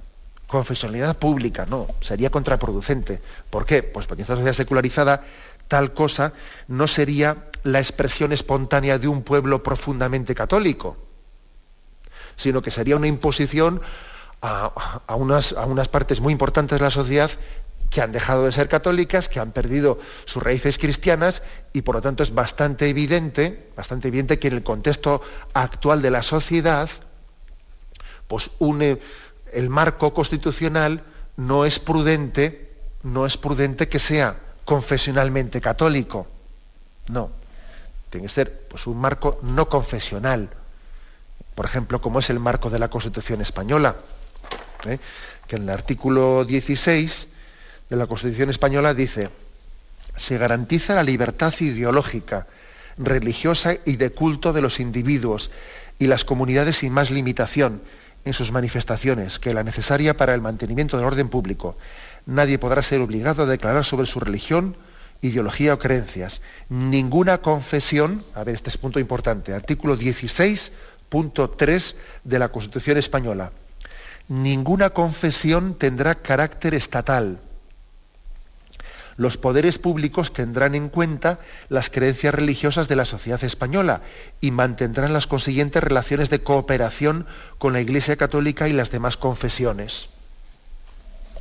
Confesionalidad 0.47 1.17
pública, 1.17 1.65
no, 1.65 1.87
sería 2.01 2.29
contraproducente. 2.29 3.21
¿Por 3.49 3.65
qué? 3.65 3.83
Pues 3.83 4.05
porque 4.05 4.21
en 4.21 4.23
esta 4.23 4.35
sociedad 4.35 4.53
secularizada 4.53 5.23
tal 5.67 5.93
cosa 5.93 6.33
no 6.67 6.87
sería 6.87 7.49
la 7.63 7.79
expresión 7.79 8.31
espontánea 8.31 8.99
de 8.99 9.07
un 9.07 9.23
pueblo 9.23 9.63
profundamente 9.63 10.35
católico, 10.35 10.97
sino 12.35 12.61
que 12.61 12.71
sería 12.71 12.95
una 12.95 13.07
imposición 13.07 13.81
a, 14.41 15.15
unas, 15.15 15.53
a 15.53 15.65
unas 15.65 15.87
partes 15.87 16.21
muy 16.21 16.31
importantes 16.31 16.77
de 16.79 16.85
la 16.85 16.91
sociedad 16.91 17.31
que 17.89 18.01
han 18.01 18.11
dejado 18.11 18.45
de 18.45 18.51
ser 18.51 18.67
católicas, 18.67 19.29
que 19.29 19.39
han 19.39 19.51
perdido 19.51 19.99
sus 20.25 20.43
raíces 20.43 20.77
cristianas 20.77 21.43
y 21.73 21.81
por 21.81 21.95
lo 21.95 22.01
tanto 22.01 22.23
es 22.23 22.33
bastante 22.33 22.89
evidente, 22.89 23.69
bastante 23.75 24.07
evidente 24.07 24.39
que 24.39 24.47
en 24.47 24.55
el 24.55 24.63
contexto 24.63 25.21
actual 25.53 26.01
de 26.01 26.11
la 26.11 26.21
sociedad, 26.21 26.89
pues 28.27 28.51
une 28.59 28.99
el 29.53 29.69
marco 29.69 30.13
constitucional 30.13 31.03
no 31.37 31.65
es 31.65 31.79
prudente, 31.79 32.73
no 33.03 33.25
es 33.25 33.37
prudente 33.37 33.87
que 33.87 33.99
sea 33.99 34.35
confesionalmente 34.65 35.61
católico. 35.61 36.27
No. 37.07 37.29
Tiene 38.09 38.27
que 38.27 38.33
ser 38.33 38.67
pues, 38.67 38.87
un 38.87 38.97
marco 38.97 39.39
no 39.43 39.69
confesional. 39.69 40.49
Por 41.53 41.65
ejemplo, 41.65 42.01
como 42.01 42.19
es 42.19 42.29
el 42.29 42.39
marco 42.39 42.69
de 42.69 42.79
la 42.79 42.89
Constitución 42.89 43.41
española, 43.41 43.95
¿eh? 44.85 44.99
que 45.47 45.55
en 45.55 45.63
el 45.63 45.69
artículo 45.69 46.43
16 46.43 47.27
de 47.89 47.95
la 47.95 48.07
Constitución 48.07 48.49
española 48.49 48.93
dice, 48.93 49.29
se 50.15 50.37
garantiza 50.37 50.95
la 50.95 51.03
libertad 51.03 51.53
ideológica, 51.59 52.47
religiosa 52.97 53.75
y 53.85 53.97
de 53.97 54.11
culto 54.11 54.53
de 54.53 54.61
los 54.61 54.79
individuos 54.79 55.51
y 55.99 56.07
las 56.07 56.25
comunidades 56.25 56.77
sin 56.77 56.93
más 56.93 57.11
limitación 57.11 57.81
en 58.23 58.33
sus 58.33 58.51
manifestaciones 58.51 59.37
que 59.39 59.53
la 59.53 59.63
necesaria 59.63 60.17
para 60.17 60.33
el 60.33 60.41
mantenimiento 60.41 60.97
del 60.97 61.05
orden 61.05 61.29
público. 61.29 61.77
Nadie 62.25 62.57
podrá 62.57 62.81
ser 62.81 63.01
obligado 63.01 63.43
a 63.43 63.47
declarar 63.47 63.85
sobre 63.85 64.07
su 64.07 64.19
religión, 64.19 64.75
ideología 65.21 65.75
o 65.75 65.79
creencias. 65.79 66.41
Ninguna 66.69 67.37
confesión, 67.39 68.25
a 68.33 68.43
ver, 68.43 68.55
este 68.55 68.69
es 68.69 68.77
punto 68.77 68.99
importante, 68.99 69.53
artículo 69.53 69.95
16.3 69.97 71.95
de 72.23 72.39
la 72.39 72.49
Constitución 72.49 72.97
española. 72.97 73.51
Ninguna 74.27 74.89
confesión 74.89 75.75
tendrá 75.75 76.15
carácter 76.15 76.73
estatal 76.73 77.39
los 79.17 79.37
poderes 79.37 79.79
públicos 79.79 80.33
tendrán 80.33 80.75
en 80.75 80.89
cuenta 80.89 81.39
las 81.69 81.89
creencias 81.89 82.35
religiosas 82.35 82.87
de 82.87 82.95
la 82.95 83.05
sociedad 83.05 83.43
española 83.43 84.01
y 84.41 84.51
mantendrán 84.51 85.13
las 85.13 85.27
consiguientes 85.27 85.83
relaciones 85.83 86.29
de 86.29 86.43
cooperación 86.43 87.25
con 87.57 87.73
la 87.73 87.81
Iglesia 87.81 88.17
Católica 88.17 88.67
y 88.67 88.73
las 88.73 88.91
demás 88.91 89.15
confesiones. 89.15 90.09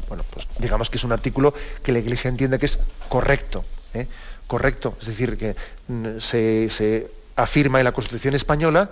Bueno, 0.08 0.24
pues 0.30 0.46
digamos 0.58 0.90
que 0.90 0.98
es 0.98 1.04
un 1.04 1.12
artículo 1.12 1.54
que 1.82 1.92
la 1.92 1.98
Iglesia 1.98 2.28
entiende 2.28 2.58
que 2.58 2.66
es 2.66 2.78
correcto, 3.08 3.64
¿eh? 3.94 4.06
correcto, 4.46 4.96
es 5.00 5.06
decir, 5.06 5.36
que 5.36 5.56
mm, 5.88 6.18
se, 6.20 7.10
afirma 7.36 7.80
en 7.80 7.84
la 7.84 7.92
Constitución 7.92 8.34
española 8.34 8.90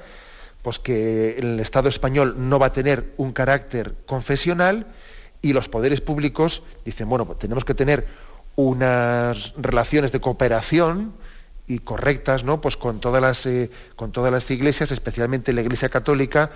pues 0.63 0.81
que 0.81 1.37
el 1.39 1.61
Estado 1.61 1.89
español 1.89 2.35
no 2.39 2.59
va 2.59 2.67
a 2.67 2.73
tener 2.73 3.13
un 3.17 3.33
carácter 3.33 3.95
confesional 4.07 4.87
y 5.43 5.53
los 5.53 5.69
poderes 5.69 6.01
públicos 6.01 6.63
dicen, 6.85 7.09
bueno, 7.09 7.27
pues 7.27 7.41
tenemos 7.41 7.65
que 7.65 7.75
tener 7.75 8.07
unas 8.57 9.55
relaciones 9.57 10.13
de 10.13 10.21
cooperación 10.21 11.13
y 11.67 11.79
correctas 11.79 12.45
¿no? 12.45 12.61
pues 12.61 12.77
con, 12.77 13.01
todas 13.01 13.23
las, 13.23 13.47
eh, 13.47 13.71
con 13.97 14.13
todas 14.13 14.33
las 14.33 14.51
iglesias, 14.51 14.91
especialmente 14.91 15.53
la 15.53 15.63
Iglesia 15.63 15.89
Católica, 15.89 16.51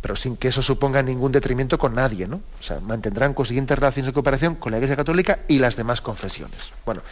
pero 0.00 0.16
sin 0.16 0.36
que 0.36 0.48
eso 0.48 0.62
suponga 0.62 1.02
ningún 1.02 1.32
detrimento 1.32 1.78
con 1.78 1.94
nadie. 1.94 2.26
¿no? 2.26 2.40
O 2.58 2.62
sea, 2.62 2.80
mantendrán 2.80 3.34
consiguientes 3.34 3.78
relaciones 3.78 4.06
de 4.08 4.12
cooperación 4.12 4.54
con 4.56 4.72
la 4.72 4.78
Iglesia 4.78 4.96
Católica 4.96 5.40
y 5.46 5.58
las 5.58 5.76
demás 5.76 6.00
confesiones. 6.00 6.72
Bueno, 6.84 7.02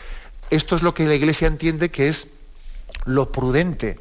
esto 0.51 0.77
es 0.77 0.83
lo 0.83 0.95
que 0.95 1.07
la 1.07 1.14
Iglesia 1.14 1.47
entiende 1.47 1.91
que 1.91 2.09
es 2.09 2.27
lo 3.05 3.31
prudente 3.31 4.01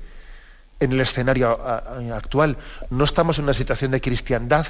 en 0.79 0.91
el 0.93 1.01
escenario 1.01 1.59
actual. 2.13 2.57
No 2.89 3.03
estamos 3.03 3.37
en 3.37 3.45
una 3.45 3.53
situación 3.53 3.91
de 3.91 4.01
cristiandad, 4.01 4.67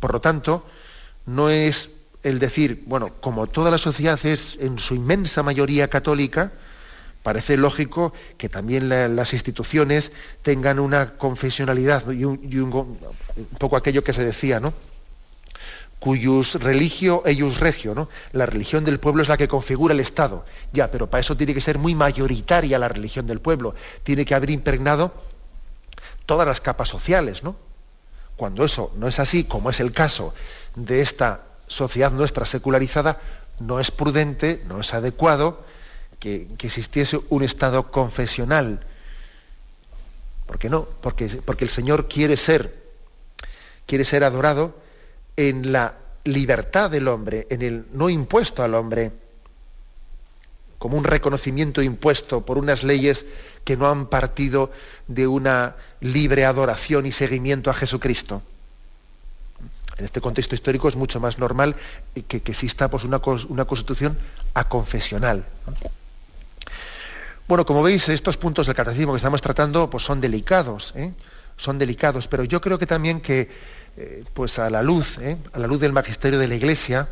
por 0.00 0.12
lo 0.12 0.20
tanto, 0.20 0.66
no 1.26 1.50
es 1.50 1.90
el 2.22 2.38
decir, 2.38 2.82
bueno, 2.86 3.12
como 3.20 3.46
toda 3.46 3.70
la 3.70 3.78
sociedad 3.78 4.18
es 4.24 4.56
en 4.60 4.78
su 4.78 4.94
inmensa 4.94 5.42
mayoría 5.42 5.88
católica, 5.88 6.52
parece 7.22 7.56
lógico 7.56 8.12
que 8.36 8.48
también 8.48 8.88
las 8.88 9.32
instituciones 9.32 10.12
tengan 10.42 10.78
una 10.78 11.14
confesionalidad 11.14 12.10
y, 12.10 12.24
un, 12.24 12.98
poco 13.58 13.76
aquello 13.76 14.02
que 14.02 14.12
se 14.12 14.24
decía, 14.24 14.60
¿no? 14.60 14.72
cuyus 15.98 16.54
religio 16.54 17.22
eius 17.26 17.58
regio, 17.58 17.92
¿no? 17.92 18.08
La 18.32 18.46
religión 18.46 18.84
del 18.84 19.00
pueblo 19.00 19.20
es 19.20 19.28
la 19.28 19.36
que 19.36 19.48
configura 19.48 19.92
el 19.92 19.98
Estado. 19.98 20.44
Ya, 20.72 20.92
pero 20.92 21.10
para 21.10 21.20
eso 21.20 21.36
tiene 21.36 21.54
que 21.54 21.60
ser 21.60 21.76
muy 21.76 21.96
mayoritaria 21.96 22.78
la 22.78 22.88
religión 22.88 23.26
del 23.26 23.40
pueblo. 23.40 23.74
Tiene 24.04 24.24
que 24.24 24.36
haber 24.36 24.50
impregnado 24.50 25.12
todas 26.24 26.46
las 26.46 26.60
capas 26.60 26.88
sociales, 26.88 27.42
¿no? 27.42 27.56
Cuando 28.36 28.64
eso 28.64 28.92
no 28.96 29.08
es 29.08 29.18
así, 29.18 29.42
como 29.42 29.70
es 29.70 29.80
el 29.80 29.90
caso 29.90 30.32
de 30.76 31.00
esta 31.00 31.47
sociedad 31.68 32.10
nuestra 32.12 32.46
secularizada, 32.46 33.20
no 33.60 33.80
es 33.80 33.90
prudente, 33.90 34.62
no 34.66 34.80
es 34.80 34.94
adecuado 34.94 35.64
que, 36.18 36.48
existiese 36.60 37.20
un 37.28 37.42
Estado 37.42 37.90
confesional. 37.90 38.84
¿Por 40.46 40.58
qué 40.58 40.68
no? 40.70 40.88
Porque, 41.00 41.28
porque 41.44 41.64
el 41.64 41.70
Señor 41.70 42.08
quiere 42.08 42.36
ser, 42.36 42.74
quiere 43.86 44.04
ser 44.04 44.24
adorado 44.24 44.74
en 45.36 45.72
la 45.72 45.94
libertad 46.24 46.90
del 46.90 47.08
hombre, 47.08 47.46
en 47.50 47.62
el 47.62 47.86
no 47.92 48.10
impuesto 48.10 48.62
al 48.62 48.74
hombre, 48.74 49.12
como 50.78 50.96
un 50.96 51.04
reconocimiento 51.04 51.82
impuesto 51.82 52.44
por 52.44 52.58
unas 52.58 52.84
leyes 52.84 53.26
que 53.64 53.76
no 53.76 53.88
han 53.88 54.06
partido 54.06 54.70
de 55.08 55.26
una 55.26 55.76
libre 56.00 56.44
adoración 56.44 57.06
y 57.06 57.12
seguimiento 57.12 57.70
a 57.70 57.74
Jesucristo. 57.74 58.42
En 59.98 60.04
este 60.04 60.20
contexto 60.20 60.54
histórico 60.54 60.88
es 60.88 60.94
mucho 60.94 61.18
más 61.18 61.38
normal 61.38 61.74
que, 62.28 62.36
exista 62.36 62.88
pues, 62.88 63.02
una, 63.02 63.18
constitución 63.18 64.16
aconfesional. 64.54 65.44
Bueno, 67.48 67.66
como 67.66 67.82
veis, 67.82 68.08
estos 68.08 68.36
puntos 68.36 68.66
del 68.66 68.76
catecismo 68.76 69.12
que 69.12 69.16
estamos 69.16 69.42
tratando 69.42 69.90
pues, 69.90 70.04
son 70.04 70.20
delicados, 70.20 70.92
¿eh? 70.94 71.12
son 71.56 71.78
delicados, 71.78 72.28
pero 72.28 72.44
yo 72.44 72.60
creo 72.60 72.78
que 72.78 72.86
también 72.86 73.20
que 73.20 73.50
eh, 73.96 74.22
pues 74.34 74.60
a 74.60 74.70
la 74.70 74.82
luz, 74.82 75.18
¿eh? 75.18 75.36
a 75.52 75.58
la 75.58 75.66
luz 75.66 75.80
del 75.80 75.92
magisterio 75.92 76.38
de 76.38 76.46
la 76.46 76.54
Iglesia 76.54 77.08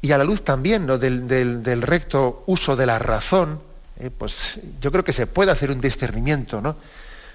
y 0.00 0.12
a 0.12 0.18
la 0.18 0.24
luz 0.24 0.42
también 0.44 0.86
del, 0.86 1.82
recto 1.82 2.44
uso 2.46 2.76
de 2.76 2.86
la 2.86 3.00
razón, 3.00 3.60
pues 4.18 4.60
yo 4.80 4.92
creo 4.92 5.02
que 5.02 5.12
se 5.12 5.26
puede 5.26 5.50
hacer 5.50 5.70
un 5.72 5.80
discernimiento 5.80 6.60
¿no? 6.60 6.76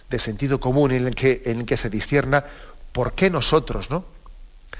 de 0.09 0.19
sentido 0.19 0.59
común 0.59 0.91
en 0.91 1.07
el, 1.07 1.15
que, 1.15 1.41
en 1.45 1.61
el 1.61 1.65
que 1.65 1.75
se 1.75 1.89
discierna 1.89 2.45
por 2.93 3.13
qué 3.13 3.29
nosotros, 3.29 3.89
¿no? 3.89 4.05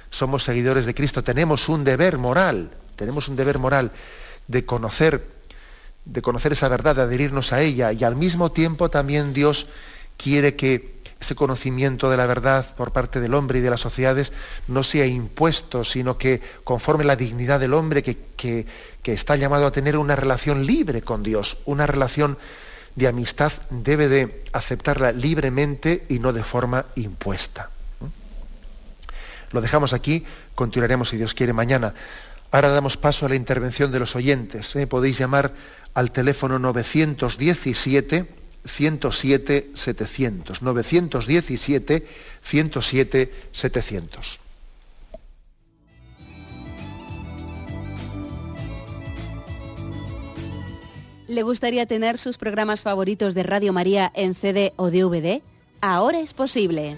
Somos 0.10 0.44
seguidores 0.44 0.86
de 0.86 0.94
Cristo, 0.94 1.24
tenemos 1.24 1.70
un 1.70 1.84
deber 1.84 2.18
moral, 2.18 2.72
tenemos 2.96 3.28
un 3.28 3.36
deber 3.36 3.60
moral 3.60 3.92
de 4.48 4.66
conocer, 4.66 5.26
de 6.06 6.22
conocer 6.22 6.52
esa 6.52 6.68
verdad, 6.68 6.96
de 6.96 7.04
adherirnos 7.04 7.54
a 7.54 7.62
ella, 7.62 7.92
y 7.92 8.04
al 8.04 8.16
mismo 8.16 8.52
tiempo 8.52 8.90
también 8.90 9.34
Dios 9.34 9.68
quiere 10.18 10.56
que 10.56 11.02
ese 11.22 11.36
conocimiento 11.36 12.10
de 12.10 12.18
la 12.18 12.26
verdad 12.26 12.76
por 12.76 12.92
parte 12.92 13.22
del 13.22 13.36
hombre 13.36 13.60
y 13.60 13.62
de 13.62 13.70
las 13.70 13.82
sociedades 13.82 14.32
no 14.68 14.84
sea 14.84 15.06
impuesto, 15.06 15.84
sino 15.84 16.18
que 16.18 16.42
conforme 16.64 17.04
la 17.04 17.16
dignidad 17.16 17.60
del 17.60 17.76
hombre 17.76 18.02
que, 18.02 18.18
que, 18.36 18.66
está 19.14 19.36
llamado 19.36 19.68
a 19.68 19.72
tener 19.72 19.98
una 19.98 20.16
relación 20.16 20.66
libre 20.66 21.04
con 21.04 21.22
Dios, 21.22 21.60
una 21.66 21.86
relación 21.86 22.38
de 22.96 23.08
amistad, 23.08 23.52
debe 23.70 24.10
de 24.10 24.44
aceptarla 24.52 25.12
libremente 25.12 26.06
y 26.10 26.20
no 26.20 26.34
de 26.34 26.44
forma 26.44 26.88
impuesta. 26.96 27.70
Lo 29.52 29.62
dejamos 29.62 29.94
aquí, 29.94 30.24
continuaremos 30.56 31.10
si 31.10 31.18
Dios 31.18 31.34
quiere 31.34 31.54
mañana. 31.54 31.94
Ahora 32.52 32.70
damos 32.70 32.98
paso 32.98 33.26
a 33.26 33.30
la 33.30 33.36
intervención 33.36 33.92
de 33.92 34.00
los 34.00 34.16
oyentes. 34.16 34.76
¿eh? 34.76 34.88
Podéis 34.88 35.18
llamar 35.18 35.54
al 35.94 36.12
teléfono 36.12 36.60
917 36.60 38.28
107 38.66 39.72
700. 39.74 40.62
917 40.62 42.08
107 42.42 43.34
700. 43.52 44.40
¿Le 51.28 51.44
gustaría 51.44 51.86
tener 51.86 52.18
sus 52.18 52.38
programas 52.38 52.82
favoritos 52.82 53.34
de 53.34 53.44
Radio 53.44 53.72
María 53.72 54.12
en 54.16 54.36
CD 54.36 54.74
o 54.76 54.92
DVD? 54.92 55.42
Ahora 55.80 56.20
es 56.20 56.34
posible. 56.34 56.98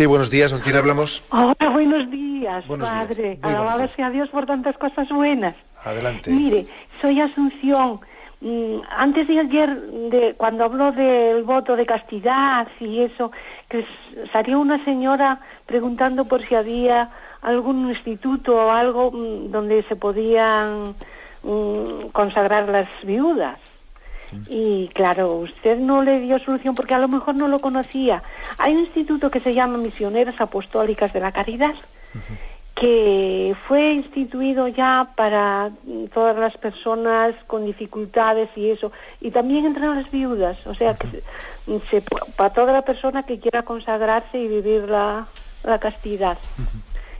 Sí, 0.00 0.06
buenos 0.06 0.30
días. 0.30 0.50
¿Con 0.50 0.62
quién 0.62 0.76
hablamos? 0.76 1.22
Hola, 1.28 1.68
buenos 1.70 2.10
días, 2.10 2.64
padre. 2.64 3.38
Alabado 3.42 3.86
sea 3.94 4.08
Dios 4.08 4.30
por 4.30 4.46
tantas 4.46 4.78
cosas 4.78 5.06
buenas. 5.10 5.54
Adelante. 5.84 6.30
Mire, 6.30 6.64
soy 7.02 7.20
Asunción. 7.20 8.00
Mm, 8.40 8.76
antes 8.88 9.28
de 9.28 9.40
ayer, 9.40 9.78
de, 10.10 10.32
cuando 10.38 10.64
habló 10.64 10.92
del 10.92 11.44
voto 11.44 11.76
de 11.76 11.84
castidad 11.84 12.66
y 12.80 13.00
eso, 13.00 13.30
que 13.68 13.84
salió 14.32 14.58
una 14.58 14.82
señora 14.86 15.42
preguntando 15.66 16.24
por 16.24 16.48
si 16.48 16.54
había 16.54 17.10
algún 17.42 17.90
instituto 17.90 18.56
o 18.56 18.70
algo 18.70 19.12
mm, 19.12 19.50
donde 19.50 19.82
se 19.82 19.96
podían 19.96 20.94
mm, 21.42 22.08
consagrar 22.12 22.70
las 22.70 22.88
viudas. 23.02 23.58
Y 24.48 24.88
claro, 24.94 25.34
usted 25.34 25.78
no 25.78 26.02
le 26.02 26.20
dio 26.20 26.38
solución 26.38 26.74
porque 26.74 26.94
a 26.94 26.98
lo 26.98 27.08
mejor 27.08 27.34
no 27.34 27.48
lo 27.48 27.58
conocía. 27.58 28.22
Hay 28.58 28.74
un 28.74 28.80
instituto 28.80 29.30
que 29.30 29.40
se 29.40 29.54
llama 29.54 29.78
Misioneras 29.78 30.40
Apostólicas 30.40 31.12
de 31.12 31.20
la 31.20 31.32
Caridad, 31.32 31.74
que 32.74 33.54
fue 33.68 33.92
instituido 33.92 34.68
ya 34.68 35.12
para 35.14 35.70
todas 36.14 36.36
las 36.36 36.56
personas 36.56 37.34
con 37.46 37.66
dificultades 37.66 38.48
y 38.56 38.70
eso, 38.70 38.90
y 39.20 39.30
también 39.30 39.66
entre 39.66 39.86
las 39.86 40.10
viudas, 40.10 40.56
o 40.66 40.74
sea, 40.74 40.94
que 40.96 41.22
se, 41.90 42.02
para 42.36 42.54
toda 42.54 42.72
la 42.72 42.82
persona 42.82 43.24
que 43.24 43.38
quiera 43.38 43.62
consagrarse 43.62 44.38
y 44.38 44.48
vivir 44.48 44.88
la, 44.88 45.26
castidad. 45.78 46.38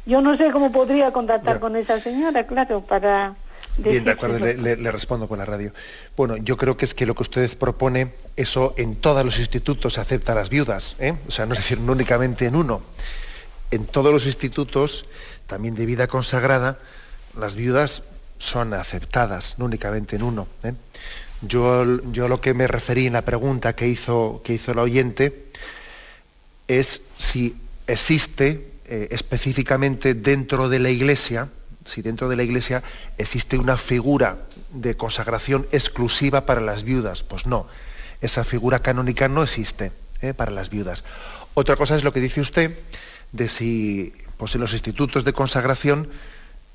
Yo 0.06 0.22
no 0.22 0.36
sé 0.38 0.50
cómo 0.50 0.72
podría 0.72 1.12
contactar 1.12 1.60
con 1.60 1.76
esa 1.76 2.00
señora, 2.00 2.46
claro, 2.46 2.80
para... 2.80 3.34
Bien, 3.82 4.04
de 4.04 4.10
acuerdo, 4.10 4.38
le, 4.38 4.92
respondo 4.92 5.28
con 5.28 5.38
la 5.38 5.44
radio. 5.44 5.72
Bueno, 6.16 6.36
yo 6.36 6.56
creo 6.56 6.76
que 6.76 6.84
es 6.84 6.94
que 6.94 7.06
lo 7.06 7.14
que 7.14 7.22
usted 7.22 7.56
propone, 7.58 8.12
eso 8.36 8.74
en 8.76 8.96
todos 8.96 9.24
los 9.24 9.38
institutos 9.38 9.94
se 9.94 10.00
acepta 10.00 10.32
a 10.32 10.34
las 10.34 10.50
viudas, 10.50 10.96
¿eh? 10.98 11.14
o 11.26 11.30
sea, 11.30 11.46
no 11.46 11.54
es 11.54 11.60
decir, 11.60 11.80
no 11.80 11.92
únicamente 11.92 12.46
en 12.46 12.56
uno. 12.56 12.82
En 13.70 13.86
todos 13.86 14.12
los 14.12 14.26
institutos, 14.26 15.06
también 15.46 15.74
de 15.74 15.86
vida 15.86 16.06
consagrada, 16.06 16.78
las 17.38 17.54
viudas 17.54 18.02
son 18.38 18.74
aceptadas, 18.74 19.56
no 19.58 19.66
únicamente 19.66 20.16
en 20.16 20.22
uno. 20.22 20.48
¿eh? 20.62 20.74
Yo, 21.42 22.02
yo 22.12 22.28
lo 22.28 22.40
que 22.40 22.54
me 22.54 22.66
referí 22.66 23.06
en 23.06 23.14
la 23.14 23.22
pregunta 23.22 23.74
que 23.74 23.88
hizo, 23.88 24.42
que 24.44 24.54
hizo 24.54 24.72
el 24.72 24.78
oyente 24.78 25.46
es 26.68 27.02
si 27.18 27.56
existe 27.86 28.70
eh, 28.86 29.08
específicamente 29.10 30.14
dentro 30.14 30.68
de 30.68 30.78
la 30.78 30.90
Iglesia, 30.90 31.48
si 31.90 32.02
dentro 32.02 32.28
de 32.28 32.36
la 32.36 32.42
Iglesia 32.42 32.82
existe 33.18 33.58
una 33.58 33.76
figura 33.76 34.38
de 34.70 34.96
consagración 34.96 35.66
exclusiva 35.72 36.46
para 36.46 36.60
las 36.60 36.84
viudas. 36.84 37.22
Pues 37.22 37.46
no, 37.46 37.66
esa 38.20 38.44
figura 38.44 38.80
canónica 38.80 39.28
no 39.28 39.42
existe 39.42 39.92
¿eh? 40.22 40.34
para 40.34 40.52
las 40.52 40.70
viudas. 40.70 41.04
Otra 41.54 41.76
cosa 41.76 41.96
es 41.96 42.04
lo 42.04 42.12
que 42.12 42.20
dice 42.20 42.40
usted 42.40 42.78
de 43.32 43.48
si 43.48 44.12
pues 44.36 44.54
en 44.54 44.60
los 44.60 44.72
institutos 44.72 45.24
de 45.24 45.32
consagración 45.32 46.08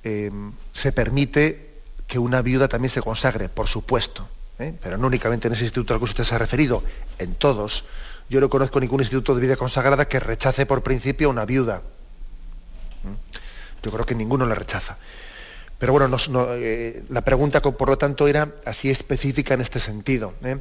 em, 0.04 0.52
se 0.74 0.92
permite 0.92 1.82
que 2.08 2.20
una 2.20 2.42
viuda 2.42 2.68
también 2.68 2.92
se 2.92 3.02
consagre, 3.02 3.50
por 3.50 3.68
supuesto, 3.68 4.28
¿eh? 4.60 4.74
pero 4.82 4.98
no 4.98 5.08
únicamente 5.08 5.48
en 5.48 5.54
ese 5.54 5.64
instituto 5.64 5.94
al 5.94 6.00
que 6.00 6.06
usted 6.06 6.24
se 6.24 6.36
ha 6.36 6.38
referido, 6.38 6.84
en 7.18 7.34
todos. 7.34 7.86
Yo 8.30 8.40
no 8.40 8.50
conozco 8.50 8.80
ningún 8.80 9.02
instituto 9.02 9.34
de 9.34 9.42
vida 9.42 9.56
consagrada 9.56 10.08
que 10.08 10.20
rechace 10.20 10.66
por 10.66 10.84
principio 10.84 11.28
a 11.28 11.32
una 11.32 11.46
viuda. 11.46 11.82
Yo 13.86 13.92
creo 13.92 14.04
que 14.04 14.16
ninguno 14.16 14.48
la 14.48 14.56
rechaza. 14.56 14.98
Pero 15.78 15.94
bueno, 15.94 16.18
eh, 16.56 17.04
la 17.10 17.22
pregunta, 17.22 17.62
por 17.62 17.88
lo 17.88 18.00
tanto, 18.00 18.28
era 18.28 18.56
así 18.66 18.90
específica 18.90 19.54
en 19.54 19.62
este 19.62 19.80
sentido. 19.80 20.34
¿eh? 20.44 20.58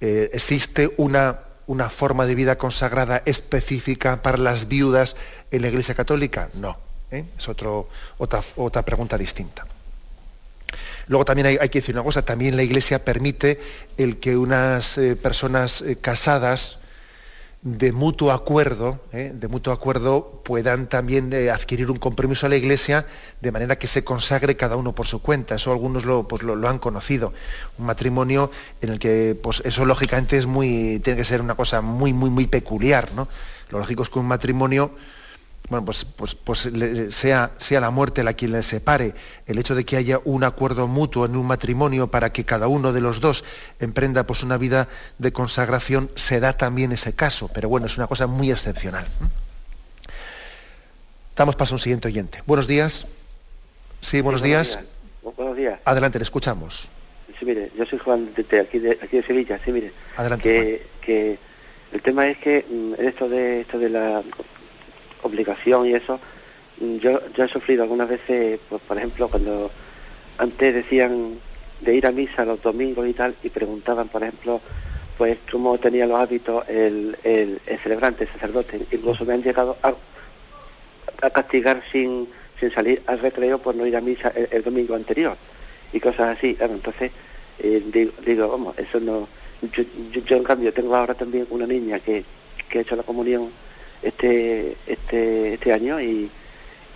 Eh, 0.00 0.30
¿Existe 0.32 0.92
una, 0.96 1.38
una, 1.68 1.88
forma 1.88 2.26
de 2.26 2.34
vida 2.34 2.58
consagrada 2.58 3.22
específica 3.26 4.22
para 4.22 4.38
las 4.38 4.66
viudas 4.66 5.14
en 5.52 5.62
la 5.62 5.68
Iglesia 5.68 5.94
Católica? 5.94 6.48
No. 6.54 6.76
Es 7.12 7.48
otro, 7.48 7.88
otra, 8.18 8.42
otra, 8.56 8.82
pregunta 8.82 9.16
distinta. 9.16 9.64
Luego 11.06 11.24
también 11.24 11.46
hay, 11.60 11.68
que 11.68 11.78
decir 11.78 11.94
una 11.94 12.02
cosa, 12.02 12.24
también 12.24 12.56
la 12.56 12.64
Iglesia 12.64 13.04
permite 13.04 13.60
el 13.98 14.18
que 14.18 14.36
unas 14.36 14.98
personas 15.22 15.84
casadas, 16.00 16.78
de 17.62 17.92
mutuo 17.92 18.32
acuerdo, 18.32 18.98
¿eh? 19.12 19.30
de 19.32 19.46
mutuo 19.46 19.72
acuerdo 19.72 20.42
puedan 20.44 20.88
también 20.88 21.32
eh, 21.32 21.48
adquirir 21.48 21.92
un 21.92 21.96
compromiso 21.96 22.46
a 22.46 22.48
la 22.48 22.56
Iglesia 22.56 23.06
de 23.40 23.52
manera 23.52 23.78
que 23.78 23.86
se 23.86 24.02
consagre 24.02 24.56
cada 24.56 24.74
uno 24.74 24.96
por 24.96 25.06
su 25.06 25.22
cuenta. 25.22 25.54
Eso 25.54 25.70
algunos 25.70 26.04
lo, 26.04 26.26
pues, 26.26 26.42
lo, 26.42 26.68
han 26.68 26.80
conocido. 26.80 27.32
Un 27.78 27.86
matrimonio 27.86 28.50
en 28.80 28.90
el 28.90 28.98
que 28.98 29.38
pues, 29.40 29.62
eso 29.64 29.84
lógicamente 29.84 30.36
es 30.36 30.46
muy, 30.46 31.00
tiene 31.04 31.16
que 31.16 31.24
ser 31.24 31.40
una 31.40 31.54
cosa 31.54 31.80
muy, 31.82 32.12
muy, 32.12 32.30
muy 32.30 32.48
peculiar. 32.48 33.10
Lo 33.70 33.78
lógico 33.78 34.02
es 34.02 34.08
que 34.08 34.18
un 34.18 34.26
matrimonio 34.26 34.90
bueno, 35.72 35.86
pues, 35.86 36.04
pues, 36.04 36.34
pues 36.34 36.68
sea, 37.14 37.52
sea, 37.56 37.80
la 37.80 37.90
muerte 37.90 38.22
la 38.22 38.34
quien 38.34 38.52
les 38.52 38.66
separe, 38.66 39.14
el 39.46 39.58
hecho 39.58 39.74
de 39.74 39.86
que 39.86 39.96
haya 39.96 40.20
un 40.24 40.44
acuerdo 40.44 40.86
mutuo 40.86 41.24
en 41.24 41.34
un 41.34 41.46
matrimonio 41.46 42.08
para 42.08 42.30
que 42.30 42.44
cada 42.44 42.68
uno 42.68 42.92
de 42.92 43.00
los 43.00 43.20
dos 43.22 43.42
emprenda 43.80 44.26
pues, 44.26 44.42
una 44.42 44.58
vida 44.58 44.88
de 45.16 45.32
consagración, 45.32 46.10
se 46.14 46.40
da 46.40 46.58
también 46.58 46.92
ese 46.92 47.14
caso, 47.14 47.48
pero 47.54 47.70
bueno, 47.70 47.86
es 47.86 47.96
una 47.96 48.06
cosa 48.06 48.26
muy 48.26 48.50
excepcional. 48.50 49.06
Damos 51.34 51.56
paso 51.56 51.74
a 51.74 51.76
un 51.76 51.80
siguiente 51.80 52.08
oyente. 52.08 52.40
Buenos 52.46 52.66
días. 52.66 53.06
Sí, 54.02 54.20
buenos, 54.20 54.42
días. 54.42 54.78
Buenos 55.22 55.56
días. 55.56 55.80
Adelante, 55.86 56.18
le 56.18 56.24
escuchamos. 56.24 56.90
Sí, 57.38 57.46
mire, 57.46 57.70
yo 57.78 57.86
soy 57.86 57.98
Juan 57.98 58.28
de, 58.34 58.60
aquí, 58.60 58.78
de, 58.78 58.98
aquí 59.02 59.16
de 59.16 59.22
Sevilla. 59.22 59.58
Sí, 59.64 59.72
mire. 59.72 59.90
Adelante. 60.16 60.42
Que, 60.42 60.86
que 61.00 61.38
el 61.92 62.02
tema 62.02 62.26
es 62.26 62.36
que 62.36 62.66
mm, 62.68 62.94
esto 62.98 63.26
de 63.30 63.62
esto 63.62 63.78
de 63.78 63.88
la 63.88 64.22
obligación 65.22 65.86
y 65.86 65.94
eso, 65.94 66.20
yo, 66.78 67.20
yo 67.34 67.44
he 67.44 67.48
sufrido 67.48 67.82
algunas 67.82 68.08
veces, 68.08 68.58
pues, 68.68 68.82
por 68.82 68.96
ejemplo, 68.98 69.28
cuando 69.28 69.70
antes 70.38 70.74
decían 70.74 71.38
de 71.80 71.94
ir 71.94 72.06
a 72.06 72.12
misa 72.12 72.44
los 72.44 72.62
domingos 72.62 73.06
y 73.08 73.12
tal, 73.12 73.34
y 73.42 73.50
preguntaban, 73.50 74.08
por 74.08 74.22
ejemplo, 74.22 74.60
pues 75.18 75.38
cómo 75.50 75.78
tenía 75.78 76.06
los 76.06 76.18
hábitos 76.18 76.68
el, 76.68 77.16
el, 77.22 77.60
celebrante, 77.82 78.24
el 78.24 78.30
sacerdote. 78.30 78.80
Incluso 78.90 79.24
me 79.24 79.34
han 79.34 79.42
llegado 79.42 79.76
a, 79.82 79.94
castigar 81.30 81.82
sin, 81.92 82.28
sin 82.58 82.72
salir 82.72 83.02
al 83.06 83.20
recreo 83.20 83.58
por 83.58 83.74
no 83.74 83.86
ir 83.86 83.96
a 83.96 84.00
misa 84.00 84.32
el, 84.50 84.62
domingo 84.64 84.94
anterior 84.94 85.36
y 85.92 86.00
cosas 86.00 86.36
así. 86.36 86.56
Entonces 86.58 87.12
eh, 87.58 88.10
digo, 88.24 88.48
vamos, 88.48 88.76
eso 88.78 88.98
no... 89.00 89.28
Yo, 89.72 89.84
yo, 90.26 90.36
en 90.36 90.42
cambio 90.42 90.72
tengo 90.72 90.96
ahora 90.96 91.14
también 91.14 91.46
una 91.50 91.68
niña 91.68 92.00
que, 92.00 92.24
que 92.68 92.78
ha 92.78 92.82
hecho 92.82 92.96
la 92.96 93.04
comunión 93.04 93.52
este 94.02 94.76
este 94.86 95.54
este 95.54 95.72
año 95.72 96.00
y, 96.00 96.30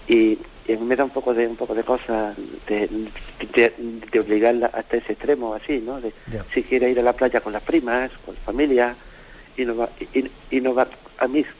y, 0.08 0.38
me 0.80 0.96
da 0.96 1.04
un 1.04 1.10
poco 1.10 1.32
de 1.32 1.46
un 1.46 1.56
poco 1.56 1.74
de 1.74 1.84
cosas 1.84 2.36
de, 2.66 2.88
de, 3.54 4.20
obligarla 4.20 4.66
hasta 4.66 4.96
ese 4.96 5.12
extremo 5.12 5.54
así 5.54 5.78
no 5.78 6.00
de 6.00 6.12
si 6.52 6.64
quiere 6.64 6.90
ir 6.90 6.98
a 6.98 7.02
la 7.02 7.12
playa 7.12 7.40
con 7.40 7.52
las 7.52 7.62
primas 7.62 8.10
con 8.24 8.34
la 8.34 8.40
familia 8.40 8.96
y 9.56 9.64
no 9.64 9.76
va 9.76 9.88
y, 10.12 10.28
y 10.50 10.60
no 10.60 10.74
va 10.74 10.88
a 11.18 11.28
misa 11.28 11.50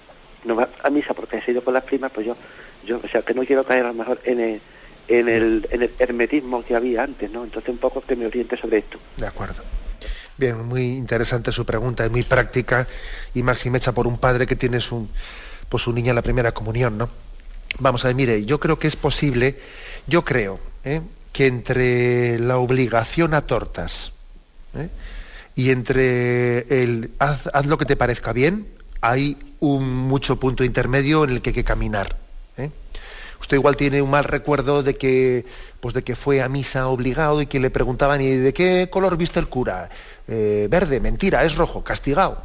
no 0.45 0.57
va 0.57 0.69
a 0.83 0.91
misa 0.91 1.15
porque 1.15 1.37
ha 1.37 1.51
ido 1.51 1.63
con 1.63 1.75
las 1.75 1.85
primas 1.85 2.11
pues 2.11 2.27
yo 2.27 2.37
yo 2.85 3.01
o 3.03 3.09
sea 3.09 3.23
que 3.23 3.35
no 3.35 3.45
quiero 3.45 3.65
caer 3.65 3.85
a 3.85 3.89
lo 3.89 3.95
mejor 3.95 4.21
en 4.25 4.41
el, 4.41 4.61
en 5.07 5.29
el, 5.29 5.69
en 5.71 5.83
el 5.83 5.91
hermetismo 6.01 6.65
que 6.65 6.75
había 6.75 7.05
antes 7.05 7.31
no 7.31 7.45
entonces 7.45 7.71
un 7.71 7.79
poco 7.79 8.01
que 8.01 8.17
me 8.17 8.27
oriente 8.27 8.57
sobre 8.57 8.79
esto. 8.79 8.99
De 9.17 9.27
acuerdo 9.27 9.63
Bien, 10.39 10.67
muy 10.67 10.83
interesante 10.97 11.51
su 11.51 11.65
pregunta, 11.65 12.05
es 12.05 12.11
muy 12.11 12.23
práctica 12.23 12.87
y 13.35 13.43
máxima 13.43 13.79
hecha 13.79 13.93
por 13.93 14.07
un 14.07 14.19
padre 14.19 14.47
que 14.47 14.55
tiene 14.55 14.81
su, 14.81 15.09
pues, 15.69 15.83
su 15.83 15.93
niña 15.93 16.11
en 16.11 16.17
la 16.17 16.23
primera 16.23 16.53
comunión, 16.53 16.99
¿no? 16.99 17.09
Vamos 17.79 18.05
a 18.05 18.09
ver, 18.09 18.17
mire, 18.17 18.45
yo 18.45 18.61
creo 18.61 18.79
que 18.79 18.87
es 18.87 18.97
posible, 18.97 19.59
yo 20.07 20.25
creo, 20.25 20.59
¿eh? 20.85 21.01
que 21.33 21.47
entre 21.47 22.39
la 22.39 22.57
obligación 22.57 23.35
a 23.35 23.43
tortas 23.43 24.13
¿eh? 24.75 24.89
y 25.55 25.71
entre 25.71 26.83
el 26.83 27.11
haz, 27.19 27.47
lo 27.67 27.77
que 27.77 27.85
te 27.85 27.97
parezca 27.97 28.33
bien, 28.33 28.69
hay 29.03 29.37
un 29.61 29.89
mucho 29.91 30.41
punto 30.41 30.65
intermedio 30.65 31.25
en 31.25 31.31
el 31.31 31.43
que 31.43 31.51
hay 31.51 31.55
que 31.55 31.65
caminar. 31.65 32.17
¿eh? 32.57 32.71
Usted 33.41 33.57
igual 33.59 33.77
tiene 33.77 34.01
un 34.01 34.11
mal 34.11 34.25
recuerdo 34.25 34.83
de 34.83 34.97
que, 34.97 35.45
pues 35.81 35.95
de 35.95 36.03
que 36.03 36.17
fue 36.17 36.41
a 36.41 36.49
misa 36.49 36.89
obligado 36.89 37.43
y 37.43 37.47
que 37.47 37.61
le 37.61 37.71
preguntaban, 37.71 38.21
¿y 38.23 38.31
de 38.31 38.55
qué 38.55 38.89
color 38.91 39.17
viste 39.19 39.39
el 39.39 39.49
cura? 39.49 39.91
Verde, 40.27 41.01
mentira, 41.01 41.45
es 41.45 41.57
rojo, 41.57 41.85
castigado. 41.85 42.43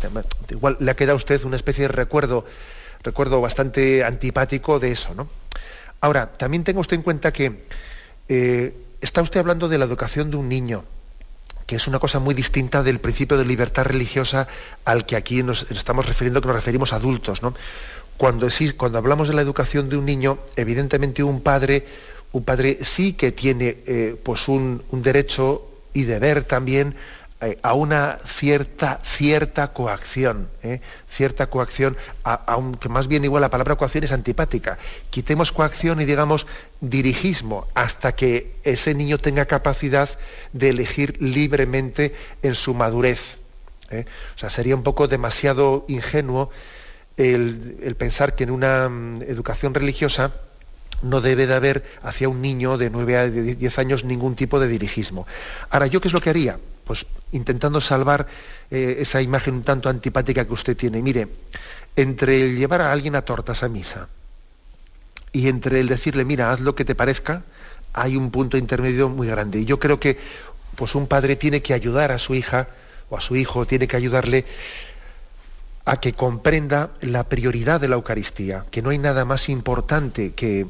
Igual 0.49 0.77
le 0.79 0.91
ha 0.91 0.95
quedado 0.95 1.13
a 1.13 1.17
usted 1.17 1.43
una 1.45 1.55
especie 1.55 1.83
de 1.83 1.87
recuerdo 1.87 2.45
recuerdo 3.03 3.41
bastante 3.41 4.03
antipático 4.03 4.79
de 4.79 4.91
eso. 4.91 5.13
¿no? 5.15 5.29
Ahora, 5.99 6.31
también 6.31 6.63
tenga 6.63 6.79
usted 6.79 6.97
en 6.97 7.03
cuenta 7.03 7.31
que 7.33 7.65
eh, 8.29 8.73
está 9.01 9.21
usted 9.21 9.39
hablando 9.39 9.67
de 9.67 9.77
la 9.77 9.85
educación 9.85 10.31
de 10.31 10.37
un 10.37 10.49
niño, 10.49 10.83
que 11.65 11.75
es 11.75 11.87
una 11.87 11.99
cosa 11.99 12.19
muy 12.19 12.33
distinta 12.33 12.83
del 12.83 12.99
principio 12.99 13.37
de 13.37 13.45
libertad 13.45 13.85
religiosa 13.85 14.47
al 14.85 15.05
que 15.05 15.15
aquí 15.15 15.43
nos 15.43 15.69
estamos 15.71 16.05
refiriendo, 16.05 16.41
que 16.41 16.47
nos 16.47 16.55
referimos 16.55 16.93
a 16.93 16.97
adultos. 16.97 17.41
¿no? 17.41 17.53
Cuando, 18.17 18.47
cuando 18.77 18.97
hablamos 18.97 19.27
de 19.27 19.33
la 19.33 19.41
educación 19.41 19.89
de 19.89 19.97
un 19.97 20.05
niño, 20.05 20.39
evidentemente 20.55 21.23
un 21.23 21.41
padre, 21.41 21.85
un 22.31 22.43
padre 22.43 22.79
sí 22.81 23.13
que 23.13 23.31
tiene 23.31 23.77
eh, 23.85 24.15
pues 24.21 24.47
un, 24.47 24.83
derecho 24.91 25.67
y 25.93 26.03
deber 26.03 26.43
también 26.43 26.89
eh, 26.89 26.95
a 27.63 27.73
una 27.73 28.19
cierta, 28.23 28.99
cierta 29.03 29.73
coacción, 29.73 30.49
¿eh? 30.61 30.79
cierta 31.09 31.47
coacción, 31.47 31.97
aunque 32.23 32.87
más 32.87 33.07
bien 33.07 33.23
igual 33.23 33.41
la 33.41 33.49
palabra 33.49 33.77
coacción 33.77 34.03
es 34.03 34.11
antipática. 34.11 34.77
Quitemos 35.09 35.51
coacción 35.51 36.01
y 36.01 36.05
digamos 36.05 36.45
dirigismo 36.81 37.67
hasta 37.73 38.13
que 38.13 38.55
ese 38.63 38.93
niño 38.93 39.17
tenga 39.17 39.45
capacidad 39.45 40.09
de 40.53 40.69
elegir 40.69 41.19
libremente 41.19 42.13
en 42.43 42.53
su 42.53 42.75
madurez. 42.75 43.39
¿eh? 43.89 44.05
O 44.35 44.37
sea, 44.37 44.51
sería 44.51 44.75
un 44.75 44.83
poco 44.83 45.07
demasiado 45.07 45.85
ingenuo 45.87 46.51
el, 47.17 47.95
pensar 47.97 48.35
que 48.35 48.43
en 48.43 48.51
una 48.51 48.87
mm, 48.87 49.23
educación 49.23 49.73
religiosa 49.73 50.31
no 51.01 51.21
debe 51.21 51.47
de 51.47 51.53
haber 51.53 51.83
hacia 52.03 52.29
un 52.29 52.41
niño 52.41 52.77
de 52.77 52.89
9 52.89 53.17
a 53.17 53.27
10 53.29 53.79
años 53.79 54.03
ningún 54.03 54.35
tipo 54.35 54.59
de 54.59 54.67
dirigismo. 54.67 55.25
Ahora, 55.69 55.87
¿yo 55.87 55.99
qué 55.99 56.07
es 56.07 56.13
lo 56.13 56.21
que 56.21 56.29
haría? 56.29 56.59
pues 56.91 57.05
intentando 57.31 57.79
salvar 57.79 58.27
eh, 58.69 58.97
esa 58.99 59.21
imagen 59.21 59.55
un 59.55 59.63
tanto 59.63 59.87
antipática 59.87 60.45
que 60.45 60.53
usted 60.53 60.75
tiene. 60.75 61.01
Mire, 61.01 61.27
entre 61.95 62.41
el 62.43 62.57
llevar 62.57 62.81
a 62.81 62.91
alguien 62.91 63.15
a 63.15 63.21
tortas 63.21 63.63
a 63.63 63.69
misa 63.69 64.09
y 65.31 65.47
entre 65.47 65.79
el 65.79 65.87
decirle, 65.87 66.25
mira, 66.25 66.51
haz 66.51 66.59
lo 66.59 66.75
que 66.75 66.83
te 66.83 66.93
parezca, 66.93 67.43
hay 67.93 68.17
un 68.17 68.31
punto 68.31 68.57
intermedio 68.57 69.07
muy 69.07 69.27
grande. 69.27 69.59
Y 69.59 69.65
yo 69.65 69.79
creo 69.79 70.01
que 70.01 70.17
pues 70.75 70.95
un 70.95 71.07
padre 71.07 71.37
tiene 71.37 71.61
que 71.61 71.73
ayudar 71.73 72.11
a 72.11 72.17
su 72.17 72.35
hija 72.35 72.67
o 73.09 73.15
a 73.15 73.21
su 73.21 73.37
hijo, 73.37 73.65
tiene 73.65 73.87
que 73.87 73.95
ayudarle 73.95 74.45
a 75.85 75.99
que 75.99 76.11
comprenda 76.11 76.91
la 76.99 77.23
prioridad 77.23 77.79
de 77.79 77.87
la 77.87 77.95
Eucaristía, 77.95 78.65
que 78.69 78.81
no 78.81 78.89
hay 78.89 78.97
nada 78.97 79.23
más 79.23 79.49
importante 79.49 80.33
que 80.33 80.67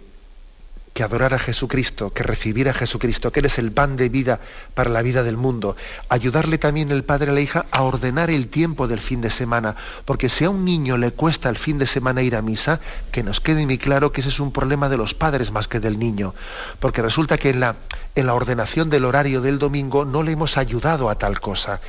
que 0.93 1.03
adorar 1.03 1.33
a 1.33 1.39
Jesucristo, 1.39 2.11
que 2.11 2.23
recibir 2.23 2.67
a 2.67 2.73
Jesucristo, 2.73 3.31
que 3.31 3.39
eres 3.39 3.57
el 3.57 3.71
pan 3.71 3.95
de 3.95 4.09
vida 4.09 4.39
para 4.73 4.89
la 4.89 5.01
vida 5.01 5.23
del 5.23 5.37
mundo. 5.37 5.77
Ayudarle 6.09 6.57
también 6.57 6.91
el 6.91 7.03
padre 7.03 7.31
a 7.31 7.33
la 7.33 7.39
hija 7.39 7.65
a 7.71 7.83
ordenar 7.83 8.29
el 8.29 8.47
tiempo 8.47 8.87
del 8.87 8.99
fin 8.99 9.21
de 9.21 9.29
semana, 9.29 9.75
porque 10.05 10.27
si 10.27 10.43
a 10.43 10.49
un 10.49 10.65
niño 10.65 10.97
le 10.97 11.11
cuesta 11.11 11.49
el 11.49 11.57
fin 11.57 11.77
de 11.77 11.85
semana 11.85 12.21
ir 12.21 12.35
a 12.35 12.41
misa, 12.41 12.81
que 13.11 13.23
nos 13.23 13.39
quede 13.39 13.65
muy 13.65 13.77
claro 13.77 14.11
que 14.11 14.21
ese 14.21 14.29
es 14.29 14.39
un 14.39 14.51
problema 14.51 14.89
de 14.89 14.97
los 14.97 15.13
padres 15.13 15.51
más 15.51 15.67
que 15.67 15.79
del 15.79 15.97
niño, 15.97 16.35
porque 16.79 17.01
resulta 17.01 17.37
que 17.37 17.51
en 17.51 17.61
la, 17.61 17.75
en 18.15 18.25
la 18.25 18.33
ordenación 18.33 18.89
del 18.89 19.05
horario 19.05 19.41
del 19.41 19.59
domingo 19.59 20.03
no 20.03 20.23
le 20.23 20.33
hemos 20.33 20.57
ayudado 20.57 21.09
a 21.09 21.15
tal 21.15 21.39
cosa. 21.39 21.79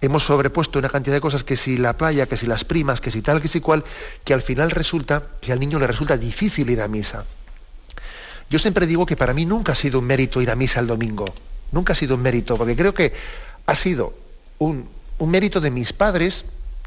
Hemos 0.00 0.24
sobrepuesto 0.24 0.78
una 0.78 0.88
cantidad 0.88 1.14
de 1.14 1.20
cosas 1.20 1.44
que 1.44 1.56
si 1.56 1.76
la 1.76 1.96
playa, 1.96 2.26
que 2.26 2.36
si 2.36 2.46
las 2.46 2.64
primas, 2.64 3.00
que 3.00 3.10
si 3.10 3.22
tal, 3.22 3.40
que 3.40 3.48
si 3.48 3.60
cual, 3.60 3.84
que 4.24 4.34
al 4.34 4.42
final 4.42 4.70
resulta 4.70 5.22
que 5.40 5.52
al 5.52 5.60
niño 5.60 5.78
le 5.78 5.86
resulta 5.86 6.16
difícil 6.16 6.70
ir 6.70 6.80
a 6.80 6.88
misa. 6.88 7.24
Yo 8.50 8.58
siempre 8.58 8.86
digo 8.86 9.04
que 9.04 9.16
para 9.16 9.34
mí 9.34 9.44
nunca 9.44 9.72
ha 9.72 9.74
sido 9.74 9.98
un 9.98 10.06
mérito 10.06 10.40
ir 10.40 10.50
a 10.50 10.56
misa 10.56 10.80
el 10.80 10.86
domingo. 10.86 11.26
Nunca 11.72 11.92
ha 11.92 11.96
sido 11.96 12.14
un 12.14 12.22
mérito, 12.22 12.56
porque 12.56 12.76
creo 12.76 12.94
que 12.94 13.12
ha 13.66 13.74
sido 13.74 14.14
un, 14.58 14.88
mérito 15.20 15.60
de 15.60 15.70
mis 15.70 15.92
padres, 15.92 16.44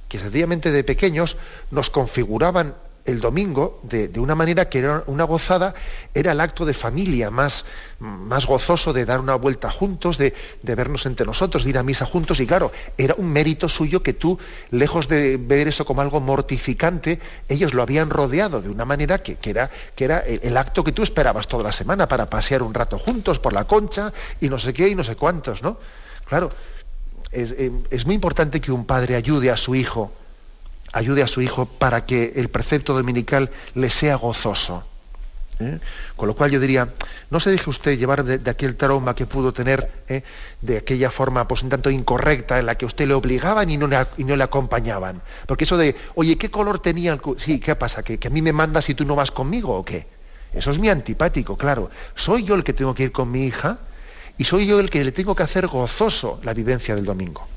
que 0.09 0.19
sencillamente 0.19 0.71
de 0.71 0.83
pequeños 0.83 1.37
nos 1.69 1.89
configuraban 1.89 2.75
el 3.05 3.19
domingo 3.19 3.79
de, 3.83 4.11
una 4.19 4.35
manera 4.35 4.69
que 4.69 4.79
era 4.79 5.03
una 5.07 5.23
gozada, 5.23 5.73
era 6.13 6.33
el 6.33 6.39
acto 6.39 6.65
de 6.65 6.73
familia 6.73 7.31
más, 7.31 7.65
más 7.99 8.45
gozoso 8.45 8.93
de 8.93 9.05
dar 9.05 9.19
una 9.19 9.35
vuelta 9.35 9.71
juntos, 9.71 10.17
de, 10.17 10.33
vernos 10.63 11.05
entre 11.05 11.25
nosotros, 11.25 11.63
de 11.63 11.71
ir 11.71 11.77
a 11.77 11.83
misa 11.83 12.05
juntos. 12.05 12.39
Y 12.39 12.45
claro, 12.45 12.71
era 12.97 13.15
un 13.17 13.31
mérito 13.31 13.67
suyo 13.67 14.03
que 14.03 14.13
tú, 14.13 14.37
lejos 14.69 15.07
de 15.07 15.37
ver 15.37 15.67
eso 15.67 15.85
como 15.85 16.01
algo 16.01 16.21
mortificante, 16.21 17.19
ellos 17.49 17.73
lo 17.73 17.81
habían 17.81 18.09
rodeado 18.09 18.61
de 18.61 18.69
una 18.69 18.85
manera 18.85 19.23
que, 19.23 19.37
era, 19.43 19.69
que 19.95 20.05
era 20.05 20.19
el, 20.19 20.55
acto 20.57 20.83
que 20.83 20.91
tú 20.91 21.01
esperabas 21.03 21.47
toda 21.47 21.63
la 21.63 21.71
semana 21.71 22.07
para 22.07 22.29
pasear 22.29 22.61
un 22.61 22.73
rato 22.73 22.99
juntos 22.99 23.39
por 23.39 23.53
la 23.53 23.65
concha 23.65 24.13
y 24.39 24.49
no 24.49 24.59
sé 24.59 24.73
qué 24.73 24.89
y 24.89 24.95
no 24.95 25.03
sé 25.03 25.15
cuántos, 25.15 25.63
¿no? 25.63 25.77
Claro, 26.25 26.51
es, 27.31 27.51
eh, 27.51 27.71
es 27.89 28.05
muy 28.05 28.15
importante 28.15 28.61
que 28.61 28.71
un 28.71 28.85
padre 28.85 29.15
ayude 29.15 29.49
a 29.49 29.57
su 29.57 29.75
hijo 29.75 30.11
ayude 30.93 31.23
a 31.23 31.27
su 31.27 31.41
hijo 31.41 31.65
para 31.65 32.05
que 32.05 32.33
el 32.35 32.49
precepto 32.49 32.93
dominical 32.93 33.49
le 33.75 33.89
sea 33.89 34.15
gozoso. 34.15 34.83
¿eh? 35.59 35.79
Con 36.15 36.27
lo 36.27 36.35
cual 36.35 36.51
yo 36.51 36.59
diría, 36.59 36.87
no 37.29 37.39
se 37.39 37.51
deje 37.51 37.69
usted 37.69 37.97
llevar 37.97 38.23
de, 38.23 38.49
aquel 38.49 38.75
trauma 38.75 39.15
que 39.15 39.25
pudo 39.25 39.53
tener, 39.53 39.91
¿eh? 40.07 40.23
de 40.61 40.77
aquella 40.77 41.11
forma 41.11 41.47
pues 41.47 41.63
un 41.63 41.69
tanto 41.69 41.89
incorrecta 41.89 42.59
en 42.59 42.65
la 42.65 42.75
que 42.75 42.85
usted 42.85 43.07
le 43.07 43.13
obligaban 43.13 43.69
y 43.69 43.77
no 43.77 43.87
le, 43.87 43.97
y 44.17 44.23
no 44.23 44.35
le 44.35 44.43
acompañaban. 44.43 45.21
Porque 45.45 45.63
eso 45.63 45.77
de, 45.77 45.95
oye, 46.15 46.37
¿qué 46.37 46.49
color 46.49 46.79
tenía 46.79 47.13
el 47.13 47.21
Sí, 47.37 47.59
¿qué 47.59 47.75
pasa? 47.75 48.03
¿Que, 48.03 48.17
¿Que 48.17 48.27
a 48.27 48.31
mí 48.31 48.41
me 48.41 48.53
mandas 48.53 48.89
y 48.89 48.95
tú 48.95 49.05
no 49.05 49.15
vas 49.15 49.31
conmigo 49.31 49.75
o 49.75 49.85
qué? 49.85 50.07
Eso 50.53 50.71
es 50.71 50.79
mi 50.79 50.89
antipático, 50.89 51.55
claro. 51.55 51.89
Soy 52.15 52.43
yo 52.43 52.55
el 52.55 52.63
que 52.63 52.73
tengo 52.73 52.93
que 52.93 53.03
ir 53.03 53.11
con 53.11 53.31
mi 53.31 53.45
hija 53.45 53.79
y 54.37 54.43
soy 54.43 54.65
yo 54.65 54.79
el 54.79 54.89
que 54.89 55.03
le 55.03 55.11
tengo 55.11 55.35
que 55.35 55.43
hacer 55.43 55.67
gozoso 55.67 56.39
la 56.43 56.53
vivencia 56.53 56.95
del 56.95 57.05
domingo. 57.05 57.47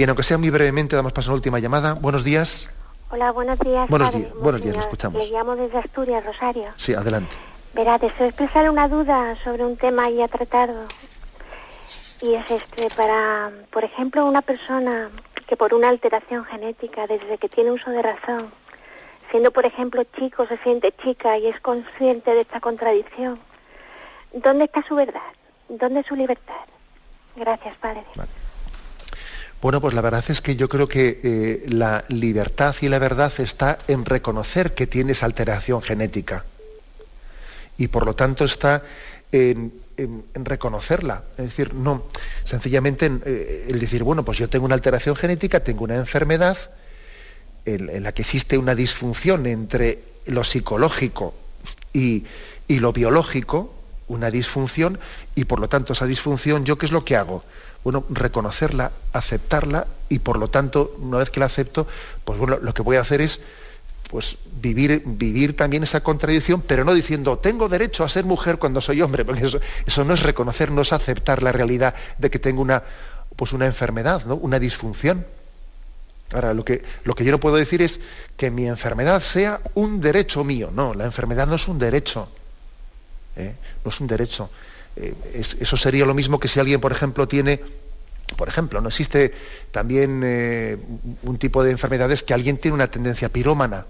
Bien, 0.00 0.08
aunque 0.08 0.22
sea 0.22 0.38
muy 0.38 0.48
brevemente, 0.48 0.96
damos 0.96 1.12
paso 1.12 1.28
a 1.28 1.32
la 1.32 1.34
última 1.34 1.58
llamada. 1.58 1.92
Buenos 1.92 2.24
días. 2.24 2.70
Hola, 3.10 3.32
buenos 3.32 3.58
días. 3.58 3.86
Buenos 3.90 4.14
días, 4.14 4.32
buenos 4.32 4.62
días, 4.62 4.74
lo 4.74 4.80
escuchamos. 4.80 5.22
Le 5.22 5.30
llamo 5.30 5.56
desde 5.56 5.76
Asturias, 5.76 6.24
Rosario. 6.24 6.70
Sí, 6.78 6.94
adelante. 6.94 7.36
Verá, 7.74 7.98
deseo 7.98 8.28
expresar 8.28 8.70
una 8.70 8.88
duda 8.88 9.36
sobre 9.44 9.62
un 9.62 9.76
tema 9.76 10.08
ya 10.08 10.26
tratado. 10.26 10.86
Y 12.22 12.32
es 12.32 12.50
este, 12.50 12.88
para, 12.96 13.52
por 13.70 13.84
ejemplo, 13.84 14.24
una 14.24 14.40
persona 14.40 15.10
que 15.46 15.58
por 15.58 15.74
una 15.74 15.90
alteración 15.90 16.46
genética, 16.46 17.06
desde 17.06 17.36
que 17.36 17.50
tiene 17.50 17.70
uso 17.70 17.90
de 17.90 18.00
razón, 18.00 18.50
siendo 19.30 19.50
por 19.50 19.66
ejemplo 19.66 20.02
chico, 20.18 20.46
se 20.46 20.56
siente 20.62 20.94
chica 21.04 21.36
y 21.36 21.48
es 21.48 21.60
consciente 21.60 22.32
de 22.32 22.40
esta 22.40 22.58
contradicción, 22.58 23.38
¿dónde 24.32 24.64
está 24.64 24.82
su 24.82 24.94
verdad? 24.94 25.20
¿Dónde 25.68 26.00
es 26.00 26.06
su 26.06 26.16
libertad? 26.16 26.64
Gracias, 27.36 27.76
Padre. 27.76 28.06
Bueno, 29.62 29.80
pues 29.82 29.92
la 29.92 30.00
verdad 30.00 30.24
es 30.28 30.40
que 30.40 30.56
yo 30.56 30.70
creo 30.70 30.88
que 30.88 31.20
eh, 31.22 31.64
la 31.68 32.04
libertad 32.08 32.74
y 32.80 32.88
la 32.88 32.98
verdad 32.98 33.32
está 33.38 33.78
en 33.88 34.06
reconocer 34.06 34.74
que 34.74 34.86
tienes 34.86 35.22
alteración 35.22 35.82
genética. 35.82 36.44
Y 37.76 37.88
por 37.88 38.06
lo 38.06 38.14
tanto 38.14 38.44
está 38.44 38.82
en, 39.32 39.72
reconocerla. 40.34 41.24
Es 41.36 41.44
decir, 41.44 41.74
no, 41.74 42.04
sencillamente 42.44 43.10
eh, 43.26 43.66
el 43.68 43.78
decir, 43.78 44.02
bueno, 44.02 44.24
pues 44.24 44.38
yo 44.38 44.48
tengo 44.48 44.64
una 44.64 44.74
alteración 44.74 45.14
genética, 45.14 45.60
tengo 45.60 45.84
una 45.84 45.96
enfermedad 45.96 46.56
en, 47.66 48.02
la 48.02 48.12
que 48.12 48.22
existe 48.22 48.56
una 48.56 48.74
disfunción 48.74 49.46
entre 49.46 50.02
lo 50.24 50.42
psicológico 50.42 51.34
y, 51.92 52.24
y 52.66 52.78
lo 52.78 52.94
biológico, 52.94 53.74
una 54.08 54.30
disfunción, 54.30 54.98
y 55.34 55.44
por 55.44 55.60
lo 55.60 55.68
tanto 55.68 55.92
esa 55.92 56.06
disfunción, 56.06 56.64
¿yo 56.64 56.78
qué 56.78 56.86
es 56.86 56.92
lo 56.92 57.04
que 57.04 57.16
hago? 57.16 57.44
Bueno, 57.84 58.04
reconocerla, 58.10 58.92
aceptarla 59.12 59.86
y 60.08 60.18
por 60.18 60.38
lo 60.38 60.48
tanto, 60.48 60.94
una 60.98 61.18
vez 61.18 61.30
que 61.30 61.40
la 61.40 61.46
acepto, 61.46 61.86
pues 62.24 62.38
bueno, 62.38 62.58
lo 62.60 62.74
que 62.74 62.82
voy 62.82 62.96
a 62.96 63.00
hacer 63.00 63.20
es 63.20 63.40
pues 64.10 64.38
vivir, 64.60 65.02
vivir 65.06 65.56
también 65.56 65.84
esa 65.84 66.02
contradicción, 66.02 66.62
pero 66.62 66.84
no 66.84 66.92
diciendo, 66.94 67.38
tengo 67.38 67.68
derecho 67.68 68.02
a 68.02 68.08
ser 68.08 68.24
mujer 68.24 68.58
cuando 68.58 68.80
soy 68.80 69.00
hombre, 69.02 69.24
porque 69.24 69.46
eso, 69.46 69.60
eso 69.86 70.04
no 70.04 70.14
es 70.14 70.22
reconocer, 70.22 70.72
no 70.72 70.82
es 70.82 70.92
aceptar 70.92 71.44
la 71.44 71.52
realidad 71.52 71.94
de 72.18 72.28
que 72.28 72.40
tengo 72.40 72.60
una, 72.60 72.82
pues 73.36 73.52
una 73.52 73.66
enfermedad, 73.66 74.24
¿no? 74.26 74.34
una 74.34 74.58
disfunción. 74.58 75.24
Ahora, 76.32 76.54
lo 76.54 76.64
que, 76.64 76.82
lo 77.04 77.14
que 77.14 77.24
yo 77.24 77.32
no 77.32 77.40
puedo 77.40 77.56
decir 77.56 77.82
es 77.82 78.00
que 78.36 78.50
mi 78.50 78.66
enfermedad 78.66 79.22
sea 79.22 79.60
un 79.74 80.00
derecho 80.00 80.44
mío. 80.44 80.70
No, 80.72 80.94
la 80.94 81.04
enfermedad 81.04 81.46
no 81.46 81.56
es 81.56 81.66
un 81.66 81.78
derecho. 81.78 82.28
¿eh? 83.36 83.54
No 83.84 83.90
es 83.90 84.00
un 84.00 84.06
derecho. 84.06 84.50
Eh, 85.00 85.14
eso 85.60 85.76
sería 85.76 86.04
lo 86.04 86.14
mismo 86.14 86.38
que 86.38 86.48
si 86.48 86.60
alguien, 86.60 86.80
por 86.80 86.92
ejemplo, 86.92 87.26
tiene, 87.26 87.60
por 88.36 88.48
ejemplo, 88.48 88.80
no 88.80 88.88
existe 88.88 89.32
también 89.70 90.20
eh, 90.24 90.76
un 91.22 91.38
tipo 91.38 91.64
de 91.64 91.70
enfermedades 91.70 92.22
que 92.22 92.34
alguien 92.34 92.58
tiene 92.58 92.74
una 92.74 92.90
tendencia 92.90 93.30
pirómana. 93.30 93.86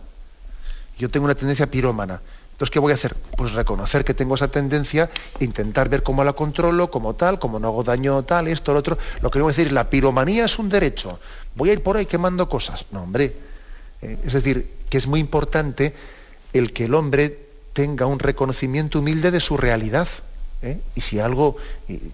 Yo 0.98 1.10
tengo 1.10 1.24
una 1.24 1.34
tendencia 1.34 1.66
pirómana. 1.68 2.20
Entonces, 2.52 2.70
¿qué 2.70 2.78
voy 2.78 2.92
a 2.92 2.94
hacer? 2.94 3.16
Pues 3.36 3.52
reconocer 3.52 4.04
que 4.04 4.12
tengo 4.12 4.34
esa 4.34 4.48
tendencia, 4.48 5.10
intentar 5.40 5.88
ver 5.88 6.02
cómo 6.02 6.22
la 6.22 6.34
controlo, 6.34 6.90
como 6.90 7.14
tal, 7.14 7.38
cómo 7.38 7.58
no 7.58 7.68
hago 7.68 7.82
daño 7.82 8.22
tal, 8.22 8.48
esto, 8.48 8.72
lo 8.72 8.80
otro. 8.80 8.98
Lo 9.22 9.30
que 9.30 9.40
voy 9.40 9.48
a 9.48 9.52
decir 9.52 9.68
es, 9.68 9.72
la 9.72 9.88
piromanía 9.88 10.44
es 10.44 10.58
un 10.58 10.68
derecho. 10.68 11.18
Voy 11.56 11.70
a 11.70 11.72
ir 11.72 11.82
por 11.82 11.96
ahí 11.96 12.06
quemando 12.06 12.48
cosas. 12.48 12.84
No, 12.92 13.02
hombre. 13.02 13.34
Eh, 14.02 14.18
es 14.24 14.34
decir, 14.34 14.70
que 14.90 14.98
es 14.98 15.06
muy 15.06 15.20
importante 15.20 15.94
el 16.52 16.72
que 16.72 16.84
el 16.84 16.94
hombre 16.94 17.38
tenga 17.72 18.06
un 18.06 18.18
reconocimiento 18.18 18.98
humilde 18.98 19.30
de 19.30 19.40
su 19.40 19.56
realidad. 19.56 20.06
¿Eh? 20.62 20.80
y 20.94 21.00
si 21.00 21.18
algo, 21.18 21.56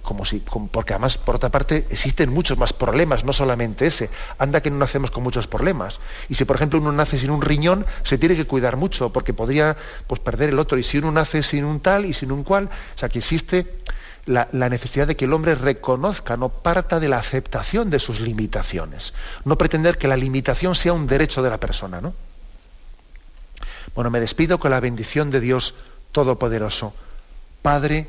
como 0.03 0.25
si, 0.25 0.41
porque 0.71 0.95
además 0.95 1.19
por 1.19 1.37
otra 1.37 1.51
parte 1.51 1.87
existen 1.91 2.33
muchos 2.33 2.59
más 2.59 2.73
problemas, 2.73 3.25
no 3.25 3.33
solamente 3.33 3.87
ese, 3.87 4.11
anda 4.39 4.61
que 4.61 4.71
no 4.71 4.79
nacemos 4.79 5.11
con 5.11 5.23
muchos 5.23 5.47
problemas. 5.47 6.01
Y 6.29 6.35
si 6.35 6.45
por 6.45 6.57
ejemplo 6.57 6.79
uno 6.79 6.93
nace 6.93 7.19
sin 7.19 7.31
un 7.31 7.43
riñón, 7.43 7.87
se 8.03 8.19
tiene 8.19 8.37
que 8.37 8.47
cuidar 8.47 8.77
mucho, 8.77 9.13
porque 9.13 9.35
podría 9.35 9.77
pues, 10.07 10.21
perder 10.21 10.51
el 10.51 10.59
otro. 10.59 10.79
Y 10.79 10.83
si 10.83 10.99
uno 10.99 11.13
nace 11.13 11.43
sin 11.43 11.65
un 11.65 11.81
tal 11.81 12.05
y 12.07 12.13
sin 12.13 12.33
un 12.33 12.45
cual, 12.45 12.71
o 12.95 12.99
sea 12.99 13.09
que 13.09 13.19
existe 13.19 13.67
la, 14.27 14.49
necesidad 14.69 15.07
de 15.07 15.17
que 15.17 15.25
el 15.25 15.33
hombre 15.33 15.55
reconozca, 15.55 16.37
no 16.37 16.49
parta 16.49 17.01
de 17.01 17.09
la 17.09 17.19
aceptación 17.19 17.91
de 17.91 18.01
sus 18.01 18.21
limitaciones. 18.21 19.15
No 19.45 19.57
pretender 19.57 19.99
que 19.99 20.09
la 20.09 20.17
limitación 20.17 20.75
sea 20.75 20.93
un 20.93 21.07
derecho 21.07 21.43
de 21.43 21.51
la 21.51 21.61
persona, 21.61 22.01
¿no? 22.01 22.15
Bueno, 23.95 24.11
me 24.11 24.21
despido 24.21 24.59
con 24.59 24.73
la 24.73 24.81
bendición 24.81 25.31
de 25.31 25.41
Dios 25.41 25.75
Todopoderoso, 26.13 26.93
Padre, 27.63 28.09